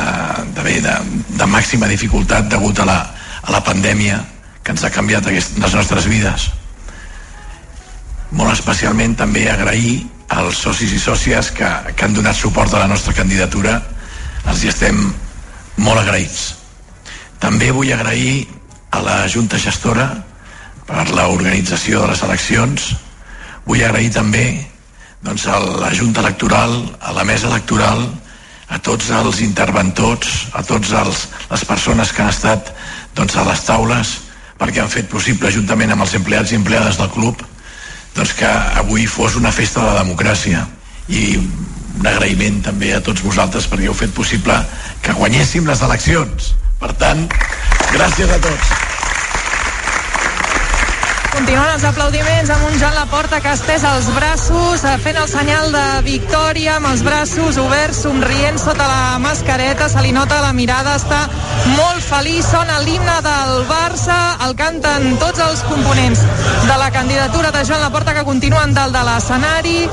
de, 0.54 0.62
bé, 0.62 0.78
de, 0.84 0.94
de 1.38 1.48
màxima 1.48 1.88
dificultat 1.90 2.48
degut 2.52 2.78
a 2.82 2.86
la, 2.86 2.98
a 3.42 3.54
la 3.54 3.62
pandèmia 3.64 4.20
que 4.62 4.74
ens 4.74 4.84
ha 4.84 4.92
canviat 4.94 5.26
aquest, 5.26 5.58
les 5.58 5.74
nostres 5.74 6.06
vides. 6.10 6.50
Molt 8.32 8.52
especialment 8.54 9.16
també 9.18 9.48
agrair 9.50 10.02
als 10.32 10.62
socis 10.64 10.92
i 10.94 11.00
sòcies 11.00 11.50
que, 11.56 11.68
que 11.96 12.06
han 12.06 12.14
donat 12.16 12.38
suport 12.38 12.72
a 12.72 12.80
la 12.84 12.88
nostra 12.88 13.14
candidatura. 13.16 13.80
Els 14.48 14.62
hi 14.62 14.70
estem 14.70 15.02
molt 15.82 16.00
agraïts. 16.00 16.52
També 17.42 17.72
vull 17.74 17.92
agrair 17.92 18.46
a 18.92 19.02
la 19.02 19.16
Junta 19.28 19.58
Gestora 19.60 20.06
per 20.86 21.08
l'organització 21.10 22.04
de 22.04 22.12
les 22.12 22.22
eleccions. 22.28 22.92
Vull 23.66 23.82
agrair 23.84 24.12
també 24.14 24.46
doncs, 25.22 25.46
a 25.46 25.58
la 25.58 25.92
Junta 25.94 26.20
Electoral 26.20 26.74
a 27.00 27.12
la 27.12 27.24
Mesa 27.24 27.48
Electoral 27.50 28.04
a 28.72 28.78
tots 28.78 29.10
els 29.14 29.40
interventors 29.44 30.48
a 30.52 30.62
tots 30.66 30.92
els, 30.92 31.28
les 31.50 31.64
persones 31.68 32.12
que 32.12 32.22
han 32.24 32.32
estat 32.32 32.74
doncs, 33.14 33.36
a 33.36 33.46
les 33.48 33.64
taules 33.66 34.18
perquè 34.58 34.82
han 34.82 34.92
fet 34.92 35.08
possible 35.10 35.50
juntament 35.54 35.94
amb 35.94 36.06
els 36.06 36.14
empleats 36.18 36.52
i 36.52 36.60
empleades 36.60 36.98
del 37.00 37.10
club 37.14 37.42
doncs 38.14 38.34
que 38.36 38.48
avui 38.82 39.06
fos 39.06 39.36
una 39.36 39.52
festa 39.52 39.80
de 39.80 39.86
la 39.88 40.02
democràcia. 40.02 40.66
I 41.08 41.36
un 41.38 42.06
agraïment 42.08 42.60
també 42.64 42.92
a 42.94 43.02
tots 43.04 43.24
vosaltres 43.24 43.68
perquè 43.70 43.88
heu 43.88 43.96
fet 43.96 44.14
possible 44.16 44.56
que 45.02 45.16
guanyéssim 45.16 45.68
les 45.68 45.84
eleccions. 45.88 46.54
Per 46.82 46.92
tant, 47.00 47.28
gràcies 47.92 48.32
a 48.32 48.40
tots 48.42 48.91
Continuen 51.32 51.70
els 51.72 51.84
aplaudiments 51.88 52.50
amb 52.52 52.66
un 52.68 52.74
Joan 52.76 52.92
Laporta 52.92 53.38
que 53.40 53.54
estès 53.56 53.86
els 53.88 54.08
braços, 54.12 54.82
eh, 54.84 54.98
fent 55.00 55.16
el 55.16 55.28
senyal 55.30 55.70
de 55.72 55.84
victòria, 56.04 56.74
amb 56.76 56.90
els 56.90 57.00
braços 57.06 57.56
oberts, 57.56 58.02
somrient 58.04 58.60
sota 58.60 58.84
la 58.84 59.18
mascareta, 59.22 59.88
se 59.88 60.02
li 60.04 60.12
nota 60.12 60.42
la 60.44 60.52
mirada, 60.52 60.98
està 61.00 61.22
molt 61.78 62.04
feliç, 62.04 62.44
sona 62.44 62.82
l'himne 62.84 63.16
del 63.24 63.64
Barça, 63.70 64.18
el 64.44 64.52
canten 64.58 65.16
tots 65.22 65.40
els 65.40 65.62
components 65.70 66.20
de 66.68 66.76
la 66.82 66.90
candidatura 66.92 67.50
de 67.50 67.64
Joan 67.64 67.80
Laporta 67.80 68.12
que 68.12 68.26
continuen 68.28 68.76
dalt 68.76 68.92
de 68.92 69.04
l'escenari, 69.08 69.88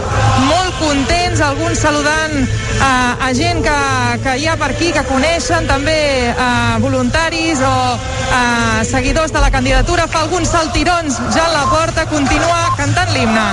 molt 0.49 0.75
contents, 0.81 1.39
alguns 1.39 1.79
saludant 1.79 2.35
eh, 2.35 3.27
a 3.29 3.31
gent 3.33 3.63
que, 3.63 3.79
que 4.25 4.35
hi 4.43 4.47
ha 4.47 4.57
per 4.59 4.73
aquí, 4.73 4.91
que 4.91 5.05
coneixen, 5.07 5.71
també 5.71 5.97
eh, 6.33 6.75
voluntaris 6.83 7.63
o 7.63 7.73
eh, 7.95 8.83
seguidors 8.91 9.31
de 9.31 9.39
la 9.39 9.51
candidatura, 9.55 10.11
fa 10.11 10.25
alguns 10.27 10.51
saltirons 10.51 11.21
ja 11.35 11.45
a 11.45 11.51
la 11.53 11.65
porta, 11.69 12.05
continua 12.09 12.59
cantant 12.77 13.11
l'himne. 13.13 13.47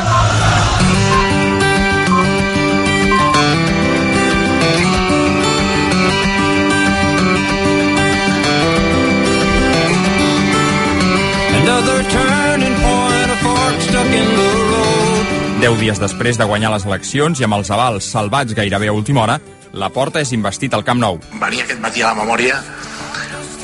Another 11.57 12.05
turning 12.09 12.77
point, 12.81 13.31
a 13.31 13.37
fork 13.43 13.81
stuck 13.81 14.07
in 14.07 14.29
the 14.39 14.51
road. 14.71 15.61
Deu 15.61 15.77
dies 15.81 16.01
després 16.01 16.39
de 16.39 16.45
guanyar 16.45 16.73
les 16.77 16.87
eleccions 16.87 17.41
i 17.41 17.45
amb 17.45 17.59
els 17.59 17.71
avals 17.75 18.09
salvats 18.13 18.55
gairebé 18.55 18.89
a 18.89 18.97
última 18.97 19.25
hora, 19.25 19.41
la 19.73 19.91
porta 19.91 20.21
és 20.21 20.33
investit 20.33 20.75
al 20.75 20.85
Camp 20.85 21.01
Nou. 21.01 21.21
Venia 21.41 21.65
aquest 21.65 21.81
matí 21.81 22.05
a 22.05 22.13
la 22.13 22.23
memòria 22.23 22.61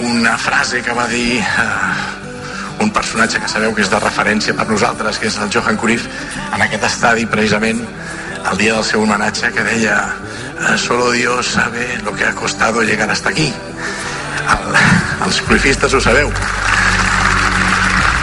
una 0.03 0.37
frase 0.37 0.83
que 0.83 0.93
va 0.97 1.07
dir 1.07 1.39
eh, 1.39 2.12
un 2.81 2.91
personatge 2.91 3.41
que 3.41 3.49
sabeu 3.49 3.75
que 3.75 3.83
és 3.85 3.91
de 3.91 4.01
referència 4.01 4.55
per 4.57 4.69
nosaltres, 4.71 5.19
que 5.19 5.29
és 5.29 5.39
el 5.43 5.51
Johan 5.53 5.79
Cruyff, 5.81 6.09
en 6.53 6.65
aquest 6.65 6.89
estadi 6.89 7.27
precisament 7.27 7.83
el 8.51 8.59
dia 8.59 8.75
del 8.75 8.85
seu 8.85 9.03
homenatge 9.03 9.53
que 9.55 9.65
deia 9.67 9.97
eh, 10.07 10.79
solo 10.79 11.11
Dios 11.13 11.47
sabe 11.47 11.99
lo 12.05 12.15
que 12.15 12.25
ha 12.25 12.35
costado 12.35 12.83
llegar 12.83 13.11
hasta 13.11 13.31
aquí. 13.31 13.53
El, 14.43 14.75
els 15.27 15.43
cruifistes 15.43 15.95
ho 15.95 16.01
sabeu. 16.01 16.33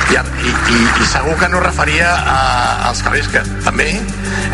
I, 0.10 0.18
i, 0.18 0.52
i, 1.04 1.06
segur 1.06 1.36
que 1.38 1.48
no 1.52 1.60
referia 1.62 2.10
a, 2.16 2.38
als 2.90 3.04
carrers 3.06 3.28
que 3.30 3.42
també, 3.66 3.92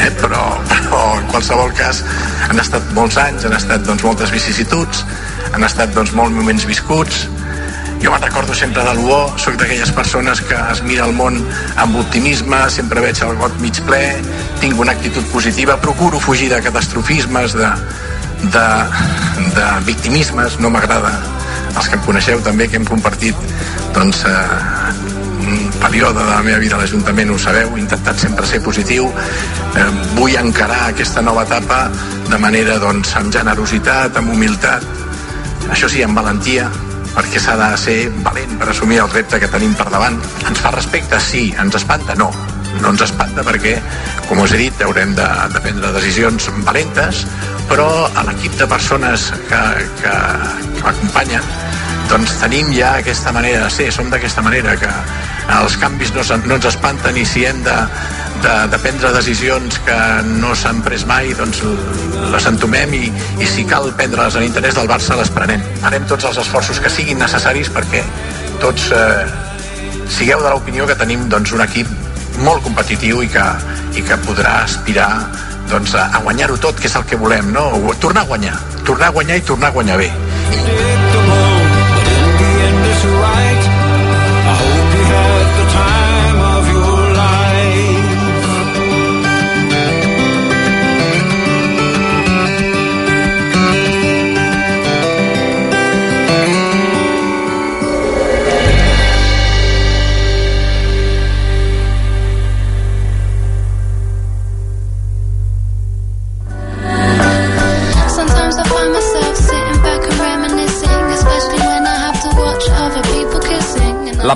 eh, 0.01 0.09
però, 0.19 0.41
però 0.67 1.01
en 1.19 1.29
qualsevol 1.31 1.71
cas 1.77 2.01
han 2.49 2.59
estat 2.59 2.89
molts 2.97 3.17
anys, 3.21 3.45
han 3.47 3.55
estat 3.55 3.85
doncs, 3.87 4.03
moltes 4.03 4.33
vicissituds, 4.35 5.05
han 5.53 5.63
estat 5.63 5.93
doncs, 5.95 6.11
molts 6.17 6.35
moments 6.35 6.65
viscuts, 6.67 7.25
jo 8.03 8.11
me'n 8.11 8.21
recordo 8.21 8.53
sempre 8.53 8.83
de 8.83 8.93
l'UO, 8.97 9.19
sóc 9.39 9.55
d'aquelles 9.59 9.91
persones 9.95 10.41
que 10.45 10.57
es 10.71 10.81
mira 10.83 11.05
el 11.07 11.13
món 11.15 11.39
amb 11.81 11.95
optimisme, 12.01 12.59
sempre 12.69 13.03
veig 13.03 13.21
el 13.23 13.35
got 13.39 13.55
mig 13.63 13.79
ple, 13.87 14.01
tinc 14.61 14.79
una 14.79 14.93
actitud 14.93 15.23
positiva, 15.31 15.79
procuro 15.81 16.19
fugir 16.19 16.49
de 16.51 16.61
catastrofismes, 16.61 17.55
de, 17.57 17.71
de, 18.53 18.67
de 19.55 19.67
victimismes, 19.87 20.59
no 20.59 20.69
m'agrada. 20.69 21.13
Els 21.75 21.89
que 21.89 21.97
em 21.97 22.05
coneixeu 22.05 22.41
també, 22.43 22.69
que 22.71 22.79
hem 22.79 22.87
compartit 22.87 23.35
doncs, 23.95 24.23
eh, 24.27 25.15
un 25.45 25.71
període 25.79 26.19
de 26.19 26.29
la 26.29 26.41
meva 26.43 26.59
vida 26.59 26.75
a 26.75 26.81
l'Ajuntament, 26.81 27.31
ho 27.31 27.37
sabeu, 27.39 27.75
he 27.75 27.83
intentat 27.83 28.19
sempre 28.19 28.47
ser 28.47 28.61
positiu, 28.63 29.07
eh, 29.09 29.87
vull 30.15 30.35
encarar 30.39 30.89
aquesta 30.89 31.21
nova 31.21 31.45
etapa 31.47 31.85
de 32.29 32.39
manera 32.41 32.79
doncs, 32.81 33.15
amb 33.19 33.31
generositat, 33.33 34.17
amb 34.17 34.33
humilitat, 34.33 34.83
això 35.69 35.89
sí, 35.91 36.03
amb 36.03 36.17
valentia, 36.17 36.69
perquè 37.15 37.39
s'ha 37.39 37.55
de 37.59 37.69
ser 37.79 37.97
valent 38.25 38.57
per 38.59 38.69
assumir 38.71 38.99
el 39.03 39.11
repte 39.13 39.39
que 39.39 39.49
tenim 39.51 39.73
per 39.77 39.87
davant. 39.93 40.19
Ens 40.49 40.61
fa 40.61 40.73
respecte? 40.75 41.19
Sí. 41.23 41.47
Ens 41.61 41.79
espanta? 41.79 42.15
No. 42.19 42.29
No 42.81 42.91
ens 42.91 43.05
espanta 43.05 43.43
perquè, 43.47 43.77
com 44.27 44.41
us 44.43 44.51
he 44.51 44.59
dit, 44.59 44.81
haurem 44.83 45.15
de, 45.15 45.27
de 45.53 45.61
prendre 45.63 45.93
decisions 45.95 46.49
valentes, 46.67 47.23
però 47.69 47.89
a 48.13 48.25
l'equip 48.27 48.57
de 48.59 48.67
persones 48.69 49.31
que, 49.49 49.61
que, 50.01 50.15
que 50.75 50.83
m'acompanyen 50.83 51.53
doncs 52.09 52.35
tenim 52.41 52.69
ja 52.75 52.95
aquesta 52.99 53.31
manera 53.33 53.63
de 53.63 53.71
ser, 53.73 53.87
som 53.93 54.11
d'aquesta 54.11 54.43
manera 54.45 54.75
que 54.77 54.91
els 55.55 55.77
canvis 55.81 56.13
no, 56.13 56.23
no 56.45 56.57
ens 56.57 56.67
espanten 56.69 57.17
i 57.17 57.25
si 57.25 57.45
hem 57.49 57.63
de, 57.65 57.75
de, 58.43 58.53
de 58.71 58.79
prendre 58.83 59.11
decisions 59.15 59.79
que 59.87 59.97
no 60.41 60.53
s'han 60.57 60.81
pres 60.85 61.05
mai 61.09 61.33
doncs 61.37 61.63
les 62.33 62.47
entomem 62.51 62.93
i, 62.97 63.03
i 63.41 63.49
si 63.49 63.65
cal 63.69 63.89
prendre-les 63.97 64.37
en 64.37 64.45
interès 64.45 64.77
del 64.77 64.89
Barça 64.91 65.17
les 65.17 65.31
prenem. 65.33 65.63
Farem 65.81 66.05
tots 66.09 66.27
els 66.29 66.39
esforços 66.45 66.81
que 66.81 66.93
siguin 66.93 67.21
necessaris 67.21 67.71
perquè 67.73 68.03
tots 68.61 68.89
eh, 68.93 69.25
sigueu 70.17 70.43
de 70.43 70.51
l'opinió 70.51 70.87
que 70.89 70.97
tenim 70.99 71.25
doncs, 71.31 71.55
un 71.57 71.65
equip 71.65 71.89
molt 72.45 72.63
competitiu 72.65 73.23
i 73.23 73.29
que, 73.31 73.45
i 73.97 74.03
que 74.05 74.17
podrà 74.27 74.59
aspirar 74.65 75.09
doncs, 75.69 75.95
a, 75.95 76.09
a 76.13 76.21
guanyar-ho 76.25 76.57
tot, 76.61 76.79
que 76.79 76.89
és 76.91 76.95
el 76.99 77.07
que 77.09 77.19
volem, 77.19 77.51
no? 77.55 77.67
Tornar 78.01 78.25
a 78.25 78.31
guanyar, 78.31 78.59
tornar 78.83 79.11
a 79.11 79.17
guanyar 79.19 79.41
i 79.41 79.47
tornar 79.53 79.73
a 79.73 79.77
guanyar 79.79 79.97
bé. 80.03 80.94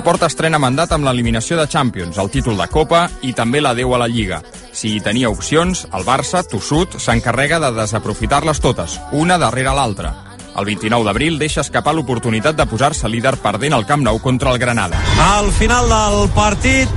La 0.00 0.04
Porta 0.04 0.30
estrena 0.30 0.56
mandat 0.56 0.94
amb 0.96 1.04
l'eliminació 1.04 1.58
de 1.58 1.66
Champions, 1.68 2.16
el 2.16 2.30
títol 2.32 2.56
de 2.56 2.66
Copa 2.72 3.02
i 3.20 3.34
també 3.36 3.60
l'adeu 3.60 3.92
a 3.92 3.98
la 4.00 4.06
Lliga. 4.08 4.38
Si 4.72 4.94
hi 4.94 5.00
tenia 5.04 5.28
opcions, 5.28 5.82
el 5.92 6.06
Barça, 6.06 6.40
tossut, 6.40 6.96
s'encarrega 6.96 7.58
de 7.60 7.68
desaprofitar-les 7.76 8.62
totes, 8.64 8.94
una 9.12 9.36
darrere 9.36 9.74
l'altra. 9.76 10.14
El 10.56 10.64
29 10.64 11.04
d'abril 11.04 11.36
deixa 11.38 11.60
escapar 11.60 11.92
l'oportunitat 11.92 12.56
de 12.56 12.64
posar-se 12.64 13.12
líder 13.12 13.34
perdent 13.44 13.76
el 13.76 13.84
Camp 13.84 14.00
Nou 14.00 14.22
contra 14.24 14.54
el 14.54 14.58
Granada. 14.58 14.96
Al 15.20 15.52
final 15.52 15.92
del 15.92 16.30
partit, 16.32 16.88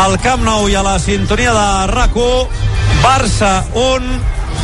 al 0.00 0.16
Camp 0.24 0.40
Nou 0.48 0.70
i 0.72 0.74
a 0.74 0.82
la 0.82 0.96
sintonia 0.98 1.52
de 1.52 1.86
rac 1.92 2.16
Barça 3.04 3.66
1, 3.76 4.20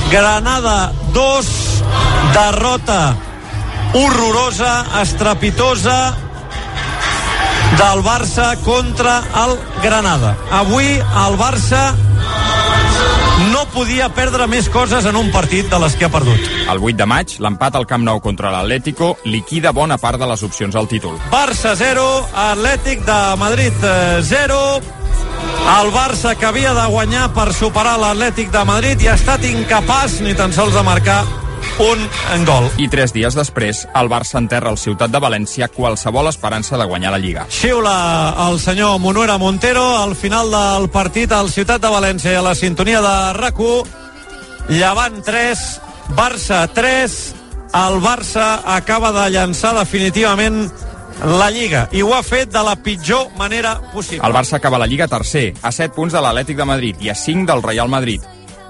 Granada 0.09 0.91
2, 1.13 1.55
derrota 2.33 3.15
horrorosa, 3.93 5.03
estrepitosa 5.03 6.24
del 7.79 8.03
Barça 8.03 8.57
contra 8.63 9.23
el 9.45 9.59
Granada. 9.83 10.35
Avui 10.51 10.87
el 10.99 11.37
Barça 11.39 11.95
no 13.53 13.65
podia 13.75 14.09
perdre 14.15 14.47
més 14.51 14.69
coses 14.71 15.07
en 15.09 15.17
un 15.19 15.31
partit 15.35 15.69
de 15.71 15.79
les 15.83 15.97
que 15.99 16.07
ha 16.07 16.13
perdut. 16.13 16.49
El 16.71 16.81
8 16.81 16.97
de 17.01 17.07
maig, 17.11 17.37
l'empat 17.43 17.79
al 17.79 17.87
Camp 17.91 18.05
Nou 18.07 18.21
contra 18.25 18.53
l'Atlético 18.55 19.15
liquida 19.25 19.73
bona 19.75 19.99
part 19.99 20.21
de 20.21 20.29
les 20.31 20.43
opcions 20.47 20.77
al 20.77 20.89
títol. 20.91 21.19
Barça 21.33 21.75
0, 21.79 22.05
Atlètic 22.51 23.05
de 23.07 23.21
Madrid 23.41 23.87
eh, 23.87 24.21
0. 24.23 24.61
El 25.75 25.95
Barça 25.95 26.35
que 26.39 26.47
havia 26.47 26.75
de 26.77 26.85
guanyar 26.93 27.31
per 27.35 27.51
superar 27.57 27.97
l'Atlètic 27.99 28.53
de 28.55 28.67
Madrid 28.69 29.03
i 29.03 29.11
ha 29.11 29.19
estat 29.19 29.45
incapaç 29.49 30.21
ni 30.23 30.37
tan 30.39 30.53
sols 30.53 30.77
de 30.77 30.85
marcar 30.87 31.23
un 31.81 32.45
gol. 32.45 32.69
I 32.79 32.89
tres 32.89 33.13
dies 33.15 33.35
després, 33.35 33.85
el 33.99 34.09
Barça 34.11 34.39
enterra 34.41 34.71
al 34.71 34.79
Ciutat 34.79 35.13
de 35.13 35.21
València 35.23 35.69
qualsevol 35.69 36.31
esperança 36.31 36.79
de 36.79 36.87
guanyar 36.89 37.13
la 37.15 37.21
Lliga. 37.23 37.47
Xiula 37.51 38.35
el 38.49 38.61
senyor 38.61 38.99
Monuera 39.01 39.39
Montero 39.39 39.85
al 39.99 40.15
final 40.17 40.51
del 40.51 40.89
partit 40.91 41.33
al 41.33 41.51
Ciutat 41.51 41.83
de 41.83 41.93
València 41.93 42.33
i 42.33 42.41
a 42.41 42.45
la 42.47 42.55
sintonia 42.55 43.03
de 43.05 43.17
rac 43.39 43.61
Llevant 44.69 45.21
3, 45.23 45.65
Barça 46.17 46.65
3, 46.73 47.35
el 47.75 48.01
Barça 48.01 48.63
acaba 48.65 49.13
de 49.13 49.29
llançar 49.31 49.75
definitivament 49.77 50.71
la 51.23 51.51
Lliga 51.51 51.89
i 51.93 52.03
ho 52.03 52.15
ha 52.15 52.23
fet 52.23 52.51
de 52.53 52.63
la 52.65 52.77
pitjor 52.77 53.29
manera 53.39 53.77
possible. 53.93 54.27
El 54.27 54.35
Barça 54.35 54.57
acaba 54.57 54.79
la 54.79 54.87
Lliga 54.87 55.09
tercer, 55.09 55.53
a 55.63 55.73
7 55.73 55.95
punts 55.95 56.15
de 56.15 56.23
l'Atlètic 56.23 56.57
de 56.57 56.65
Madrid 56.65 57.03
i 57.05 57.11
a 57.11 57.15
5 57.15 57.47
del 57.51 57.63
Real 57.63 57.89
Madrid. 57.89 58.23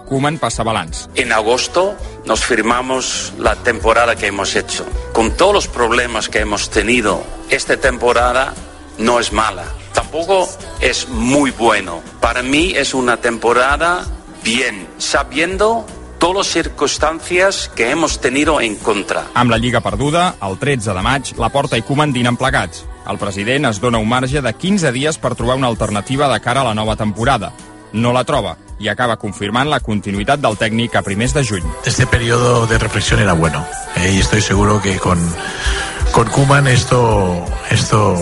Koeman 0.05 0.39
passa 0.39 0.63
balanç. 0.63 1.09
En 1.15 1.33
agosto 1.33 1.97
nos 2.27 2.45
firmamos 2.45 3.33
la 3.39 3.57
temporada 3.57 4.17
que 4.17 4.27
hemos 4.27 4.57
hecho. 4.57 4.85
Con 5.13 5.37
todos 5.37 5.55
los 5.55 5.69
problemas 5.69 6.29
que 6.29 6.41
hemos 6.41 6.71
tenido, 6.71 7.23
esta 7.51 7.77
temporada 7.77 8.55
no 8.99 9.21
es 9.21 9.33
mala. 9.33 9.65
Tampoco 9.93 10.49
es 10.81 11.09
muy 11.09 11.51
bueno. 11.51 12.03
Para 12.21 12.43
mí 12.43 12.73
es 12.77 12.95
una 12.95 13.17
temporada 13.17 14.05
bien, 14.43 14.87
sabiendo 14.99 15.87
todas 16.19 16.37
las 16.37 16.47
circunstancias 16.47 17.71
que 17.75 17.91
hemos 17.91 18.21
tenido 18.21 18.61
en 18.61 18.77
contra. 18.77 19.27
Amb 19.35 19.51
la 19.51 19.59
Lliga 19.59 19.81
perduda, 19.81 20.37
el 20.43 20.59
13 20.59 20.93
de 20.93 21.03
maig, 21.03 21.35
la 21.39 21.51
Porta 21.53 21.79
i 21.79 21.83
Koeman 21.83 22.13
dinen 22.13 22.37
plegats. 22.37 22.85
El 23.11 23.19
president 23.21 23.69
es 23.69 23.81
dona 23.81 23.99
un 24.01 24.09
marge 24.09 24.41
de 24.41 24.53
15 24.55 24.93
dies 24.93 25.19
per 25.21 25.35
trobar 25.35 25.57
una 25.61 25.69
alternativa 25.69 26.33
de 26.33 26.41
cara 26.41 26.63
a 26.63 26.71
la 26.71 26.75
nova 26.75 26.97
temporada. 26.97 27.53
No 27.93 28.13
la 28.13 28.25
troba 28.25 28.57
i 28.79 28.89
acaba 28.89 29.17
confirmant 29.17 29.69
la 29.71 29.81
continuïtat 29.81 30.41
del 30.43 30.57
tècnic 30.59 30.97
a 30.97 31.03
primers 31.03 31.35
de 31.35 31.45
juny. 31.45 31.65
Este 31.85 32.07
periodo 32.07 32.67
de 32.67 32.79
reflexión 32.79 33.21
era 33.21 33.33
bueno 33.33 33.65
eh, 33.97 34.13
y 34.15 34.21
estoy 34.21 34.41
seguro 34.41 34.81
que 34.83 34.99
con, 34.99 35.19
con 36.13 36.29
Kuman 36.29 36.67
esto, 36.67 37.45
esto 37.71 38.17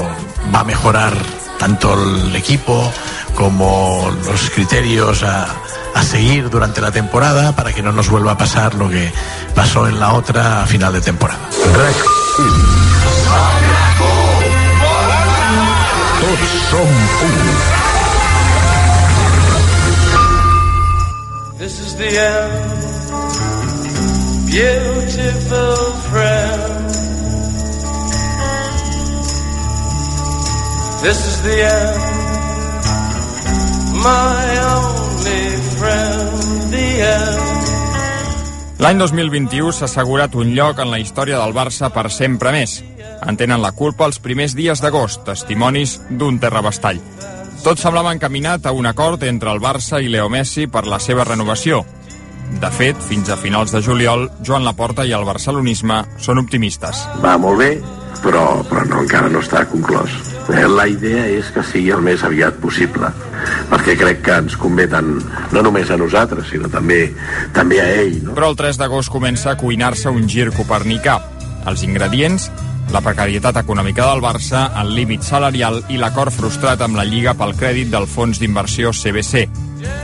va 0.55 0.61
a 0.61 0.65
mejorar 0.65 1.15
tanto 1.59 1.95
el 1.95 2.35
equipo 2.37 2.93
como 3.35 4.11
los 4.27 4.51
criterios 4.51 5.23
a, 5.23 5.47
a 5.95 6.03
seguir 6.03 6.51
durante 6.51 6.81
la 6.81 6.91
temporada 6.91 7.55
para 7.55 7.73
que 7.73 7.83
no 7.83 7.93
nos 7.93 8.11
vuelva 8.11 8.33
a 8.33 8.39
pasar 8.39 8.75
lo 8.75 8.89
que 8.89 9.13
pasó 9.55 9.89
en 9.89 10.01
la 10.01 10.13
otra 10.15 10.63
a 10.63 10.67
final 10.67 10.93
de 10.93 11.01
temporada. 11.01 11.49
Tots 16.23 16.51
som 16.71 16.93
u. 17.27 17.52
the 22.03 22.19
end, 22.19 22.53
beautiful 24.51 25.77
friend. 26.11 26.91
This 31.03 31.19
is 31.31 31.43
the 31.43 31.59
end, 31.63 32.03
my 34.03 34.45
only 34.75 35.47
friend, 35.79 36.73
the 36.75 36.89
end. 37.07 37.63
L'any 38.83 38.99
2021 38.99 39.71
s'ha 39.71 39.87
assegurat 39.87 40.35
un 40.35 40.57
lloc 40.57 40.81
en 40.83 40.91
la 40.91 40.99
història 40.99 41.39
del 41.39 41.55
Barça 41.55 41.93
per 41.95 42.11
sempre 42.11 42.51
més. 42.51 42.81
En 43.23 43.39
tenen 43.39 43.63
la 43.63 43.71
culpa 43.79 44.11
els 44.11 44.19
primers 44.19 44.57
dies 44.59 44.83
d'agost, 44.83 45.23
testimonis 45.29 46.01
d'un 46.11 46.43
terrabastall. 46.43 46.99
Tot 47.63 47.79
semblava 47.79 48.11
encaminat 48.11 48.65
a 48.67 48.73
un 48.75 48.89
acord 48.91 49.23
entre 49.23 49.53
el 49.55 49.61
Barça 49.63 50.01
i 50.03 50.09
Leo 50.11 50.27
Messi 50.29 50.65
per 50.67 50.83
la 50.91 50.99
seva 50.99 51.23
renovació. 51.23 51.85
De 52.59 52.71
fet, 52.75 52.99
fins 53.07 53.31
a 53.31 53.37
finals 53.39 53.71
de 53.71 53.79
juliol, 53.87 54.27
Joan 54.43 54.67
Laporta 54.67 55.05
i 55.07 55.15
el 55.15 55.23
barcelonisme 55.25 56.01
són 56.19 56.43
optimistes. 56.43 57.05
Va 57.23 57.37
molt 57.39 57.63
bé, 57.63 57.69
però, 58.25 58.43
però 58.67 58.83
no, 58.91 59.05
encara 59.07 59.31
no 59.31 59.41
està 59.41 59.63
conclòs. 59.71 60.11
Eh, 60.51 60.67
La 60.67 60.89
idea 60.91 61.29
és 61.31 61.53
que 61.55 61.63
sigui 61.63 61.95
el 61.95 62.03
més 62.03 62.25
aviat 62.27 62.59
possible, 62.59 63.13
perquè 63.71 63.95
crec 64.01 64.25
que 64.27 64.41
ens 64.43 64.59
convé 64.59 64.89
tant, 64.91 65.15
no 65.55 65.63
només 65.63 65.95
a 65.95 66.01
nosaltres, 66.03 66.51
sinó 66.51 66.67
també, 66.69 67.05
també 67.55 67.79
a 67.81 67.87
ell. 68.03 68.19
No? 68.27 68.35
Però 68.35 68.51
el 68.51 68.59
3 68.59 68.83
d'agost 68.83 69.15
comença 69.15 69.55
a 69.55 69.57
cuinar-se 69.61 70.11
un 70.11 70.27
gir 70.27 70.51
copernicà. 70.51 71.21
Els 71.71 71.87
ingredients, 71.87 72.51
la 72.91 73.01
precarietat 73.01 73.57
econòmica 73.61 74.07
del 74.11 74.20
Barça, 74.24 74.66
el 74.83 74.95
límit 74.97 75.22
salarial 75.22 75.78
i 75.93 75.99
l'acord 76.01 76.35
frustrat 76.35 76.83
amb 76.83 76.99
la 76.99 77.05
Lliga 77.07 77.35
pel 77.39 77.55
crèdit 77.57 77.91
del 77.93 78.09
fons 78.11 78.41
d'inversió 78.41 78.91
CBC. 78.93 79.47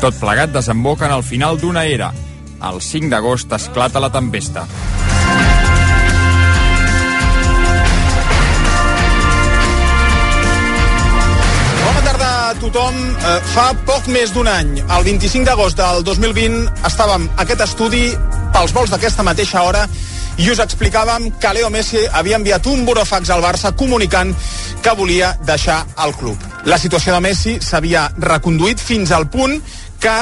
Tot 0.03 0.17
plegat 0.21 0.55
desemboca 0.55 1.07
en 1.09 1.17
el 1.17 1.25
final 1.27 1.59
d'una 1.59 1.85
era. 1.85 2.13
El 2.69 2.81
5 2.83 3.11
d'agost 3.11 3.53
esclata 3.53 4.01
la 4.01 4.11
tempesta. 4.11 4.65
Bona 11.85 12.03
tarda 12.05 12.31
a 12.51 12.55
tothom. 12.61 12.99
Eh, 12.99 13.39
fa 13.55 13.71
poc 13.87 14.11
més 14.13 14.35
d'un 14.35 14.51
any, 14.51 14.79
el 14.83 15.09
25 15.13 15.47
d'agost 15.47 15.79
del 15.79 16.05
2020, 16.07 16.69
estàvem 16.89 17.29
a 17.35 17.43
aquest 17.47 17.67
estudi 17.69 18.05
pels 18.55 18.75
vols 18.75 18.91
d'aquesta 18.91 19.27
mateixa 19.27 19.63
hora 19.63 19.87
i 20.39 20.51
us 20.53 20.61
explicàvem 20.63 21.33
que 21.43 21.53
Leo 21.55 21.71
Messi 21.71 22.05
havia 22.15 22.39
enviat 22.39 22.67
un 22.71 22.85
burofax 22.87 23.31
al 23.35 23.43
Barça 23.43 23.73
comunicant 23.77 24.31
que 24.83 24.95
volia 24.95 25.33
deixar 25.47 25.81
el 26.05 26.15
club. 26.15 26.39
La 26.65 26.79
situació 26.79 27.15
de 27.15 27.23
Messi 27.25 27.57
s'havia 27.61 28.07
reconduït 28.23 28.79
fins 28.79 29.11
al 29.13 29.27
punt 29.31 29.59
que 29.99 30.17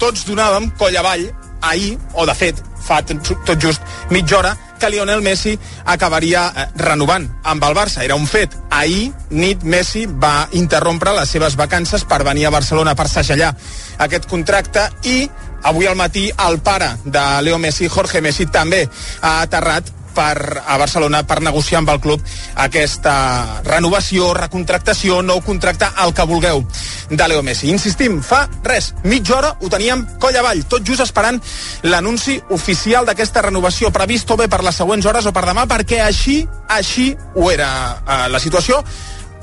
tots 0.00 0.24
donàvem 0.24 0.70
coll 0.80 0.96
avall 0.96 1.28
ahir, 1.60 1.98
o 2.16 2.24
de 2.24 2.34
fet, 2.34 2.62
fa 2.80 3.02
tot 3.04 3.54
just 3.60 3.84
mitja 4.10 4.38
hora, 4.38 4.56
que 4.80 4.88
Lionel 4.88 5.20
Messi 5.20 5.58
acabaria 5.84 6.46
eh, 6.56 6.66
renovant 6.80 7.28
amb 7.44 7.64
el 7.68 7.76
Barça. 7.76 8.00
Era 8.02 8.16
un 8.16 8.26
fet. 8.26 8.56
Ahir 8.72 9.10
nit 9.30 9.62
Messi 9.62 10.06
va 10.08 10.48
interrompre 10.56 11.12
les 11.14 11.28
seves 11.28 11.54
vacances 11.60 12.06
per 12.08 12.24
venir 12.24 12.48
a 12.48 12.54
Barcelona 12.54 12.96
per 12.96 13.10
segellar 13.12 13.52
aquest 14.00 14.26
contracte 14.26 14.88
i 15.04 15.28
avui 15.62 15.86
al 15.86 15.96
matí 15.96 16.30
el 16.48 16.60
pare 16.60 16.94
de 17.04 17.24
Leo 17.42 17.58
Messi, 17.58 17.88
Jorge 17.88 18.20
Messi, 18.20 18.46
també 18.46 18.86
ha 19.20 19.40
aterrat 19.42 19.92
per, 20.14 20.62
a 20.66 20.76
Barcelona 20.76 21.22
per 21.26 21.40
negociar 21.42 21.80
amb 21.80 21.92
el 21.94 22.00
club 22.02 22.24
aquesta 22.60 23.60
renovació, 23.66 24.32
recontractació, 24.36 25.20
nou 25.22 25.40
contracte, 25.46 25.88
el 26.04 26.14
que 26.14 26.26
vulgueu 26.28 26.64
de 27.10 27.28
Leo 27.28 27.42
Messi. 27.46 27.70
Insistim, 27.70 28.20
fa 28.22 28.42
res, 28.66 28.92
mitja 29.04 29.36
hora 29.38 29.54
ho 29.60 29.70
teníem 29.72 30.04
coll 30.22 30.36
avall, 30.40 30.64
tot 30.70 30.86
just 30.86 31.04
esperant 31.06 31.40
l'anunci 31.86 32.40
oficial 32.56 33.08
d'aquesta 33.08 33.46
renovació 33.48 33.92
previst 33.94 34.30
o 34.30 34.38
bé 34.40 34.48
per 34.50 34.62
les 34.66 34.76
següents 34.82 35.06
hores 35.06 35.26
o 35.26 35.34
per 35.36 35.46
demà, 35.48 35.66
perquè 35.70 36.02
així, 36.04 36.40
així 36.68 37.10
ho 37.34 37.50
era 37.50 37.70
eh, 38.00 38.22
la 38.32 38.42
situació 38.42 38.82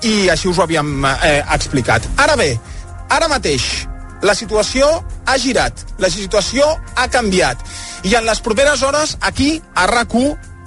i 0.06 0.28
així 0.30 0.50
us 0.52 0.60
ho 0.60 0.68
havíem 0.68 1.06
eh, 1.10 1.40
explicat. 1.56 2.06
Ara 2.22 2.36
bé, 2.40 2.54
ara 3.10 3.30
mateix 3.32 3.88
la 4.22 4.36
situació 4.36 4.88
ha 5.26 5.38
girat, 5.38 5.86
la 6.00 6.10
situació 6.10 6.68
ha 6.96 7.08
canviat. 7.12 7.62
I 8.08 8.16
en 8.16 8.26
les 8.26 8.42
properes 8.42 8.84
hores 8.84 9.18
aquí 9.22 9.62
a 9.76 9.88
rac 9.88 10.14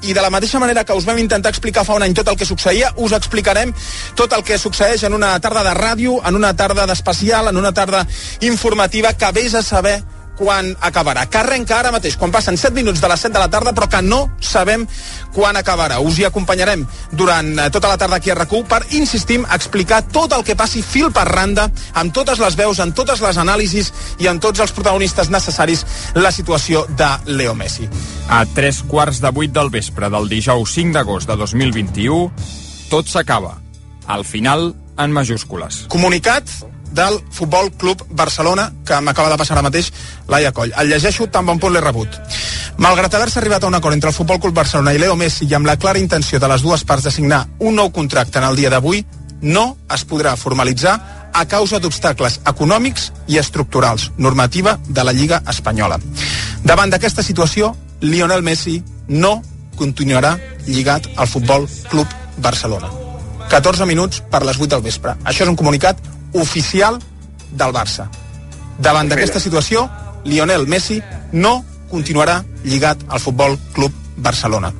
i 0.02 0.14
de 0.14 0.22
la 0.22 0.30
mateixa 0.30 0.58
manera 0.58 0.84
que 0.84 0.94
us 0.96 1.04
vam 1.04 1.18
intentar 1.20 1.50
explicar 1.52 1.84
fa 1.84 1.94
un 1.98 2.02
any 2.02 2.14
tot 2.16 2.28
el 2.32 2.36
que 2.40 2.48
succeïa, 2.48 2.92
us 2.96 3.12
explicarem 3.12 3.74
tot 4.16 4.32
el 4.32 4.44
que 4.44 4.56
succeeix 4.58 5.04
en 5.04 5.14
una 5.14 5.34
tarda 5.40 5.64
de 5.66 5.74
ràdio, 5.76 6.20
en 6.26 6.36
una 6.36 6.54
tarda 6.56 6.86
d'especial, 6.88 7.50
en 7.50 7.60
una 7.60 7.72
tarda 7.72 8.06
informativa 8.40 9.12
que 9.12 9.32
vés 9.36 9.54
a 9.54 9.62
saber 9.62 10.00
quan 10.40 10.72
acabarà. 10.80 11.26
Que 11.28 11.42
arrenca 11.42 11.76
ara 11.76 11.92
mateix, 11.92 12.16
quan 12.16 12.32
passen 12.32 12.56
7 12.56 12.72
minuts 12.72 13.02
de 13.02 13.08
les 13.12 13.20
7 13.20 13.34
de 13.34 13.42
la 13.42 13.50
tarda, 13.52 13.74
però 13.76 13.90
que 13.92 14.00
no 14.00 14.22
sabem 14.40 14.86
quan 15.36 15.58
acabarà. 15.60 15.98
Us 16.00 16.16
hi 16.16 16.24
acompanyarem 16.24 16.86
durant 17.12 17.52
eh, 17.58 17.68
tota 17.70 17.90
la 17.92 17.98
tarda 18.00 18.16
aquí 18.16 18.32
a 18.32 18.38
rac 18.38 18.54
per, 18.70 18.80
insistim, 18.96 19.44
explicar 19.52 20.00
tot 20.08 20.32
el 20.32 20.42
que 20.44 20.56
passi 20.56 20.80
fil 20.82 21.12
per 21.12 21.26
randa, 21.28 21.68
amb 22.00 22.14
totes 22.16 22.40
les 22.40 22.56
veus, 22.56 22.80
amb 22.80 22.96
totes 22.96 23.20
les 23.20 23.36
anàlisis 23.38 23.92
i 24.18 24.30
amb 24.32 24.40
tots 24.40 24.64
els 24.64 24.72
protagonistes 24.72 25.30
necessaris, 25.30 25.84
la 26.16 26.32
situació 26.32 26.86
de 26.96 27.10
Leo 27.26 27.54
Messi. 27.54 27.86
A 28.32 28.46
tres 28.56 28.80
quarts 28.88 29.20
de 29.20 29.30
vuit 29.36 29.52
del 29.52 29.70
vespre 29.70 30.08
del 30.10 30.28
dijous 30.32 30.72
5 30.80 30.96
d'agost 30.96 31.28
de 31.28 31.36
2021, 31.36 32.30
tot 32.90 33.12
s'acaba. 33.12 33.58
Al 34.10 34.24
final, 34.24 34.72
en 34.98 35.12
majúscules. 35.12 35.84
Comunicat 35.92 36.48
del 36.90 37.20
Futbol 37.30 37.70
Club 37.72 38.04
Barcelona, 38.10 38.70
que 38.86 39.00
m'acaba 39.00 39.30
de 39.30 39.38
passar 39.38 39.56
ara 39.56 39.66
mateix 39.66 39.92
Laia 40.28 40.52
Coll. 40.52 40.72
El 40.76 40.90
llegeixo 40.90 41.28
tan 41.30 41.46
bon 41.46 41.58
punt 41.58 41.72
l'he 41.74 41.82
rebut. 41.84 42.18
Malgrat 42.80 43.14
haver-se 43.14 43.38
arribat 43.40 43.64
a 43.64 43.68
un 43.68 43.74
acord 43.74 43.94
entre 43.94 44.10
el 44.10 44.16
Futbol 44.16 44.40
Club 44.40 44.54
Barcelona 44.54 44.94
i 44.94 44.98
Leo 44.98 45.16
Messi 45.16 45.46
i 45.46 45.54
amb 45.54 45.66
la 45.66 45.76
clara 45.76 45.98
intenció 45.98 46.40
de 46.40 46.48
les 46.48 46.62
dues 46.62 46.84
parts 46.84 47.04
de 47.04 47.14
signar 47.14 47.46
un 47.58 47.76
nou 47.76 47.90
contracte 47.92 48.38
en 48.38 48.48
el 48.48 48.56
dia 48.56 48.70
d'avui, 48.70 49.04
no 49.42 49.76
es 49.94 50.04
podrà 50.06 50.36
formalitzar 50.36 50.98
a 51.32 51.46
causa 51.48 51.78
d'obstacles 51.78 52.40
econòmics 52.46 53.10
i 53.28 53.38
estructurals, 53.38 54.10
normativa 54.18 54.78
de 54.88 55.04
la 55.04 55.12
Lliga 55.12 55.42
Espanyola. 55.48 56.00
Davant 56.64 56.90
d'aquesta 56.90 57.22
situació, 57.22 57.74
Lionel 58.00 58.42
Messi 58.42 58.80
no 59.08 59.40
continuarà 59.76 60.36
lligat 60.66 61.06
al 61.16 61.28
Futbol 61.28 61.68
Club 61.88 62.08
Barcelona. 62.38 62.90
14 63.50 63.86
minuts 63.86 64.22
per 64.30 64.44
les 64.46 64.58
8 64.58 64.74
del 64.76 64.84
vespre. 64.84 65.16
Això 65.24 65.44
és 65.44 65.50
un 65.50 65.58
comunicat 65.58 65.98
oficial 66.32 66.98
del 67.50 67.72
Barça. 67.72 68.08
Davant 68.78 69.08
d'aquesta 69.10 69.40
situació, 69.40 69.88
Lionel 70.24 70.66
Messi 70.66 71.00
no 71.32 71.64
continuarà 71.90 72.40
lligat 72.64 73.02
al 73.08 73.20
Futbol 73.20 73.58
Club 73.74 73.92
Barcelona. 74.16 74.72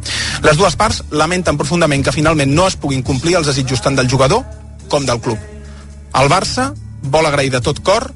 Les 0.44 0.56
dues 0.56 0.76
parts 0.76 1.02
lamenten 1.10 1.58
profundament 1.58 2.04
que 2.04 2.14
finalment 2.14 2.52
no 2.54 2.66
es 2.68 2.76
puguin 2.80 3.02
complir 3.02 3.36
els 3.38 3.50
desitjos 3.50 3.82
tant 3.82 3.96
del 3.98 4.08
jugador 4.08 4.44
com 4.88 5.04
del 5.06 5.20
club. 5.20 5.38
El 6.16 6.30
Barça 6.32 6.70
vol 7.02 7.26
agrair 7.26 7.52
de 7.52 7.60
tot 7.64 7.80
cor 7.84 8.10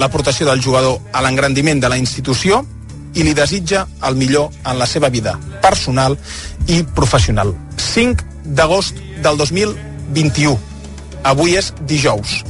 l'aportació 0.00 0.46
del 0.48 0.62
jugador 0.62 1.00
a 1.12 1.22
l'engrandiment 1.22 1.80
de 1.80 1.90
la 1.92 1.98
institució 1.98 2.62
i 3.14 3.24
li 3.26 3.34
desitja 3.34 3.86
el 4.06 4.16
millor 4.16 4.50
en 4.64 4.78
la 4.78 4.86
seva 4.86 5.10
vida 5.10 5.36
personal 5.62 6.16
i 6.68 6.82
professional. 6.96 7.52
5 7.76 8.24
d'agost 8.44 8.98
del 9.22 9.36
2021. 9.40 10.56
Avui 11.26 11.56
és 11.58 11.72
dijous. 11.86 12.40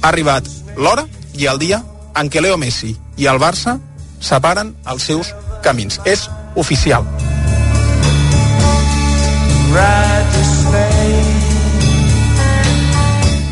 Ha 0.00 0.08
arribat 0.12 0.46
l'hora 0.76 1.06
i 1.34 1.46
el 1.50 1.58
dia 1.58 1.82
en 2.18 2.30
què 2.30 2.42
Leo 2.42 2.58
Messi 2.58 2.94
i 3.18 3.26
el 3.30 3.40
Barça 3.42 3.78
separen 4.20 4.74
els 4.90 5.06
seus 5.06 5.32
camins. 5.62 6.00
És 6.06 6.28
oficial. 6.54 7.06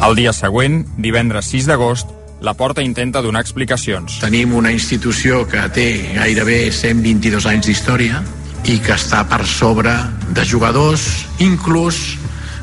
El 0.06 0.14
dia 0.14 0.32
següent, 0.32 0.84
divendres 1.02 1.50
6 1.50 1.66
d'agost, 1.66 2.12
la 2.40 2.54
Porta 2.54 2.82
intenta 2.84 3.22
donar 3.24 3.40
explicacions. 3.42 4.20
Tenim 4.22 4.54
una 4.54 4.70
institució 4.70 5.46
que 5.48 5.62
té 5.74 5.86
gairebé 6.14 6.70
122 6.70 7.46
anys 7.50 7.70
d'història 7.70 8.20
i 8.66 8.78
que 8.82 8.94
està 8.94 9.24
per 9.26 9.42
sobre 9.48 9.94
de 10.36 10.44
jugadors, 10.44 11.26
inclús 11.42 12.18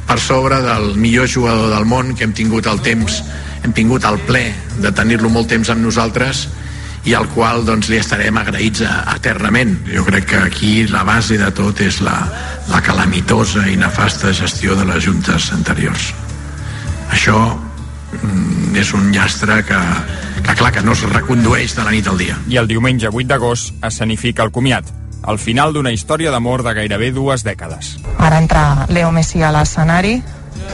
per 0.07 0.19
sobre 0.19 0.59
del 0.61 0.93
millor 0.99 1.27
jugador 1.31 1.71
del 1.73 1.87
món 1.89 2.13
que 2.15 2.27
hem 2.27 2.35
tingut 2.35 2.67
el 2.67 2.81
temps 2.85 3.21
hem 3.63 3.73
tingut 3.73 4.03
el 4.05 4.19
ple 4.27 4.43
de 4.83 4.91
tenir-lo 4.91 5.29
molt 5.31 5.47
temps 5.51 5.69
amb 5.71 5.81
nosaltres 5.85 6.47
i 7.05 7.13
al 7.15 7.27
qual 7.33 7.65
doncs, 7.67 7.89
li 7.91 7.97
estarem 7.99 8.37
agraïts 8.39 8.81
a- 8.87 9.03
eternament. 9.15 9.73
Jo 9.91 10.05
crec 10.07 10.25
que 10.31 10.37
aquí 10.39 10.87
la 10.87 11.03
base 11.03 11.37
de 11.37 11.49
tot 11.51 11.81
és 11.83 11.99
la, 12.01 12.15
la 12.71 12.79
calamitosa 12.81 13.65
i 13.67 13.75
nefasta 13.75 14.31
gestió 14.33 14.75
de 14.79 14.85
les 14.87 15.03
juntes 15.03 15.49
anteriors. 15.51 16.13
Això 17.11 17.37
mm, 18.21 18.75
és 18.79 18.93
un 18.95 19.11
llastre 19.11 19.61
que, 19.67 19.79
que 20.47 20.55
clar, 20.55 20.71
que 20.71 20.81
no 20.83 20.93
es 20.95 21.03
recondueix 21.11 21.75
de 21.75 21.83
la 21.83 21.91
nit 21.91 22.07
al 22.07 22.17
dia. 22.17 22.37
I 22.47 22.57
el 22.61 22.67
diumenge 22.71 23.11
8 23.11 23.27
d'agost 23.27 23.83
escenifica 23.83 24.43
el 24.47 24.51
comiat, 24.55 24.87
el 25.27 25.37
final 25.39 25.73
d'una 25.75 25.91
història 25.95 26.31
d'amor 26.31 26.63
de 26.63 26.73
gairebé 26.75 27.11
dues 27.15 27.43
dècades. 27.43 27.97
Ara 28.17 28.39
entra 28.39 28.87
Leo 28.89 29.11
Messi 29.11 29.43
a 29.43 29.51
l'escenari, 29.55 30.17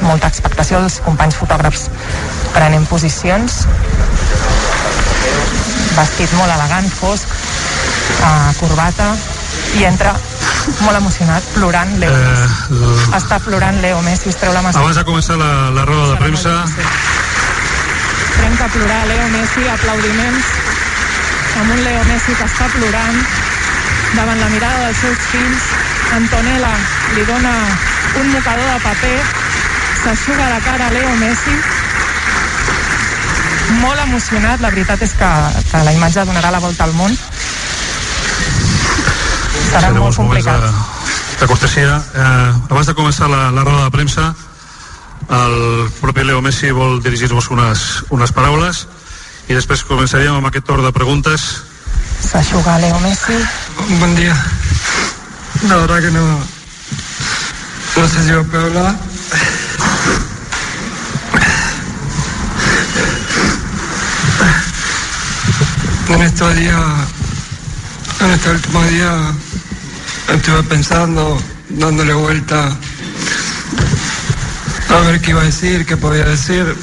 molta 0.01 0.29
expectació, 0.31 0.79
els 0.83 0.99
companys 1.05 1.37
fotògrafs 1.39 1.87
prenent 2.53 2.87
posicions, 2.89 3.61
vestit 5.97 6.33
molt 6.39 6.53
elegant, 6.55 6.89
fosc, 6.99 7.35
uh, 8.23 8.49
corbata, 8.59 9.11
i 9.79 9.85
entra 9.85 10.15
molt 10.81 10.97
emocionat, 10.97 11.45
plorant 11.55 11.91
Leo 12.01 12.15
Messi. 12.15 12.81
Està 13.17 13.39
plorant 13.43 13.79
Leo 13.83 14.01
Messi, 14.05 14.29
es 14.31 14.39
treu 14.39 14.53
la 14.53 14.63
mascareta. 14.65 14.85
Abans 14.85 15.01
de 15.01 15.05
començar 15.07 15.37
la, 15.41 15.51
la 15.75 15.85
roda 15.89 16.13
de 16.13 16.19
premsa, 16.23 16.55
Trenca 18.39 18.65
a 18.65 18.71
plorar 18.71 19.05
Leo 19.07 19.27
Messi, 19.33 19.65
aplaudiments 19.67 20.45
amb 21.59 21.71
un 21.73 21.81
Leo 21.83 22.03
Messi 22.07 22.35
que 22.39 22.45
està 22.47 22.69
plorant 22.71 23.17
davant 24.15 24.39
la 24.39 24.47
mirada 24.53 24.85
dels 24.85 25.01
seus 25.03 25.25
fills. 25.31 25.65
Antonella 26.15 26.71
li 27.17 27.25
dona 27.27 27.51
un 28.21 28.31
mocador 28.31 28.63
de 28.63 28.77
paper, 28.85 29.17
s'aixuga 30.03 30.49
la 30.49 30.59
cara 30.63 30.87
a 30.87 30.91
Leo 30.93 31.15
Messi. 31.19 31.55
Molt 33.79 34.01
emocionat, 34.03 34.61
la 34.63 34.71
veritat 34.73 35.01
és 35.05 35.13
que, 35.17 35.31
que 35.71 35.81
la 35.85 35.93
imatge 35.93 36.25
donarà 36.25 36.51
la 36.51 36.61
volta 36.63 36.87
al 36.87 36.93
món. 36.97 37.15
Serà 39.69 39.91
molt 39.93 40.09
de, 40.09 40.15
complicat. 40.17 40.69
de 41.39 41.47
cortesia. 41.47 41.97
Eh, 42.15 42.71
abans 42.71 42.89
de 42.89 42.95
començar 42.97 43.29
la, 43.29 43.49
la 43.53 43.65
roda 43.67 43.85
de 43.85 43.93
premsa, 43.93 44.31
el 45.29 45.89
propi 45.99 46.25
Leo 46.25 46.41
Messi 46.41 46.71
vol 46.73 47.03
dirigir-vos 47.05 47.51
unes, 47.53 47.83
unes 48.09 48.33
paraules 48.33 48.87
i 49.49 49.57
després 49.57 49.83
començaríem 49.85 50.39
amb 50.39 50.49
aquest 50.49 50.65
torn 50.65 50.85
de 50.85 50.93
preguntes. 50.95 51.45
S'aixuga 52.25 52.79
Leo 52.81 52.97
Messi. 53.05 53.37
Buen 53.99 54.15
día. 54.15 54.35
La 55.67 55.75
verdad 55.75 56.01
que 56.01 56.11
no. 56.11 56.25
No 57.97 58.07
sé 58.07 58.23
si 58.23 58.31
os 58.31 58.47
puedo 58.47 58.65
hablar. 58.65 58.95
En 66.19 66.25
estos 66.25 66.53
días, 66.53 66.75
en 68.19 68.31
este 68.31 68.49
último 68.49 68.83
día, 68.87 69.33
estuve 70.33 70.63
pensando, 70.63 71.41
dándole 71.69 72.13
vuelta 72.13 72.77
a 74.89 74.99
ver 74.99 75.21
qué 75.21 75.31
iba 75.31 75.41
a 75.41 75.45
decir, 75.45 75.85
qué 75.85 75.95
podía 75.95 76.25
decir. 76.25 76.75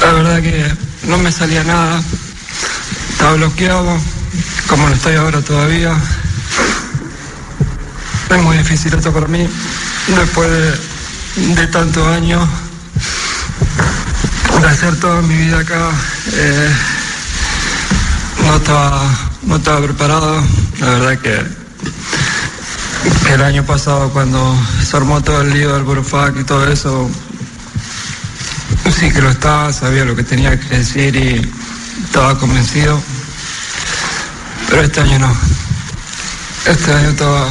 La 0.00 0.12
verdad 0.12 0.40
que 0.40 0.74
no 1.08 1.18
me 1.18 1.30
salía 1.30 1.62
nada. 1.62 2.02
Estaba 3.10 3.34
bloqueado, 3.34 4.00
como 4.68 4.88
lo 4.88 4.94
estoy 4.94 5.16
ahora 5.16 5.42
todavía. 5.42 5.94
Es 8.30 8.42
muy 8.42 8.56
difícil 8.56 8.94
esto 8.94 9.12
para 9.12 9.26
mí. 9.26 9.46
Después 10.06 10.50
de, 10.50 11.54
de 11.54 11.66
tantos 11.66 12.08
años 12.08 12.48
de 14.60 14.68
hacer 14.68 15.00
toda 15.00 15.22
mi 15.22 15.36
vida 15.36 15.58
acá, 15.60 15.90
eh, 16.32 16.70
no, 18.44 18.56
estaba, 18.56 19.02
no 19.42 19.56
estaba 19.56 19.80
preparado. 19.82 20.42
La 20.80 20.86
verdad 20.90 21.18
que, 21.18 21.62
el 23.32 23.42
año 23.42 23.64
pasado 23.64 24.10
cuando 24.10 24.56
se 24.84 24.96
armó 24.96 25.20
todo 25.22 25.42
el 25.42 25.52
lío 25.52 25.72
del 25.72 25.84
Burufac 25.84 26.38
y 26.38 26.44
todo 26.44 26.66
eso, 26.68 27.10
sí 28.98 29.10
que 29.10 29.22
lo 29.22 29.30
estaba, 29.30 29.72
sabía 29.72 30.04
lo 30.04 30.14
que 30.14 30.22
tenía 30.22 30.58
que 30.58 30.76
decir 30.76 31.16
y 31.16 31.50
estaba 32.04 32.38
convencido. 32.38 33.00
Pero 34.68 34.82
este 34.82 35.00
año 35.00 35.18
no. 35.20 35.36
Este 36.66 36.92
año 36.92 37.08
estaba 37.10 37.48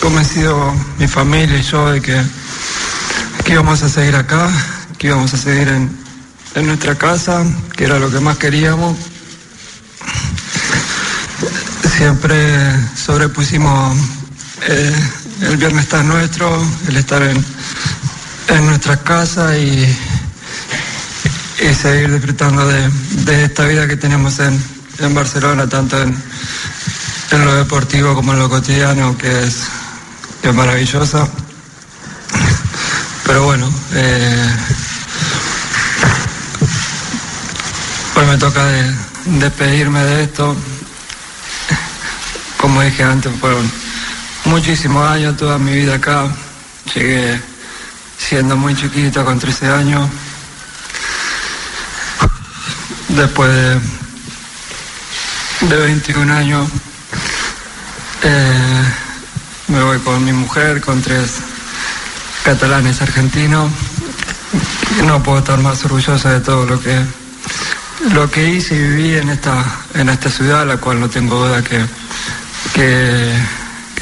convencido 0.00 0.74
mi 0.98 1.08
familia 1.08 1.58
y 1.58 1.62
yo 1.62 1.90
de 1.90 2.00
que, 2.00 2.22
que 3.44 3.52
íbamos 3.52 3.82
a 3.82 3.88
seguir 3.88 4.14
acá, 4.14 4.48
que 4.98 5.08
íbamos 5.08 5.32
a 5.34 5.36
seguir 5.36 5.68
en, 5.68 6.01
en 6.54 6.66
nuestra 6.66 6.94
casa, 6.96 7.44
que 7.76 7.84
era 7.84 7.98
lo 7.98 8.10
que 8.10 8.20
más 8.20 8.36
queríamos. 8.36 8.96
Siempre 11.96 12.36
sobrepusimos 12.96 13.96
eh, 14.62 15.10
el 15.42 15.56
bienestar 15.56 16.04
nuestro, 16.04 16.62
el 16.88 16.96
estar 16.96 17.22
en, 17.22 17.44
en 18.48 18.66
nuestra 18.66 18.96
casa 19.02 19.56
y, 19.56 19.96
y 21.60 21.74
seguir 21.74 22.12
disfrutando 22.12 22.66
de, 22.66 22.88
de 23.24 23.44
esta 23.44 23.64
vida 23.66 23.86
que 23.86 23.96
tenemos 23.96 24.38
en, 24.40 24.62
en 24.98 25.14
Barcelona, 25.14 25.68
tanto 25.68 26.00
en, 26.02 26.16
en 27.30 27.44
lo 27.44 27.54
deportivo 27.54 28.14
como 28.14 28.32
en 28.32 28.40
lo 28.40 28.48
cotidiano, 28.48 29.16
que 29.16 29.44
es, 29.44 29.56
que 30.42 30.48
es 30.48 30.54
maravillosa. 30.54 31.28
Pero 33.24 33.44
bueno, 33.44 33.72
eh, 33.92 34.56
me 38.32 38.38
toca 38.38 38.64
de- 38.64 38.94
despedirme 39.40 40.02
de 40.02 40.24
esto. 40.24 40.56
Como 42.56 42.80
dije 42.80 43.02
antes, 43.02 43.30
fueron 43.38 43.70
muchísimos 44.46 45.06
años, 45.06 45.36
toda 45.36 45.58
mi 45.58 45.72
vida 45.72 45.96
acá. 45.96 46.28
Llegué 46.94 47.38
siendo 48.16 48.56
muy 48.56 48.74
chiquito, 48.74 49.22
con 49.22 49.38
13 49.38 49.66
años. 49.68 50.08
Después 53.08 53.50
de, 53.50 53.78
de 55.68 55.76
21 55.76 56.32
años, 56.32 56.66
eh, 58.22 58.84
me 59.68 59.82
voy 59.82 59.98
con 59.98 60.24
mi 60.24 60.32
mujer, 60.32 60.80
con 60.80 61.02
tres 61.02 61.32
catalanes 62.44 63.02
argentinos. 63.02 63.70
No 65.04 65.22
puedo 65.22 65.40
estar 65.40 65.58
más 65.58 65.84
orgulloso 65.84 66.30
de 66.30 66.40
todo 66.40 66.64
lo 66.64 66.80
que 66.80 66.98
lo 68.10 68.30
que 68.30 68.48
hice 68.48 68.74
y 68.74 68.78
viví 68.78 69.14
en 69.16 69.28
esta 69.30 69.64
en 69.94 70.08
esta 70.08 70.28
ciudad, 70.30 70.66
la 70.66 70.76
cual 70.78 71.00
no 71.00 71.08
tengo 71.08 71.46
duda 71.46 71.62
que 71.62 71.80
que, 72.74 73.32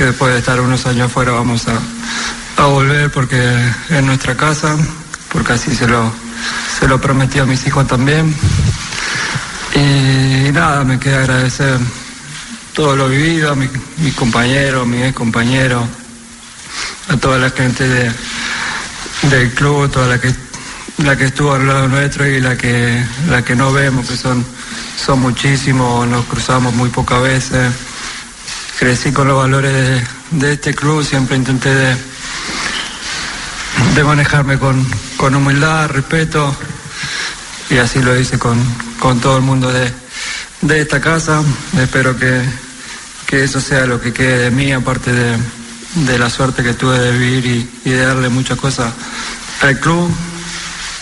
después 0.04 0.32
de 0.32 0.38
estar 0.38 0.60
unos 0.60 0.86
años 0.86 1.06
afuera 1.10 1.32
vamos 1.32 1.66
a, 1.68 2.62
a 2.62 2.66
volver 2.66 3.10
porque 3.10 3.38
es 3.90 4.02
nuestra 4.02 4.36
casa, 4.36 4.76
porque 5.30 5.52
así 5.54 5.74
se 5.74 5.86
lo 5.86 6.10
se 6.78 6.88
lo 6.88 7.00
prometí 7.00 7.38
a 7.38 7.44
mis 7.44 7.66
hijos 7.66 7.86
también. 7.86 8.34
Y 9.74 10.50
nada, 10.52 10.84
me 10.84 10.98
queda 10.98 11.20
agradecer 11.20 11.78
todo 12.74 12.96
lo 12.96 13.08
vivido, 13.08 13.52
a 13.52 13.54
mi- 13.54 13.68
mis 13.98 14.14
compañeros, 14.14 14.86
mis 14.86 15.02
ex 15.04 15.14
compañeros, 15.14 15.84
a 17.08 17.16
toda 17.18 17.38
la 17.38 17.50
gente 17.50 17.86
de, 17.86 18.10
del 19.30 19.52
club, 19.54 19.90
toda 19.90 20.06
la 20.08 20.20
que 20.20 20.34
la 21.04 21.16
que 21.16 21.24
estuvo 21.26 21.54
al 21.54 21.66
lado 21.66 21.88
nuestro 21.88 22.26
y 22.26 22.40
la 22.40 22.56
que 22.56 23.02
la 23.28 23.42
que 23.42 23.54
no 23.56 23.72
vemos, 23.72 24.08
que 24.08 24.16
son, 24.16 24.44
son 25.02 25.20
muchísimos, 25.20 26.06
nos 26.06 26.24
cruzamos 26.26 26.74
muy 26.74 26.90
pocas 26.90 27.22
veces. 27.22 27.72
Crecí 28.78 29.12
con 29.12 29.28
los 29.28 29.36
valores 29.36 30.02
de, 30.30 30.52
este 30.52 30.74
club, 30.74 31.04
siempre 31.04 31.36
intenté 31.36 31.74
de, 31.74 31.96
manejarme 34.04 34.58
con, 34.58 34.86
con 35.18 35.34
humildad, 35.34 35.90
respeto, 35.90 36.56
y 37.68 37.76
así 37.76 38.00
lo 38.00 38.18
hice 38.18 38.38
con, 38.38 38.58
con 38.98 39.20
todo 39.20 39.36
el 39.36 39.42
mundo 39.42 39.70
de, 39.70 39.92
de 40.62 40.80
esta 40.80 41.00
casa. 41.00 41.42
Espero 41.78 42.16
que, 42.16 42.42
que 43.26 43.44
eso 43.44 43.60
sea 43.60 43.84
lo 43.86 44.00
que 44.00 44.14
quede 44.14 44.38
de 44.44 44.50
mí, 44.50 44.72
aparte 44.72 45.12
de, 45.12 45.36
de 45.94 46.18
la 46.18 46.30
suerte 46.30 46.62
que 46.62 46.72
tuve 46.72 46.98
de 46.98 47.18
vivir 47.18 47.70
y 47.84 47.90
de 47.90 48.04
darle 48.06 48.30
muchas 48.30 48.58
cosas 48.58 48.92
al 49.60 49.78
club. 49.78 50.10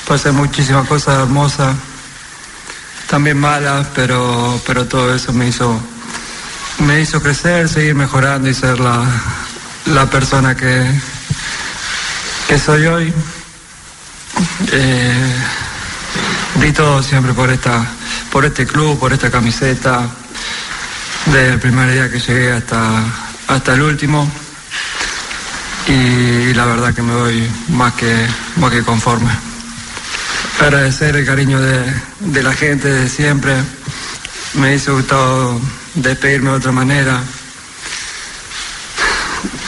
Pasé 0.08 0.32
muchísimas 0.32 0.88
cosas 0.88 1.18
hermosas, 1.18 1.76
también 3.10 3.38
malas, 3.38 3.88
pero, 3.94 4.58
pero 4.66 4.86
todo 4.86 5.14
eso 5.14 5.34
me 5.34 5.48
hizo, 5.48 5.78
me 6.78 7.02
hizo 7.02 7.20
crecer, 7.20 7.68
seguir 7.68 7.94
mejorando 7.94 8.48
y 8.48 8.54
ser 8.54 8.80
la, 8.80 9.04
la 9.84 10.06
persona 10.06 10.56
que, 10.56 10.90
que 12.48 12.58
soy 12.58 12.86
hoy. 12.86 13.12
Eh, 14.72 15.34
di 16.62 16.72
todo 16.72 17.02
siempre 17.02 17.34
por 17.34 17.50
esta, 17.50 17.86
por 18.32 18.46
este 18.46 18.66
club, 18.66 18.98
por 18.98 19.12
esta 19.12 19.30
camiseta, 19.30 20.08
desde 21.26 21.50
el 21.50 21.60
primer 21.60 21.92
día 21.92 22.10
que 22.10 22.18
llegué 22.18 22.52
hasta, 22.52 23.04
hasta 23.48 23.74
el 23.74 23.82
último. 23.82 24.26
y, 25.86 26.54
la 26.54 26.64
verdad 26.64 26.94
que 26.94 27.02
me 27.02 27.14
voy 27.14 27.50
más 27.68 27.92
que, 27.92 28.26
más 28.56 28.70
que 28.70 28.82
conforme. 28.82 29.47
Agradecer 30.60 31.16
el 31.16 31.24
cariño 31.24 31.60
de, 31.60 31.84
de 32.20 32.42
la 32.42 32.52
gente 32.52 32.88
de 32.88 33.08
siempre. 33.08 33.54
Me 34.54 34.74
hizo 34.74 34.94
gustado 34.94 35.60
despedirme 35.94 36.50
de 36.50 36.56
otra 36.56 36.72
manera. 36.72 37.22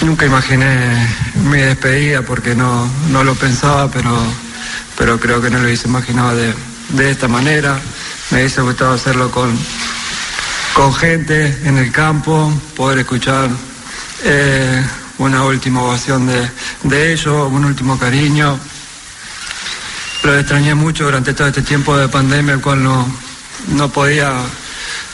Nunca 0.03 0.27
imaginé 0.27 1.09
mi 1.45 1.59
despedida 1.59 2.23
porque 2.23 2.55
no, 2.55 2.91
no 3.11 3.23
lo 3.23 3.35
pensaba, 3.35 3.91
pero, 3.91 4.15
pero 4.99 5.19
creo 5.21 5.41
que 5.41 5.49
no 5.49 5.59
lo 5.59 5.65
hubiese 5.65 5.89
imaginado 5.89 6.35
de, 6.37 6.55
de 6.91 7.11
esta 7.11 7.29
manera. 7.29 7.79
Me 8.31 8.39
hubiese 8.39 8.61
gustado 8.61 8.93
hacerlo 8.93 9.31
con, 9.31 9.57
con 10.75 10.93
gente 10.93 11.57
en 11.65 11.79
el 11.79 11.93
campo, 11.93 12.53
poder 12.77 12.99
escuchar 12.99 13.49
eh, 14.25 14.85
una 15.19 15.45
última 15.45 15.83
ovación 15.83 16.27
de, 16.27 16.51
de 16.83 17.13
ellos, 17.13 17.51
un 17.51 17.65
último 17.65 17.99
cariño. 17.99 18.59
Lo 20.23 20.39
extrañé 20.39 20.75
mucho 20.75 21.05
durante 21.05 21.33
todo 21.33 21.49
este 21.49 21.63
tiempo 21.63 21.97
de 21.97 22.09
pandemia, 22.09 22.55
el 22.55 22.61
cual 22.61 22.83
no, 22.83 23.89
podía, 23.89 24.33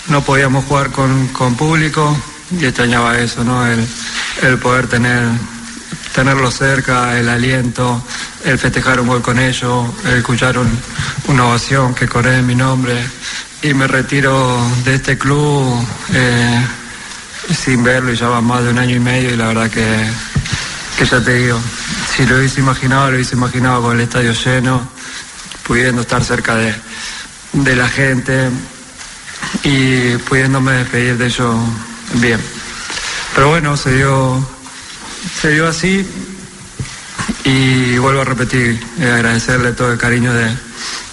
no 0.09 0.23
podíamos 0.23 0.65
jugar 0.65 0.91
con, 0.91 1.29
con 1.29 1.55
público 1.57 2.17
y 2.51 2.65
extrañaba 2.65 3.17
eso, 3.19 3.45
¿no? 3.45 3.65
El, 3.67 3.87
el 4.43 4.59
poder 4.59 4.89
tener, 4.89 5.23
tenerlo 6.15 6.51
cerca, 6.51 7.19
el 7.19 7.29
aliento, 7.29 8.03
el 8.45 8.59
festejar 8.59 9.01
un 9.01 9.07
gol 9.07 9.23
con 9.23 9.39
ellos, 9.39 9.87
el 10.07 10.15
escuchar 10.19 10.59
un- 10.59 10.79
una 11.29 11.47
ovación 11.47 11.95
que 11.95 12.09
corre 12.09 12.39
en 12.39 12.47
mi 12.47 12.55
nombre 12.57 12.95
y 13.63 13.75
me 13.75 13.87
retiro 13.87 14.61
de 14.85 14.97
este 14.97 15.17
club 15.17 15.85
eh, 16.13 16.67
sin 17.57 17.83
verlo 17.85 18.13
y 18.13 18.17
ya 18.17 18.29
va 18.29 18.41
más 18.41 18.63
de 18.65 18.71
un 18.71 18.79
año 18.79 18.97
y 18.97 19.01
medio 19.01 19.33
y 19.33 19.37
la 19.37 19.47
verdad 19.49 19.71
que, 19.71 20.05
que 20.99 21.05
ya 21.07 21.21
te 21.23 21.35
digo, 21.35 21.59
si 22.15 22.27
lo 22.27 22.37
hubiese 22.39 22.61
imaginado, 22.61 23.09
lo 23.11 23.17
hubiese 23.17 23.35
imaginado 23.37 23.83
con 23.83 23.97
el 23.97 24.03
estadio 24.03 24.33
lleno, 24.33 24.96
pudiendo 25.67 26.03
estar 26.03 26.23
cerca 26.23 26.55
de, 26.55 26.75
de 27.53 27.77
la 27.77 27.89
gente 27.89 28.51
y 29.63 30.17
pudiéndome 30.19 30.73
despedir 30.73 31.17
de 31.19 31.27
ellos 31.27 31.57
bien. 32.15 32.41
Pero 33.35 33.49
bueno, 33.49 33.77
se 33.77 33.95
dio, 33.95 34.47
se 35.41 35.51
dio 35.51 35.69
así 35.69 36.07
y 37.45 37.99
vuelvo 37.99 38.23
a 38.23 38.25
repetir, 38.25 38.81
eh, 38.99 39.11
agradecerle 39.11 39.73
todo 39.73 39.93
el 39.93 39.99
cariño 39.99 40.33
de, 40.33 40.57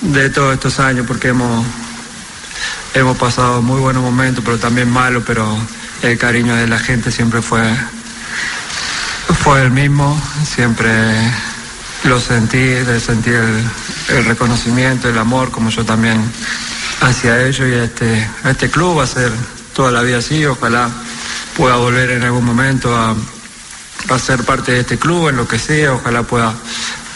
de 0.01 0.29
todos 0.29 0.53
estos 0.53 0.79
años 0.79 1.05
porque 1.07 1.29
hemos, 1.29 1.65
hemos 2.93 3.17
pasado 3.17 3.61
muy 3.61 3.79
buenos 3.79 4.03
momentos, 4.03 4.43
pero 4.43 4.57
también 4.57 4.89
malos, 4.89 5.23
pero 5.25 5.57
el 6.01 6.17
cariño 6.17 6.55
de 6.55 6.67
la 6.67 6.79
gente 6.79 7.11
siempre 7.11 7.41
fue, 7.41 7.63
fue 9.43 9.61
el 9.61 9.71
mismo, 9.71 10.21
siempre 10.45 10.89
lo 12.03 12.19
sentí, 12.19 12.57
de 12.57 12.99
sentir 12.99 13.35
el, 13.35 13.63
el 14.09 14.25
reconocimiento, 14.25 15.09
el 15.09 15.17
amor, 15.17 15.51
como 15.51 15.69
yo 15.69 15.85
también 15.85 16.21
hacia 17.01 17.41
ellos 17.45 17.67
y 17.69 17.73
a 17.73 17.83
este, 17.83 18.29
este 18.45 18.69
club, 18.69 18.99
va 18.99 19.03
a 19.03 19.07
ser 19.07 19.31
toda 19.73 19.91
la 19.91 20.01
vida 20.01 20.17
así, 20.17 20.45
ojalá 20.45 20.89
pueda 21.55 21.75
volver 21.75 22.11
en 22.11 22.23
algún 22.23 22.45
momento 22.45 22.95
a, 22.95 23.15
a 24.09 24.19
ser 24.19 24.43
parte 24.43 24.71
de 24.73 24.79
este 24.81 24.97
club, 24.97 25.29
en 25.29 25.37
lo 25.37 25.47
que 25.47 25.59
sea, 25.59 25.93
ojalá 25.93 26.23
pueda, 26.23 26.53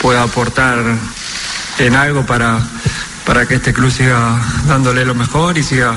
pueda 0.02 0.24
aportar 0.24 0.80
en 1.80 1.96
algo 1.96 2.26
para, 2.26 2.60
para 3.26 3.46
que 3.46 3.56
este 3.56 3.74
club 3.74 3.92
siga 3.92 4.40
dándole 4.68 5.06
lo 5.06 5.16
mejor 5.16 5.58
y 5.58 5.64
siga, 5.64 5.96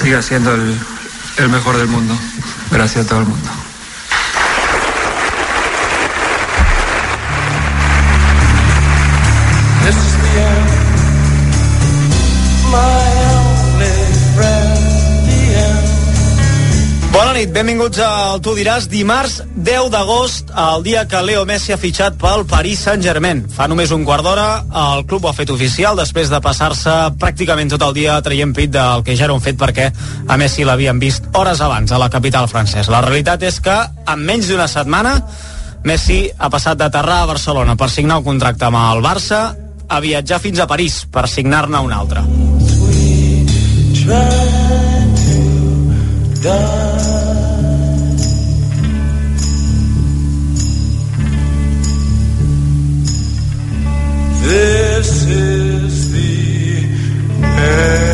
siga 0.00 0.22
siendo 0.22 0.54
el, 0.54 0.78
el 1.38 1.48
mejor 1.48 1.76
del 1.76 1.88
mundo. 1.88 2.16
Gracias 2.70 3.06
a 3.06 3.08
todo 3.08 3.20
el 3.20 3.26
mundo. 3.26 3.57
Nit, 17.38 17.50
benvinguts 17.54 17.98
al 18.02 18.40
Tu 18.42 18.52
diràs. 18.56 18.88
Dimarts 18.90 19.42
10 19.54 19.90
d'agost, 19.92 20.48
el 20.50 20.82
dia 20.82 21.04
que 21.06 21.20
Leo 21.22 21.44
Messi 21.46 21.72
ha 21.74 21.78
fitxat 21.78 22.16
pel 22.18 22.44
Paris 22.50 22.80
Saint-Germain. 22.86 23.44
Fa 23.54 23.68
només 23.70 23.92
un 23.94 24.02
quart 24.06 24.24
d'hora, 24.26 24.46
el 24.82 25.04
club 25.06 25.26
ho 25.26 25.30
ha 25.30 25.36
fet 25.36 25.50
oficial 25.54 25.98
després 25.98 26.32
de 26.32 26.40
passar-se 26.42 26.94
pràcticament 27.20 27.70
tot 27.70 27.84
el 27.86 27.94
dia 27.94 28.16
traient 28.26 28.54
pit 28.56 28.72
del 28.74 29.04
que 29.06 29.14
ja 29.14 29.28
era 29.28 29.36
un 29.36 29.44
fet 29.44 29.58
perquè 29.60 29.86
a 30.26 30.38
Messi 30.40 30.66
l'havien 30.66 30.98
vist 30.98 31.28
hores 31.38 31.62
abans 31.62 31.92
a 31.92 32.00
la 32.02 32.10
capital 32.10 32.48
francesa. 32.50 32.90
La 32.90 33.04
realitat 33.06 33.44
és 33.46 33.60
que 33.62 33.76
en 33.86 34.24
menys 34.24 34.50
d'una 34.50 34.66
setmana 34.66 35.14
Messi 35.86 36.24
ha 36.38 36.50
passat 36.50 36.80
d'aterrar 36.80 37.22
a 37.22 37.30
Barcelona 37.34 37.76
per 37.78 37.90
signar 37.92 38.18
un 38.18 38.26
contracte 38.26 38.66
amb 38.66 38.80
el 38.82 39.04
Barça 39.04 39.44
a 39.88 40.00
viatjar 40.02 40.40
fins 40.42 40.58
a 40.58 40.66
París 40.66 41.04
per 41.06 41.28
signar-ne 41.30 41.86
un 41.86 41.94
altre. 41.94 42.26
This 54.48 55.26
is 55.26 56.10
the 56.10 57.44
end. 57.44 58.07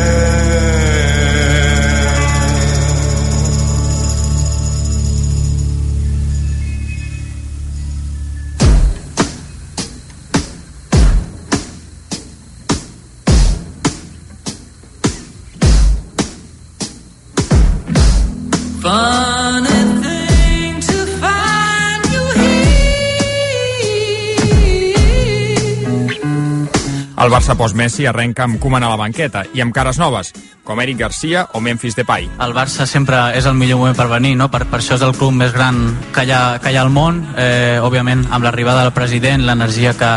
El 27.25 27.31
Barça 27.33 27.55
post-Messi 27.57 28.03
arrenca 28.05 28.43
amb 28.45 28.59
Koeman 28.61 28.83
a 28.85 28.89
la 28.91 28.99
banqueta 28.99 29.41
i 29.57 29.61
amb 29.63 29.73
cares 29.73 29.97
noves, 29.97 30.27
com 30.61 30.77
Eric 30.83 30.99
Garcia 30.99 31.47
o 31.57 31.61
Memphis 31.63 31.95
Depay. 31.97 32.27
El 32.45 32.51
Barça 32.53 32.85
sempre 32.85 33.17
és 33.33 33.47
el 33.49 33.55
millor 33.57 33.79
moment 33.79 33.95
per 33.97 34.05
venir, 34.11 34.35
no? 34.37 34.45
per, 34.53 34.67
per 34.69 34.77
això 34.77 34.93
és 34.99 35.05
el 35.07 35.15
club 35.17 35.33
més 35.33 35.49
gran 35.55 35.79
que 36.13 36.21
hi 36.21 36.29
ha, 36.29 36.59
que 36.61 36.69
hi 36.69 36.77
ha 36.77 36.83
al 36.85 36.93
món, 36.93 37.23
eh, 37.33 37.79
òbviament 37.81 38.27
amb 38.29 38.45
l'arribada 38.45 38.83
del 38.85 38.93
president, 38.93 39.41
l'energia 39.47 39.95
que, 39.97 40.11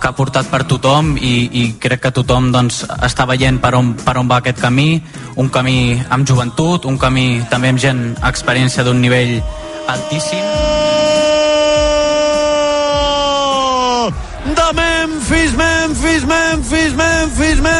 que 0.00 0.08
ha 0.08 0.14
portat 0.16 0.48
per 0.48 0.62
tothom 0.64 1.12
i, 1.20 1.34
i 1.60 1.66
crec 1.82 2.06
que 2.06 2.14
tothom 2.22 2.48
doncs, 2.54 2.86
està 3.04 3.28
veient 3.28 3.60
per 3.60 3.74
on, 3.76 3.92
per 4.00 4.16
on 4.16 4.32
va 4.32 4.40
aquest 4.40 4.62
camí, 4.64 4.94
un 5.36 5.52
camí 5.52 6.00
amb 6.08 6.24
joventut, 6.24 6.88
un 6.88 6.96
camí 6.96 7.42
també 7.52 7.74
amb 7.74 7.84
gent 7.84 8.02
experiència 8.24 8.86
d'un 8.86 9.04
nivell 9.04 9.36
altíssim. 9.92 10.75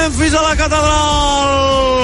Memphis, 0.07 0.31
Memphis 0.31 0.35
a 0.35 0.43
la 0.43 0.57
catedral. 0.57 1.97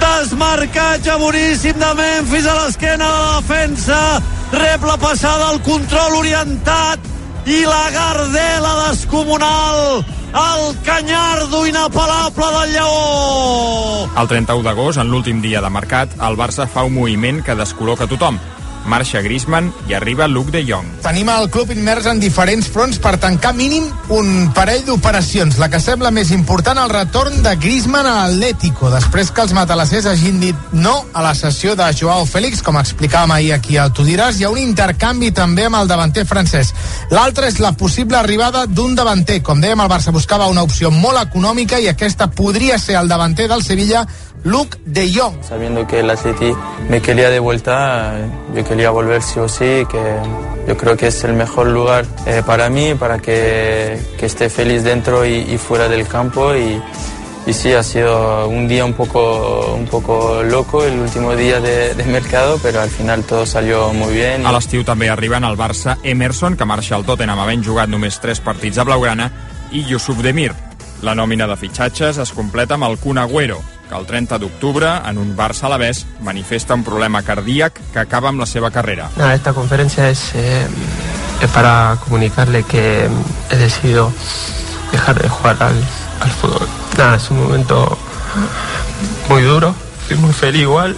Desmarcatge 0.00 1.16
boníssim 1.18 1.76
de 1.76 1.94
Memphis 1.94 2.46
a 2.46 2.54
l'esquena 2.54 3.04
de 3.04 3.10
la 3.12 3.40
defensa. 3.40 4.22
Rep 4.52 4.84
la 4.84 4.96
passada, 4.96 5.52
el 5.52 5.60
control 5.60 6.16
orientat 6.16 6.98
i 7.44 7.64
la 7.68 7.90
gardela 7.92 8.88
descomunal. 8.88 10.04
El 10.32 10.76
canyardo 10.84 11.66
inapel·lable 11.66 12.46
del 12.56 12.72
Lleó. 12.72 14.08
El 14.16 14.28
31 14.28 14.62
d'agost, 14.64 14.98
en 14.98 15.08
l'últim 15.12 15.42
dia 15.44 15.60
de 15.60 15.68
mercat, 15.68 16.08
el 16.24 16.36
Barça 16.40 16.66
fa 16.68 16.84
un 16.88 16.94
moviment 16.94 17.44
que 17.44 17.56
descol·loca 17.56 18.08
tothom. 18.08 18.40
Marxa 18.88 19.20
Griezmann 19.22 19.70
i 19.86 19.94
arriba 19.94 20.26
Luke 20.26 20.50
de 20.50 20.64
Jong. 20.66 20.86
Tenim 21.04 21.28
el 21.30 21.50
club 21.52 21.70
immers 21.74 22.08
en 22.10 22.18
diferents 22.20 22.66
fronts 22.72 22.98
per 22.98 23.18
tancar 23.20 23.52
mínim 23.54 23.86
un 24.14 24.48
parell 24.56 24.82
d'operacions. 24.86 25.58
La 25.60 25.68
que 25.70 25.80
sembla 25.80 26.10
més 26.14 26.32
important, 26.34 26.80
el 26.80 26.90
retorn 26.90 27.42
de 27.44 27.54
Griezmann 27.60 28.08
a 28.08 28.26
l'Atlético, 28.26 28.90
després 28.90 29.30
que 29.30 29.44
els 29.44 29.54
matalassers 29.56 30.08
hagin 30.08 30.40
dit 30.40 30.72
no 30.72 30.94
a 31.12 31.22
la 31.22 31.34
sessió 31.36 31.76
de 31.78 31.86
Joao 31.92 32.26
Félix, 32.26 32.62
com 32.64 32.80
explicàvem 32.80 33.36
ahir 33.36 33.52
aquí 33.54 33.76
al 33.76 33.92
Tu 33.92 34.06
diràs, 34.08 34.40
hi 34.40 34.48
ha 34.48 34.52
un 34.52 34.60
intercanvi 34.62 35.30
també 35.36 35.68
amb 35.68 35.80
el 35.82 35.90
davanter 35.90 36.24
francès. 36.26 36.72
L'altre 37.12 37.52
és 37.52 37.60
la 37.60 37.74
possible 37.76 38.16
arribada 38.16 38.64
d'un 38.66 38.96
davanter. 38.96 39.42
Com 39.44 39.60
dèiem, 39.60 39.80
el 39.84 39.92
Barça 39.92 40.14
buscava 40.14 40.48
una 40.48 40.64
opció 40.64 40.90
molt 40.90 41.20
econòmica 41.20 41.78
i 41.78 41.88
aquesta 41.92 42.30
podria 42.32 42.78
ser 42.78 42.96
el 42.96 43.08
davanter 43.08 43.48
del 43.48 43.64
Sevilla, 43.64 44.06
Luke 44.48 44.78
de 44.86 45.12
Jong. 45.12 45.42
Sabiendo 45.42 45.86
que 45.86 46.00
el 46.00 46.08
Atleti 46.08 46.52
me 46.88 47.02
quería 47.02 47.28
de 47.28 47.38
vuelta, 47.38 48.14
yo 48.54 48.64
quería 48.64 48.90
volver 48.90 49.22
sí 49.22 49.38
o 49.38 49.46
sí, 49.46 49.84
que 49.90 50.02
yo 50.66 50.76
creo 50.76 50.96
que 50.96 51.08
es 51.08 51.22
el 51.24 51.34
mejor 51.34 51.66
lugar 51.66 52.06
eh, 52.26 52.42
para 52.44 52.70
mí, 52.70 52.94
para 52.94 53.18
que, 53.18 54.00
que 54.18 54.26
esté 54.26 54.48
feliz 54.48 54.84
dentro 54.84 55.26
y, 55.26 55.34
y 55.34 55.58
fuera 55.58 55.86
del 55.88 56.08
campo 56.08 56.54
y, 56.56 56.80
y 57.46 57.52
sí, 57.52 57.74
ha 57.74 57.82
sido 57.82 58.48
un 58.48 58.66
día 58.66 58.86
un 58.86 58.94
poco, 58.94 59.74
un 59.74 59.86
poco 59.86 60.42
loco, 60.42 60.82
el 60.82 60.98
último 60.98 61.36
día 61.36 61.60
de, 61.60 61.94
de 61.94 62.04
mercado, 62.04 62.58
pero 62.62 62.80
al 62.80 62.88
final 62.90 63.24
todo 63.24 63.44
salió 63.44 63.92
muy 63.92 64.14
bien. 64.14 64.46
A 64.48 64.52
l'estiu 64.56 64.80
també 64.80 65.12
arriben 65.12 65.44
al 65.44 65.60
Barça 65.60 65.98
Emerson, 66.02 66.56
que 66.56 66.64
marxa 66.64 66.96
al 66.96 67.04
Tottenham 67.04 67.44
havent 67.44 67.64
jugat 67.64 67.92
només 67.92 68.16
3 68.20 68.40
partits 68.40 68.80
a 68.80 68.88
Blaugrana, 68.88 69.28
i 69.72 69.84
Yusuf 69.84 70.24
Demir. 70.24 70.54
La 71.04 71.12
nòmina 71.14 71.46
de 71.46 71.56
fitxatges 71.56 72.16
es 72.18 72.32
completa 72.32 72.80
amb 72.80 72.88
el 72.88 72.96
Kun 72.98 73.20
Agüero, 73.20 73.60
que 73.88 73.96
el 73.96 74.06
30 74.06 74.38
d'octubre, 74.38 74.86
en 75.06 75.18
un 75.18 75.36
la 75.36 75.76
vez, 75.76 76.06
manifesta 76.20 76.74
un 76.74 76.84
problema 76.84 77.22
cardíac 77.22 77.80
que 77.92 77.98
acaba 77.98 78.28
amb 78.28 78.40
la 78.40 78.46
seva 78.46 78.70
carrera. 78.70 79.10
Nada, 79.16 79.34
esta 79.34 79.52
conferencia 79.52 80.10
es, 80.10 80.32
eh, 80.34 80.66
para 81.54 81.96
comunicarle 82.04 82.62
que 82.64 83.08
he 83.50 83.56
decidido 83.56 84.12
dejar 84.92 85.20
de 85.20 85.28
jugar 85.28 85.56
al, 85.60 85.76
al 86.20 86.30
fútbol. 86.30 86.68
Nada, 86.96 87.16
es 87.16 87.30
un 87.30 87.42
momento 87.42 87.96
muy 89.28 89.42
duro, 89.42 89.74
estoy 90.02 90.18
muy 90.18 90.32
feliz 90.32 90.62
igual 90.62 90.96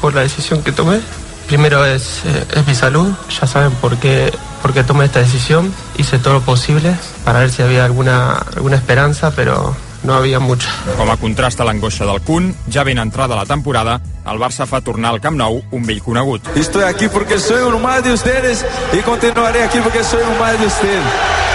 por 0.00 0.14
la 0.14 0.22
decisión 0.22 0.62
que 0.62 0.72
tomé. 0.72 1.00
Primero 1.46 1.84
es, 1.84 2.22
eh, 2.24 2.46
es 2.56 2.66
mi 2.66 2.74
salud, 2.74 3.12
ya 3.40 3.46
saben 3.46 3.72
por 3.72 3.96
qué, 3.98 4.32
por 4.62 4.72
qué 4.72 4.82
tomé 4.82 5.04
esta 5.04 5.20
decisión. 5.20 5.72
Hice 5.98 6.18
todo 6.18 6.34
lo 6.34 6.40
posible 6.40 6.96
para 7.24 7.40
ver 7.40 7.50
si 7.50 7.62
había 7.62 7.84
alguna, 7.84 8.32
alguna 8.56 8.76
esperanza, 8.76 9.30
pero 9.30 9.76
no 10.04 10.14
había 10.14 10.38
mucha. 10.38 10.68
Com 10.98 11.10
a 11.10 11.16
contrast 11.16 11.60
a 11.60 11.66
l'angoixa 11.66 12.06
del 12.06 12.20
Kun, 12.22 12.52
ja 12.70 12.84
ben 12.84 13.00
entrada 13.02 13.36
la 13.36 13.46
temporada, 13.48 13.98
el 14.30 14.38
Barça 14.38 14.68
fa 14.68 14.82
tornar 14.84 15.10
al 15.14 15.20
Camp 15.24 15.36
Nou 15.40 15.62
un 15.72 15.88
vell 15.88 16.02
conegut. 16.04 16.54
Estoy 16.56 16.84
aquí 16.84 17.08
porque 17.08 17.40
soy 17.40 17.62
uno 17.62 17.78
más 17.78 18.04
de 18.04 18.12
ustedes 18.12 18.64
y 18.92 19.02
continuaré 19.02 19.64
aquí 19.64 19.78
porque 19.82 20.04
soy 20.04 20.22
uno 20.22 20.38
más 20.38 20.60
de 20.60 20.66
ustedes. 20.66 21.53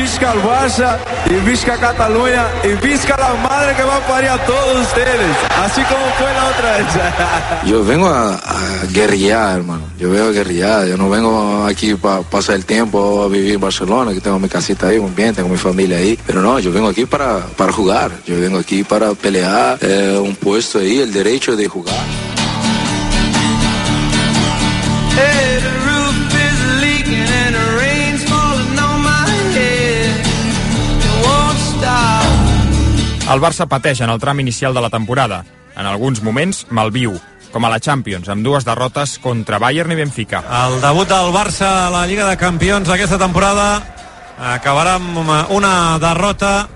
Visca 0.00 0.32
el 0.32 0.40
Barça 0.42 0.96
y 1.28 1.34
Visca 1.44 1.76
Cataluña 1.76 2.46
y 2.62 2.68
Visca 2.86 3.16
la 3.18 3.34
madre 3.42 3.74
que 3.74 3.82
va 3.82 3.96
a 3.96 4.06
parir 4.06 4.28
a 4.30 4.38
todos 4.46 4.86
ustedes, 4.86 5.36
así 5.60 5.82
como 5.82 6.06
fue 6.16 6.32
la 6.32 6.46
otra 6.46 6.76
vez. 6.76 6.86
Yo 7.68 7.84
vengo 7.84 8.06
a, 8.06 8.34
a 8.34 8.86
guerrear, 8.92 9.56
hermano. 9.56 9.82
Yo 9.98 10.08
vengo 10.10 10.28
a 10.28 10.30
guerrear. 10.30 10.86
Yo 10.86 10.96
no 10.96 11.10
vengo 11.10 11.64
aquí 11.66 11.96
para 11.96 12.22
pasar 12.22 12.54
el 12.54 12.64
tiempo 12.64 13.24
a 13.24 13.28
vivir 13.28 13.54
en 13.54 13.60
Barcelona, 13.60 14.14
que 14.14 14.20
tengo 14.20 14.38
mi 14.38 14.48
casita 14.48 14.86
ahí 14.86 15.00
muy 15.00 15.10
bien, 15.10 15.34
tengo 15.34 15.48
mi 15.48 15.56
familia 15.56 15.98
ahí. 15.98 16.16
Pero 16.24 16.42
no, 16.42 16.60
yo 16.60 16.70
vengo 16.70 16.86
aquí 16.86 17.04
para, 17.04 17.40
para 17.56 17.72
jugar. 17.72 18.12
Yo 18.24 18.40
vengo 18.40 18.58
aquí 18.58 18.84
para 18.84 19.14
pelear 19.14 19.78
eh, 19.80 20.16
un 20.22 20.36
puesto 20.36 20.78
ahí, 20.78 21.00
el 21.00 21.12
derecho 21.12 21.56
de 21.56 21.66
jugar. 21.66 21.96
Hey, 25.16 25.97
El 33.38 33.44
Barça 33.44 33.68
pateix 33.70 34.00
en 34.02 34.10
el 34.10 34.18
tram 34.18 34.40
inicial 34.42 34.74
de 34.74 34.80
la 34.82 34.88
temporada. 34.90 35.44
En 35.78 35.86
alguns 35.86 36.18
moments, 36.26 36.64
malviu, 36.74 37.12
com 37.52 37.62
a 37.62 37.68
la 37.70 37.78
Champions, 37.78 38.26
amb 38.26 38.42
dues 38.42 38.64
derrotes 38.66 39.12
contra 39.22 39.60
Bayern 39.62 39.94
i 39.94 39.98
Benfica. 40.00 40.40
El 40.64 40.80
debut 40.82 41.06
del 41.06 41.30
Barça 41.30 41.68
a 41.84 41.92
la 41.94 42.00
Lliga 42.10 42.26
de 42.26 42.34
Campions 42.40 42.90
aquesta 42.90 43.14
temporada 43.20 43.68
acabarà 44.56 44.96
amb 44.98 45.54
una 45.54 45.70
derrota 46.02 46.66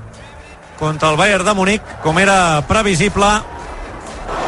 contra 0.79 1.11
el 1.11 1.19
Bayern 1.19 1.51
de 1.51 1.57
Munic, 1.59 1.91
com 2.07 2.23
era 2.23 2.63
previsible. 2.71 3.33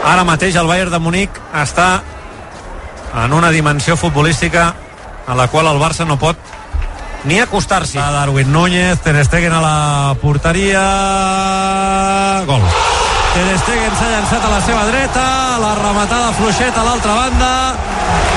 Ara 0.07 0.23
mateix 0.23 0.55
el 0.55 0.71
Bayern 0.71 0.95
de 0.95 1.03
Munic 1.03 1.43
està 1.67 1.89
en 3.25 3.35
una 3.35 3.51
dimensió 3.51 3.99
futbolística 3.99 4.69
a 5.27 5.35
la 5.35 5.51
qual 5.51 5.67
el 5.67 5.83
Barça 5.83 6.07
no 6.07 6.15
pot 6.23 6.39
ni 7.25 7.41
acostar-s'hi. 7.41 7.99
A 7.99 8.11
Darwin 8.11 8.53
Núñez, 8.53 9.01
Ter 9.01 9.25
Stegen 9.25 9.53
a 9.53 9.61
la 9.61 10.17
porteria... 10.21 10.85
Gol. 12.47 12.63
Ter 13.35 13.59
Stegen 13.59 13.97
s'ha 13.99 14.11
llançat 14.13 14.45
a 14.45 14.51
la 14.53 14.61
seva 14.63 14.85
dreta, 14.91 15.25
la 15.59 15.73
rematada 15.81 16.33
fluixeta 16.39 16.83
a 16.83 16.85
l'altra 16.87 17.15
banda, 17.17 17.51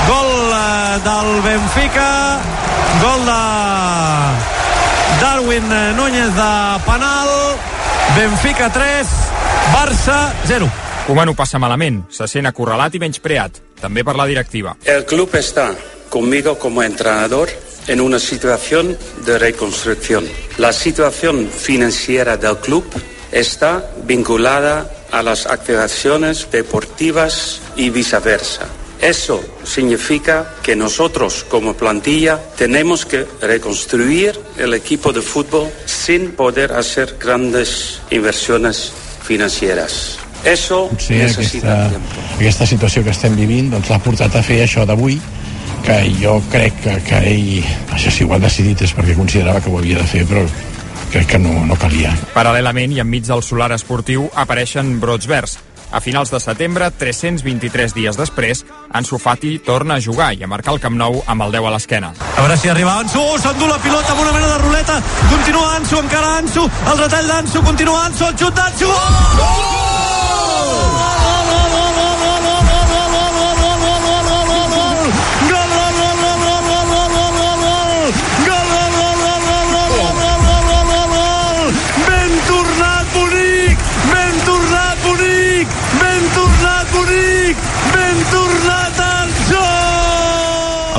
gol 0.08 0.32
eh, 0.56 0.98
del 1.04 1.30
Benfica, 1.44 2.08
gol 3.04 3.22
de 3.28 3.38
Darwin 5.20 5.68
Núñez 5.96 6.34
de 6.34 6.50
penal, 6.88 7.30
Benfica 8.16 8.72
3, 8.74 9.06
Barça 9.72 10.18
0. 10.50 10.66
Koeman 11.06 11.30
ho 11.30 11.34
passa 11.38 11.60
malament, 11.62 12.02
se 12.10 12.26
sent 12.28 12.50
acorralat 12.50 12.98
i 12.98 13.00
menyspreat, 13.00 13.62
també 13.80 14.02
per 14.04 14.16
la 14.18 14.26
directiva. 14.26 14.74
El 14.84 15.06
club 15.06 15.30
está 15.38 15.70
conmigo 16.10 16.58
como 16.58 16.82
entrenador 16.82 17.48
en 17.88 18.00
una 18.00 18.18
situación 18.18 18.96
de 19.24 19.38
reconstrucción. 19.38 20.24
La 20.58 20.72
situación 20.72 21.48
financiera 21.48 22.36
del 22.36 22.58
club 22.58 22.84
está 23.32 23.90
vinculada 24.04 24.90
a 25.10 25.22
las 25.22 25.46
activaciones 25.46 26.46
deportivas 26.52 27.60
y 27.76 27.90
viceversa. 27.90 28.68
Eso 29.00 29.40
significa 29.64 30.54
que 30.62 30.74
nosotros 30.74 31.46
como 31.48 31.74
plantilla 31.74 32.40
tenemos 32.56 33.06
que 33.06 33.26
reconstruir 33.40 34.38
el 34.58 34.74
equipo 34.74 35.12
de 35.12 35.22
fútbol 35.22 35.70
sin 35.86 36.32
poder 36.32 36.72
hacer 36.72 37.16
grandes 37.18 38.00
inversiones 38.10 38.92
financieras. 39.22 40.18
Eso 40.44 40.88
Potser 40.88 41.24
necesita 41.24 41.72
aquesta, 41.72 41.88
tiempo. 41.90 42.20
aquesta 42.36 42.66
situació 42.66 43.02
que 43.02 43.10
estem 43.10 43.34
vivint 43.34 43.72
doncs, 43.72 43.90
l'ha 43.90 43.98
portat 44.02 44.36
a 44.38 44.42
fer 44.42 44.60
això 44.62 44.84
d'avui 44.86 45.18
que 45.84 45.98
jo 46.20 46.38
crec 46.52 46.82
que, 46.84 46.96
que 47.06 47.22
ell 47.30 47.62
això 47.94 48.12
si 48.14 48.26
ho 48.26 48.34
ha 48.34 48.42
decidit 48.42 48.82
és 48.86 48.94
perquè 48.96 49.16
considerava 49.18 49.62
que 49.64 49.70
ho 49.70 49.78
havia 49.78 50.02
de 50.02 50.08
fer 50.08 50.24
però 50.28 50.44
crec 51.12 51.32
que 51.34 51.40
no, 51.40 51.54
no 51.66 51.78
calia 51.80 52.12
Paral·lelament 52.34 52.94
i 52.96 53.02
enmig 53.04 53.26
del 53.28 53.42
solar 53.42 53.72
esportiu 53.76 54.28
apareixen 54.34 54.98
brots 55.00 55.28
verds. 55.30 55.58
A 55.90 56.02
finals 56.04 56.28
de 56.28 56.36
setembre, 56.36 56.90
323 57.00 57.94
dies 57.96 58.18
després, 58.20 58.60
Ansu 58.92 59.16
Fati 59.16 59.54
torna 59.64 59.96
a 59.96 60.04
jugar 60.04 60.34
i 60.36 60.44
a 60.44 60.50
marcar 60.50 60.74
el 60.76 60.82
Camp 60.84 60.98
Nou 61.00 61.22
amb 61.24 61.46
el 61.46 61.56
10 61.56 61.64
a 61.70 61.72
l'esquena. 61.72 62.12
A 62.28 62.44
veure 62.44 62.60
si 62.60 62.68
arriba 62.68 62.98
Ansu, 63.00 63.22
oh, 63.22 63.40
s'endú 63.40 63.70
la 63.70 63.80
pilota 63.80 64.12
amb 64.12 64.22
una 64.26 64.36
mena 64.36 64.52
de 64.52 64.60
ruleta, 64.66 65.00
continua 65.32 65.72
Ansu, 65.80 66.04
encara 66.04 66.36
Ansu, 66.42 66.68
el 66.92 67.02
retall 67.06 67.32
d'Ansu, 67.32 67.64
continua 67.72 68.04
Ansu, 68.04 68.28
el 68.28 68.38
xut 68.44 68.60
d'Ansu, 68.60 68.94
gol! 69.40 69.77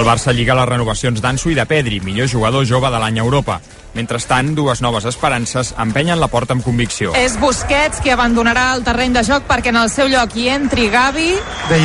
Barça 0.09 0.31
lliga 0.33 0.55
les 0.57 0.65
renovacions 0.65 1.21
d'Ansu 1.21 1.51
i 1.53 1.55
de 1.57 1.67
Pedri, 1.69 1.99
millor 2.01 2.25
jugador 2.31 2.63
jove 2.65 2.89
de 2.89 2.97
l'any 2.97 3.19
a 3.19 3.25
Europa. 3.27 3.59
Mentrestant, 3.93 4.55
dues 4.57 4.81
noves 4.81 5.05
esperances 5.05 5.69
empenyen 5.77 6.17
la 6.17 6.31
porta 6.33 6.55
amb 6.57 6.65
convicció. 6.65 7.13
És 7.13 7.37
Busquets 7.37 8.01
qui 8.01 8.09
abandonarà 8.09 8.71
el 8.73 8.81
terreny 8.87 9.13
de 9.13 9.21
joc 9.27 9.45
perquè 9.45 9.69
en 9.69 9.77
el 9.83 9.91
seu 9.93 10.09
lloc 10.09 10.33
hi 10.33 10.49
entri 10.49 10.89
Gavi, 10.89 11.35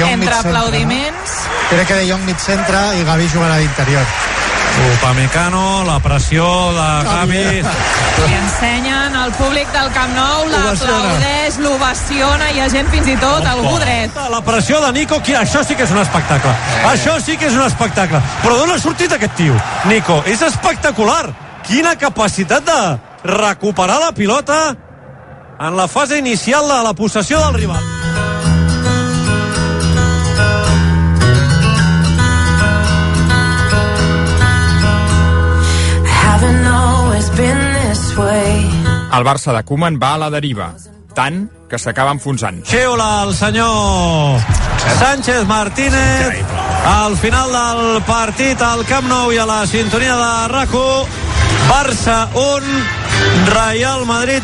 entre 0.08 0.38
aplaudiments. 0.38 1.42
Crec 1.68 1.90
que 1.90 2.00
De 2.00 2.08
Jong 2.08 2.24
mig 2.24 2.40
centre 2.40 2.86
i 2.96 3.04
Gavi 3.04 3.28
jugarà 3.28 3.60
d'interior. 3.60 4.33
Upamecano, 4.82 5.84
la 5.84 6.00
pressió 6.00 6.44
de 6.74 6.88
Gavi. 7.04 7.44
Li 7.62 8.34
ensenyen 8.34 9.16
al 9.16 9.32
públic 9.38 9.70
del 9.72 9.90
Camp 9.94 10.12
Nou, 10.16 10.48
l'aplaudeix, 10.50 11.58
l'ovaciona, 11.62 12.50
hi 12.50 12.60
ha 12.60 12.68
gent 12.72 12.90
fins 12.92 13.08
i 13.12 13.16
tot, 13.22 13.46
algú 13.46 13.74
dret. 13.82 14.18
La 14.32 14.42
pressió 14.44 14.80
de 14.84 14.92
Nico, 14.96 15.20
qui, 15.24 15.36
això 15.38 15.64
sí 15.64 15.76
que 15.78 15.86
és 15.86 15.94
un 15.94 16.02
espectacle. 16.02 16.54
Això 16.90 17.16
sí 17.22 17.38
que 17.38 17.48
és 17.50 17.56
un 17.56 17.64
espectacle. 17.66 18.20
Però 18.42 18.58
d'on 18.60 18.74
ha 18.74 18.78
sortit 18.82 19.14
aquest 19.14 19.36
tio? 19.38 19.58
Nico, 19.90 20.22
és 20.26 20.42
espectacular. 20.42 21.28
Quina 21.64 21.94
capacitat 21.96 22.66
de 22.66 22.80
recuperar 23.24 24.00
la 24.02 24.12
pilota 24.12 24.58
en 25.60 25.76
la 25.76 25.88
fase 25.88 26.18
inicial 26.18 26.68
de 26.68 26.82
la 26.82 26.94
possessió 26.94 27.40
del 27.46 27.54
rival. 27.62 28.03
El 39.14 39.24
Barça 39.26 39.52
de 39.56 39.62
Koeman 39.66 39.98
va 40.02 40.14
a 40.14 40.20
la 40.22 40.30
deriva, 40.30 40.72
tant 41.14 41.44
que 41.70 41.78
s'acaba 41.78 42.12
enfonsant. 42.14 42.60
Xiula 42.68 43.24
el 43.24 43.34
senyor 43.34 44.40
Sánchez 45.00 45.46
Martínez. 45.46 46.44
Al 46.86 47.16
final 47.16 47.52
del 47.52 48.02
partit 48.06 48.60
al 48.62 48.84
Camp 48.86 49.08
Nou 49.08 49.32
i 49.32 49.38
a 49.40 49.46
la 49.48 49.62
sintonia 49.66 50.16
de 50.20 50.32
RACU 50.52 50.84
Barça 51.68 52.18
1 52.34 53.03
Real 53.50 54.04
Madrid 54.06 54.42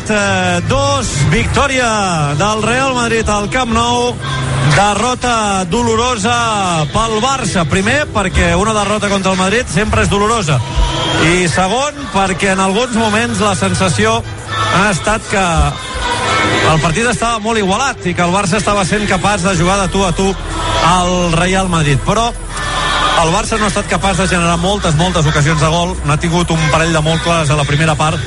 2 0.67 1.07
victòria 1.31 2.35
del 2.37 2.63
Real 2.63 2.93
Madrid 2.93 3.27
al 3.29 3.49
Camp 3.49 3.71
Nou. 3.73 4.15
Derrota 4.75 5.65
dolorosa 5.69 6.85
pel 6.93 7.17
Barça. 7.23 7.65
Primer 7.69 8.05
perquè 8.13 8.53
una 8.55 8.73
derrota 8.73 9.09
contra 9.09 9.31
el 9.31 9.39
Madrid 9.39 9.67
sempre 9.67 10.03
és 10.03 10.09
dolorosa. 10.11 10.59
I 11.27 11.47
segon 11.51 11.97
perquè 12.13 12.53
en 12.53 12.61
alguns 12.63 12.95
moments 12.99 13.41
la 13.43 13.55
sensació 13.55 14.19
ha 14.75 14.89
estat 14.91 15.25
que 15.31 15.45
el 16.71 16.79
partit 16.83 17.07
estava 17.09 17.39
molt 17.43 17.59
igualat 17.59 18.05
i 18.07 18.13
que 18.15 18.23
el 18.23 18.33
Barça 18.35 18.59
estava 18.61 18.85
sent 18.87 19.07
capaç 19.09 19.43
de 19.47 19.55
jugar 19.59 19.79
de 19.81 19.87
tu 19.91 20.05
a 20.05 20.11
tu 20.15 20.29
al 20.87 21.33
Real 21.39 21.67
Madrid. 21.69 21.99
Però 22.05 22.29
el 23.21 23.33
Barça 23.33 23.57
no 23.59 23.65
ha 23.65 23.69
estat 23.69 23.89
capaç 23.89 24.17
de 24.17 24.27
generar 24.27 24.57
moltes, 24.57 24.95
moltes 24.97 25.25
ocasions 25.29 25.61
de 25.61 25.67
gol. 25.69 25.93
N'ha 26.07 26.17
tingut 26.17 26.49
un 26.53 26.61
parell 26.73 26.93
de 26.95 27.01
molt 27.05 27.21
clars 27.25 27.51
a 27.51 27.57
la 27.59 27.65
primera 27.67 27.93
part 27.95 28.17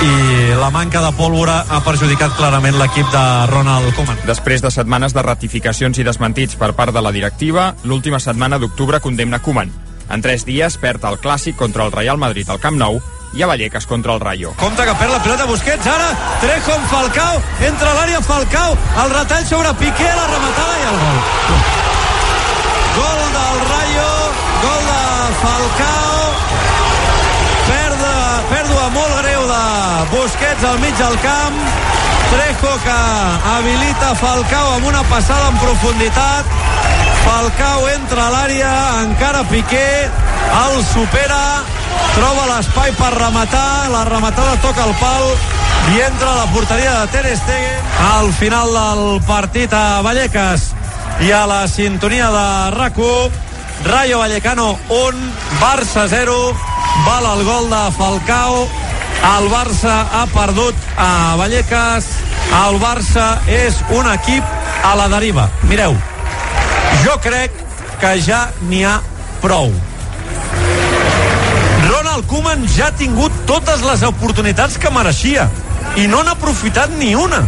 i 0.00 0.54
la 0.56 0.70
manca 0.72 1.00
de 1.04 1.10
pólvora 1.16 1.58
ha 1.68 1.80
perjudicat 1.84 2.34
clarament 2.36 2.76
l'equip 2.80 3.08
de 3.12 3.22
Ronald 3.50 3.94
Koeman. 3.96 4.20
Després 4.28 4.64
de 4.64 4.72
setmanes 4.72 5.16
de 5.16 5.24
ratificacions 5.24 6.00
i 6.00 6.04
desmentits 6.04 6.56
per 6.60 6.72
part 6.76 6.92
de 6.96 7.02
la 7.04 7.12
directiva, 7.12 7.74
l'última 7.84 8.20
setmana 8.20 8.58
d'octubre 8.58 9.00
condemna 9.00 9.40
Koeman. 9.40 9.72
En 10.10 10.24
tres 10.24 10.44
dies 10.44 10.76
perd 10.82 11.04
el 11.08 11.20
clàssic 11.22 11.56
contra 11.56 11.86
el 11.86 11.92
Real 11.92 12.20
Madrid 12.20 12.48
al 12.50 12.60
Camp 12.60 12.76
Nou 12.80 13.00
i 13.32 13.44
a 13.44 13.48
Vallecas 13.48 13.86
contra 13.86 14.12
el 14.16 14.20
Rayo. 14.20 14.54
Compte 14.60 14.84
que 14.84 14.96
perd 15.00 15.16
la 15.16 15.22
pilota 15.22 15.48
Busquets, 15.48 15.86
ara 15.86 16.12
Trejo 16.42 16.76
amb 16.76 16.88
Falcao, 16.92 17.42
entra 17.72 17.92
a 17.92 17.98
l'àrea 18.00 18.24
Falcao, 18.24 18.78
el 19.04 19.12
retall 19.16 19.46
sobre 19.46 19.76
Piqué, 19.80 20.08
la 20.08 20.32
rematada 20.32 20.80
i 20.80 20.88
el 20.92 21.04
gol. 21.04 21.69
Gol 22.96 23.20
del 23.36 23.58
Rayo, 23.70 24.10
gol 24.62 24.82
de 24.90 25.02
Falcao, 25.40 26.22
perda, 27.68 28.16
pèrdua 28.50 28.86
molt 28.96 29.14
greu 29.20 29.44
de 29.50 29.64
Busquets 30.14 30.64
al 30.64 30.80
mig 30.82 30.96
del 30.98 31.18
camp, 31.22 31.60
Trejo 32.30 32.72
que 32.84 32.98
habilita 33.52 34.14
Falcao 34.18 34.74
amb 34.74 34.88
una 34.90 35.04
passada 35.10 35.52
en 35.52 35.60
profunditat, 35.62 36.50
Falcao 37.24 37.86
entra 37.94 38.26
a 38.26 38.34
l'àrea, 38.34 38.74
encara 39.04 39.44
Piqué, 39.52 40.10
el 40.64 40.82
supera, 40.90 41.40
troba 42.16 42.50
l'espai 42.52 42.90
per 42.98 43.14
rematar, 43.16 43.90
la 43.94 44.04
rematada 44.10 44.58
toca 44.66 44.88
el 44.88 44.94
pal 44.98 45.30
i 45.94 46.02
entra 46.06 46.34
a 46.34 46.36
la 46.42 46.50
porteria 46.52 46.98
de 47.00 47.06
Ter 47.14 47.36
Stegen. 47.38 47.88
Al 48.10 48.32
final 48.34 48.74
del 48.74 49.22
partit 49.26 49.72
a 49.74 50.02
Vallecas 50.02 50.70
i 51.20 51.32
a 51.32 51.46
la 51.46 51.68
sintonia 51.68 52.30
de 52.30 52.76
RAC1, 52.76 53.30
Rayo 53.84 54.18
Vallecano 54.18 54.78
1, 54.88 55.32
Barça 55.60 56.06
0, 56.08 56.54
val 57.06 57.26
el 57.38 57.44
gol 57.44 57.68
de 57.68 57.80
Falcao, 57.92 58.62
el 59.36 59.48
Barça 59.52 60.06
ha 60.12 60.24
perdut 60.32 60.74
a 60.96 61.36
Vallecas, 61.36 62.08
el 62.62 62.80
Barça 62.80 63.26
és 63.46 63.76
un 63.92 64.08
equip 64.14 64.44
a 64.82 64.94
la 64.96 65.08
deriva. 65.12 65.50
Mireu, 65.68 65.96
jo 67.04 67.18
crec 67.20 67.52
que 68.00 68.16
ja 68.24 68.46
n'hi 68.68 68.84
ha 68.88 68.96
prou. 69.44 69.68
Ronald 71.90 72.26
Koeman 72.32 72.64
ja 72.76 72.88
ha 72.88 72.96
tingut 72.96 73.32
totes 73.46 73.84
les 73.84 74.08
oportunitats 74.08 74.80
que 74.80 74.92
mereixia 74.94 75.50
i 76.00 76.08
no 76.08 76.24
n'ha 76.24 76.32
aprofitat 76.38 76.96
ni 76.96 77.12
una. 77.14 77.44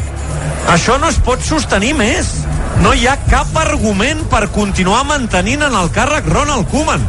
Això 0.68 1.00
no 1.00 1.08
es 1.08 1.16
pot 1.24 1.40
sostenir 1.40 1.96
més. 1.96 2.34
No 2.82 2.92
hi 2.98 3.06
ha 3.06 3.14
cap 3.28 3.54
argument 3.60 4.24
per 4.30 4.48
continuar 4.54 5.04
mantenint 5.06 5.62
en 5.68 5.74
el 5.78 5.90
càrrec 5.94 6.26
Ronald 6.26 6.66
Koeman. 6.72 7.04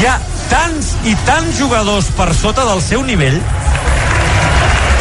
Hi 0.00 0.06
ha 0.10 0.16
tants 0.50 0.88
i 1.06 1.14
tants 1.28 1.58
jugadors 1.60 2.08
per 2.18 2.32
sota 2.34 2.64
del 2.66 2.82
seu 2.82 3.04
nivell 3.06 3.38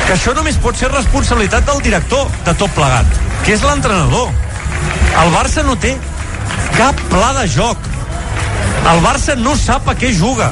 que 0.06 0.16
això 0.16 0.36
només 0.38 0.58
pot 0.62 0.78
ser 0.78 0.88
responsabilitat 0.90 1.66
del 1.66 1.82
director 1.86 2.30
de 2.46 2.54
tot 2.58 2.72
plegat, 2.74 3.18
que 3.46 3.54
és 3.54 3.66
l'entrenador. 3.66 4.32
El 5.22 5.34
Barça 5.34 5.66
no 5.66 5.76
té 5.78 5.96
cap 6.78 6.98
pla 7.12 7.30
de 7.38 7.46
joc. 7.50 7.90
El 8.90 9.02
Barça 9.06 9.36
no 9.38 9.54
sap 9.58 9.90
a 9.90 9.94
què 9.98 10.10
juga. 10.18 10.50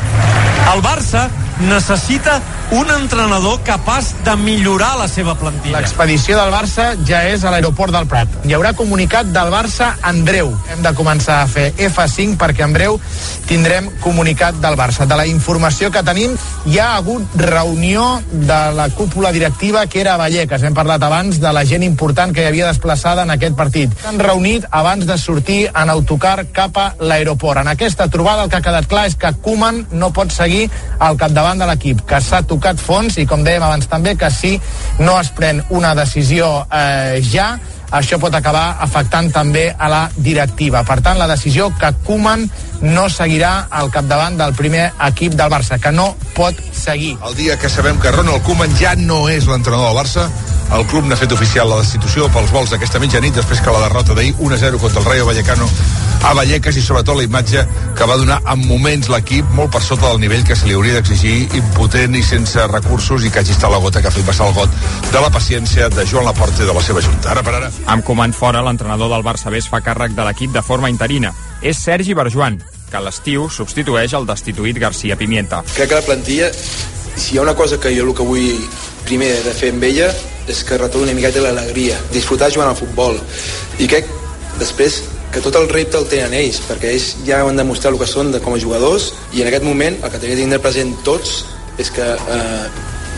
El 0.74 0.82
Barça 0.86 1.28
necessita 1.70 2.38
un 2.72 2.90
entrenador 2.92 3.62
capaç 3.64 4.12
de 4.26 4.36
millorar 4.36 4.98
la 5.00 5.08
seva 5.08 5.38
plantilla. 5.40 5.80
L'expedició 5.80 6.36
del 6.36 6.52
Barça 6.52 6.90
ja 7.08 7.22
és 7.30 7.46
a 7.46 7.52
l'aeroport 7.54 7.94
del 7.96 8.08
Prat. 8.12 8.34
Hi 8.44 8.56
haurà 8.58 8.74
comunicat 8.76 9.30
del 9.32 9.52
Barça 9.54 9.94
en 10.10 10.26
breu. 10.28 10.52
Hem 10.74 10.82
de 10.84 10.92
començar 10.98 11.40
a 11.42 11.48
fer 11.48 11.70
F5 11.88 12.36
perquè 12.42 12.66
en 12.66 12.76
breu 12.76 13.00
tindrem 13.48 13.88
comunicat 14.04 14.60
del 14.60 14.76
Barça. 14.76 15.08
De 15.08 15.16
la 15.16 15.26
informació 15.28 15.92
que 15.96 16.04
tenim, 16.04 16.36
hi 16.68 16.80
ha 16.80 16.90
hagut 16.98 17.38
reunió 17.40 18.20
de 18.32 18.60
la 18.76 18.90
cúpula 18.90 19.32
directiva 19.32 19.86
que 19.88 20.02
era 20.02 20.16
a 20.16 20.22
Vallecas. 20.22 20.64
Hem 20.64 20.76
parlat 20.76 21.04
abans 21.08 21.40
de 21.40 21.54
la 21.56 21.64
gent 21.64 21.88
important 21.88 22.36
que 22.36 22.44
hi 22.44 22.50
havia 22.52 22.68
desplaçada 22.68 23.24
en 23.24 23.32
aquest 23.32 23.56
partit. 23.56 23.96
S'han 24.04 24.20
reunit 24.20 24.68
abans 24.72 25.08
de 25.08 25.18
sortir 25.18 25.70
en 25.72 25.90
autocar 25.90 26.50
cap 26.52 26.78
a 26.84 26.90
l'aeroport. 27.00 27.64
En 27.64 27.72
aquesta 27.72 28.10
trobada 28.12 28.44
el 28.44 28.52
que 28.52 28.60
ha 28.60 28.66
quedat 28.66 28.92
clar 28.92 29.08
és 29.08 29.16
que 29.16 29.32
Koeman 29.40 29.86
no 29.94 30.12
pot 30.12 30.36
seguir 30.36 30.68
al 31.00 31.16
capdavant 31.16 31.64
de 31.64 31.72
l'equip, 31.72 32.04
que 32.04 32.20
s'ha 32.20 32.44
tocat 32.44 32.57
fons 32.82 33.18
i 33.18 33.26
com 33.26 33.44
dèiem 33.44 33.64
abans 33.64 33.88
també 33.88 34.16
que 34.18 34.30
si 34.32 34.60
no 35.00 35.20
es 35.20 35.32
pren 35.36 35.64
una 35.70 35.96
decisió 35.96 36.68
eh, 36.72 37.20
ja 37.22 37.58
això 37.92 38.20
pot 38.20 38.34
acabar 38.36 38.78
afectant 38.84 39.30
també 39.32 39.70
a 39.72 39.88
la 39.88 40.02
directiva. 40.16 40.84
Per 40.84 41.00
tant, 41.02 41.18
la 41.18 41.28
decisió 41.30 41.70
que 41.80 41.94
Koeman 42.04 42.44
no 42.84 43.08
seguirà 43.10 43.68
al 43.72 43.92
capdavant 43.92 44.38
del 44.38 44.54
primer 44.58 44.90
equip 45.08 45.38
del 45.40 45.52
Barça, 45.52 45.80
que 45.80 45.92
no 45.92 46.10
pot 46.36 46.60
seguir. 46.74 47.16
El 47.24 47.38
dia 47.40 47.58
que 47.58 47.70
sabem 47.70 48.00
que 48.00 48.12
Ronald 48.12 48.44
Koeman 48.44 48.76
ja 48.80 48.96
no 49.00 49.28
és 49.30 49.48
l'entrenador 49.48 49.94
del 49.94 50.02
Barça, 50.02 50.28
el 50.76 50.84
club 50.92 51.08
n'ha 51.08 51.16
fet 51.16 51.32
oficial 51.32 51.70
la 51.72 51.80
destitució 51.80 52.28
pels 52.34 52.52
vols 52.52 52.74
d'aquesta 52.74 53.00
mitjanit 53.00 53.40
després 53.40 53.64
que 53.64 53.72
la 53.72 53.86
derrota 53.88 54.18
d'ahir 54.18 54.36
1-0 54.36 54.84
contra 54.84 55.00
el 55.00 55.08
Rayo 55.08 55.30
Vallecano 55.30 55.70
a 56.24 56.34
Vallecas 56.34 56.78
i 56.78 56.82
sobretot 56.82 57.18
la 57.18 57.26
imatge 57.26 57.64
que 57.98 58.06
va 58.10 58.18
donar 58.18 58.40
en 58.54 58.64
moments 58.68 59.10
l'equip 59.12 59.50
molt 59.58 59.72
per 59.74 59.82
sota 59.84 60.10
del 60.12 60.22
nivell 60.22 60.44
que 60.48 60.56
se 60.56 60.68
li 60.68 60.76
hauria 60.78 60.98
d'exigir 60.98 61.48
impotent 61.60 62.16
i 62.16 62.24
sense 62.24 62.68
recursos 62.72 63.26
i 63.26 63.32
que 63.32 63.42
hagi 63.42 63.54
estat 63.56 63.72
la 63.72 63.82
gota 63.84 64.02
que 64.02 64.10
ha 64.10 64.16
fet 64.16 64.26
passar 64.28 64.48
el 64.50 64.56
got 64.58 64.74
de 65.12 65.22
la 65.22 65.30
paciència 65.34 65.90
de 65.94 66.06
Joan 66.08 66.26
Laporte 66.26 66.66
de 66.66 66.74
la 66.74 66.84
seva 66.84 67.02
junta. 67.02 67.32
Ara 67.32 67.44
per 67.44 67.56
ara. 67.60 67.72
Amb 67.86 68.06
comand 68.08 68.36
fora, 68.36 68.64
l'entrenador 68.66 69.12
del 69.14 69.26
Barça 69.26 69.54
B 69.54 69.62
es 69.62 69.70
fa 69.70 69.82
càrrec 69.86 70.16
de 70.18 70.26
l'equip 70.28 70.54
de 70.54 70.64
forma 70.66 70.90
interina. 70.90 71.34
És 71.62 71.80
Sergi 71.84 72.14
Barjuan, 72.18 72.60
que 72.92 72.98
a 72.98 73.04
l'estiu 73.04 73.50
substitueix 73.50 74.14
el 74.18 74.28
destituït 74.28 74.80
García 74.80 75.18
Pimienta. 75.18 75.64
crec 75.76 75.90
que 75.90 75.96
la 75.96 76.06
plantilla 76.06 76.52
si 77.18 77.36
hi 77.36 77.38
ha 77.40 77.42
una 77.42 77.56
cosa 77.56 77.80
que 77.80 77.92
jo 77.96 78.06
el 78.06 78.14
que 78.16 78.24
vull 78.24 78.70
primer 79.06 79.32
de 79.44 79.54
fer 79.54 79.72
amb 79.74 79.84
ella 79.84 80.12
és 80.48 80.64
que 80.64 80.78
retorni 80.78 81.12
una 81.12 81.18
miqueta 81.18 81.42
l'alegria 81.42 81.98
disfrutar 82.14 82.52
jugant 82.54 82.70
al 82.70 82.80
futbol 82.80 83.18
i 83.80 83.88
crec 83.88 84.08
després 84.60 85.02
que 85.34 85.44
tot 85.44 85.56
el 85.60 85.68
repte 85.70 86.00
el 86.00 86.08
tenen 86.10 86.36
ells 86.38 86.62
perquè 86.68 86.94
ells 86.94 87.10
ja 87.28 87.42
han 87.46 87.60
demostrat 87.60 87.94
el 87.94 88.00
que 88.00 88.10
són 88.10 88.32
de, 88.34 88.42
com 88.44 88.56
a 88.56 88.62
jugadors 88.62 89.12
i 89.34 89.44
en 89.44 89.50
aquest 89.52 89.66
moment 89.68 90.00
el 90.02 90.12
que 90.12 90.22
tenim 90.22 90.36
de 90.36 90.44
tindre 90.44 90.62
present 90.64 90.96
tots 91.08 91.42
és 91.78 91.92
que 91.94 92.06
eh, 92.06 92.70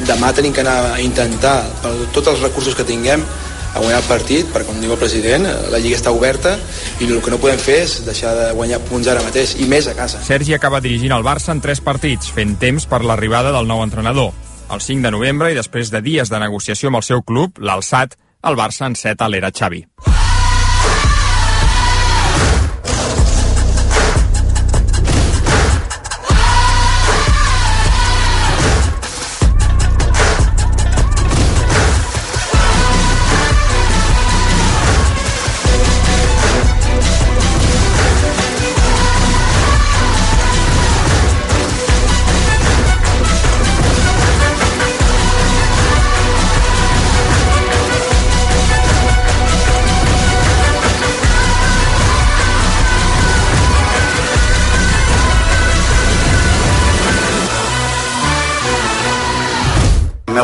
demà 0.08 0.32
tenim 0.36 0.56
que 0.56 0.64
anar 0.64 0.96
a 0.96 1.00
intentar 1.04 1.62
per 1.84 1.94
tots 2.16 2.34
els 2.34 2.44
recursos 2.44 2.76
que 2.76 2.88
tinguem 2.88 3.24
a 3.70 3.78
guanyar 3.78 4.00
el 4.00 4.08
partit, 4.10 4.48
perquè 4.50 4.66
com 4.66 4.80
diu 4.82 4.94
el 4.96 5.00
president 5.02 5.46
eh, 5.46 5.56
la 5.74 5.82
lliga 5.82 6.00
està 6.00 6.14
oberta 6.16 6.56
i 7.00 7.08
el 7.08 7.20
que 7.24 7.34
no 7.34 7.40
podem 7.42 7.60
fer 7.62 7.80
és 7.86 8.00
deixar 8.08 8.34
de 8.38 8.48
guanyar 8.58 8.82
punts 8.90 9.10
ara 9.12 9.24
mateix 9.26 9.56
i 9.62 9.68
més 9.70 9.88
a 9.88 9.96
casa 9.98 10.24
Sergi 10.26 10.56
acaba 10.58 10.82
dirigint 10.82 11.14
el 11.16 11.26
Barça 11.26 11.54
en 11.54 11.62
tres 11.62 11.84
partits, 11.86 12.32
fent 12.34 12.58
temps 12.62 12.90
per 12.90 13.04
l'arribada 13.06 13.54
del 13.56 13.70
nou 13.70 13.84
entrenador. 13.86 14.34
El 14.70 14.82
5 14.82 15.06
de 15.06 15.14
novembre 15.14 15.52
i 15.52 15.58
després 15.58 15.90
de 15.94 16.02
dies 16.06 16.30
de 16.30 16.42
negociació 16.42 16.90
amb 16.90 17.02
el 17.02 17.08
seu 17.08 17.24
club, 17.26 17.58
l'Alçat, 17.62 18.18
el 18.46 18.58
Barça 18.58 18.90
enceta 18.90 19.30
l'era 19.30 19.54
Xavi. 19.54 19.86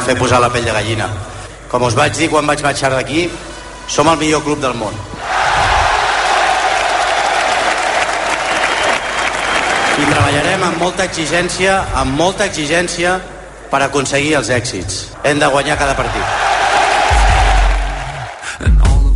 Fet 0.06 0.20
posar 0.22 0.38
la 0.42 0.52
pell 0.54 0.66
de 0.68 0.74
gallina. 0.74 1.10
Com 1.72 1.84
us 1.88 1.96
vaig 1.98 2.14
dir 2.14 2.30
quan 2.30 2.46
vaig 2.46 2.62
marxar 2.62 2.92
d'aquí, 2.94 3.26
som 3.90 4.08
el 4.12 4.20
millor 4.22 4.44
club 4.46 4.62
del 4.62 4.76
món. 4.78 4.94
I 9.96 10.06
treballarem 10.12 10.66
amb 10.70 10.82
molta 10.84 11.08
exigència, 11.10 11.80
amb 12.02 12.20
molta 12.20 12.46
exigència 12.46 13.18
per 13.72 13.82
aconseguir 13.82 14.36
els 14.42 14.52
èxits. 14.54 15.06
Hem 15.24 15.42
de 15.42 15.50
guanyar 15.50 15.80
cada 15.82 15.98
partit. 15.98 16.54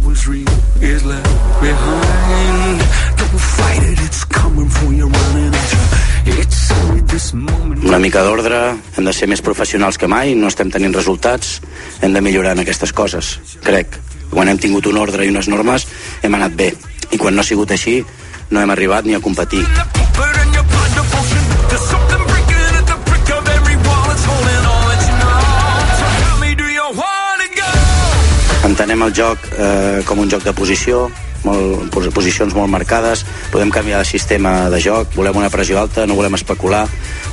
was 0.10 0.28
real 0.28 0.50
is 0.82 1.06
left 1.06 1.62
behind. 1.62 2.80
Don't 3.20 3.40
fight 3.40 3.84
it, 3.84 4.00
it's 4.02 4.24
coming 4.26 4.70
for 4.70 4.92
you, 4.92 5.08
running 5.08 5.54
at 5.54 5.72
you. 5.72 5.99
Una 7.84 8.00
mica 8.00 8.22
d'ordre, 8.24 8.60
hem 8.98 9.08
de 9.08 9.14
ser 9.16 9.28
més 9.32 9.42
professionals 9.46 9.98
que 10.00 10.08
mai, 10.08 10.36
no 10.36 10.50
estem 10.52 10.72
tenint 10.72 10.94
resultats, 10.96 11.60
hem 12.02 12.16
de 12.16 12.22
millorar 12.22 12.56
en 12.56 12.64
aquestes 12.64 12.94
coses, 12.96 13.38
crec. 13.66 14.00
Quan 14.30 14.52
hem 14.52 14.60
tingut 14.62 14.88
un 14.90 15.00
ordre 15.02 15.26
i 15.26 15.34
unes 15.34 15.50
normes, 15.50 15.88
hem 16.24 16.36
anat 16.38 16.56
bé. 16.60 16.74
I 17.10 17.18
quan 17.18 17.36
no 17.36 17.42
ha 17.42 17.48
sigut 17.48 17.72
així, 17.74 18.04
no 18.52 18.62
hem 18.62 18.76
arribat 18.76 19.10
ni 19.10 19.18
a 19.18 19.24
competir. 19.24 19.66
Entenem 28.80 29.02
el 29.04 29.12
joc 29.12 29.44
eh, 29.60 30.00
com 30.08 30.22
un 30.24 30.30
joc 30.32 30.46
de 30.48 30.54
posició, 30.56 31.10
molt, 31.44 31.90
pos- 31.92 32.06
posicions 32.16 32.54
molt 32.56 32.72
marcades, 32.72 33.26
podem 33.52 33.68
canviar 33.76 33.98
de 34.00 34.08
sistema 34.08 34.70
de 34.72 34.80
joc, 34.80 35.12
volem 35.20 35.36
una 35.36 35.50
pressió 35.52 35.82
alta, 35.82 36.06
no 36.08 36.16
volem 36.16 36.38
especular, 36.38 36.86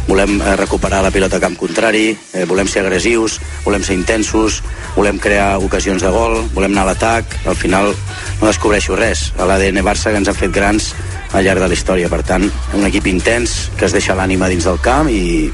volem 0.09 0.40
eh, 0.42 0.57
recuperar 0.59 1.05
la 1.07 1.12
pilota 1.14 1.38
a 1.38 1.44
camp 1.44 1.55
contrari, 1.61 2.16
eh, 2.34 2.42
volem 2.51 2.66
ser 2.66 2.82
agressius, 2.82 3.38
volem 3.62 3.84
ser 3.86 3.94
intensos, 3.94 4.59
volem 4.97 5.20
crear 5.22 5.61
ocasions 5.62 6.03
de 6.03 6.11
gol, 6.11 6.40
volem 6.51 6.74
anar 6.74 6.82
a 6.88 6.90
l'atac, 6.90 7.38
al 7.47 7.55
final 7.55 7.92
no 8.40 8.51
descobreixo 8.51 8.99
res, 8.99 9.28
a 9.38 9.47
l'ADN 9.47 9.78
Barça 9.86 10.11
que 10.11 10.18
ens 10.18 10.26
ha 10.28 10.34
fet 10.34 10.51
grans 10.51 10.97
al 11.30 11.47
llarg 11.47 11.62
de 11.62 11.70
la 11.70 11.78
història, 11.78 12.11
per 12.11 12.24
tant, 12.26 12.51
un 12.74 12.90
equip 12.90 13.07
intens 13.07 13.68
que 13.78 13.86
es 13.86 13.94
deixa 13.94 14.18
l'ànima 14.18 14.51
dins 14.51 14.66
del 14.66 14.82
camp 14.82 15.07
i, 15.14 15.47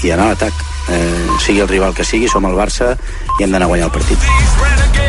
i 0.00 0.10
anar 0.16 0.30
a 0.30 0.32
l'atac. 0.32 0.64
Eh, 0.88 1.36
sigui 1.44 1.60
el 1.60 1.68
rival 1.68 1.92
que 1.96 2.04
sigui, 2.04 2.32
som 2.32 2.44
el 2.48 2.56
Barça 2.56 2.94
i 3.38 3.44
hem 3.44 3.52
d'anar 3.52 3.68
a 3.68 3.74
guanyar 3.74 3.92
el 3.92 3.98
partit. 4.00 5.03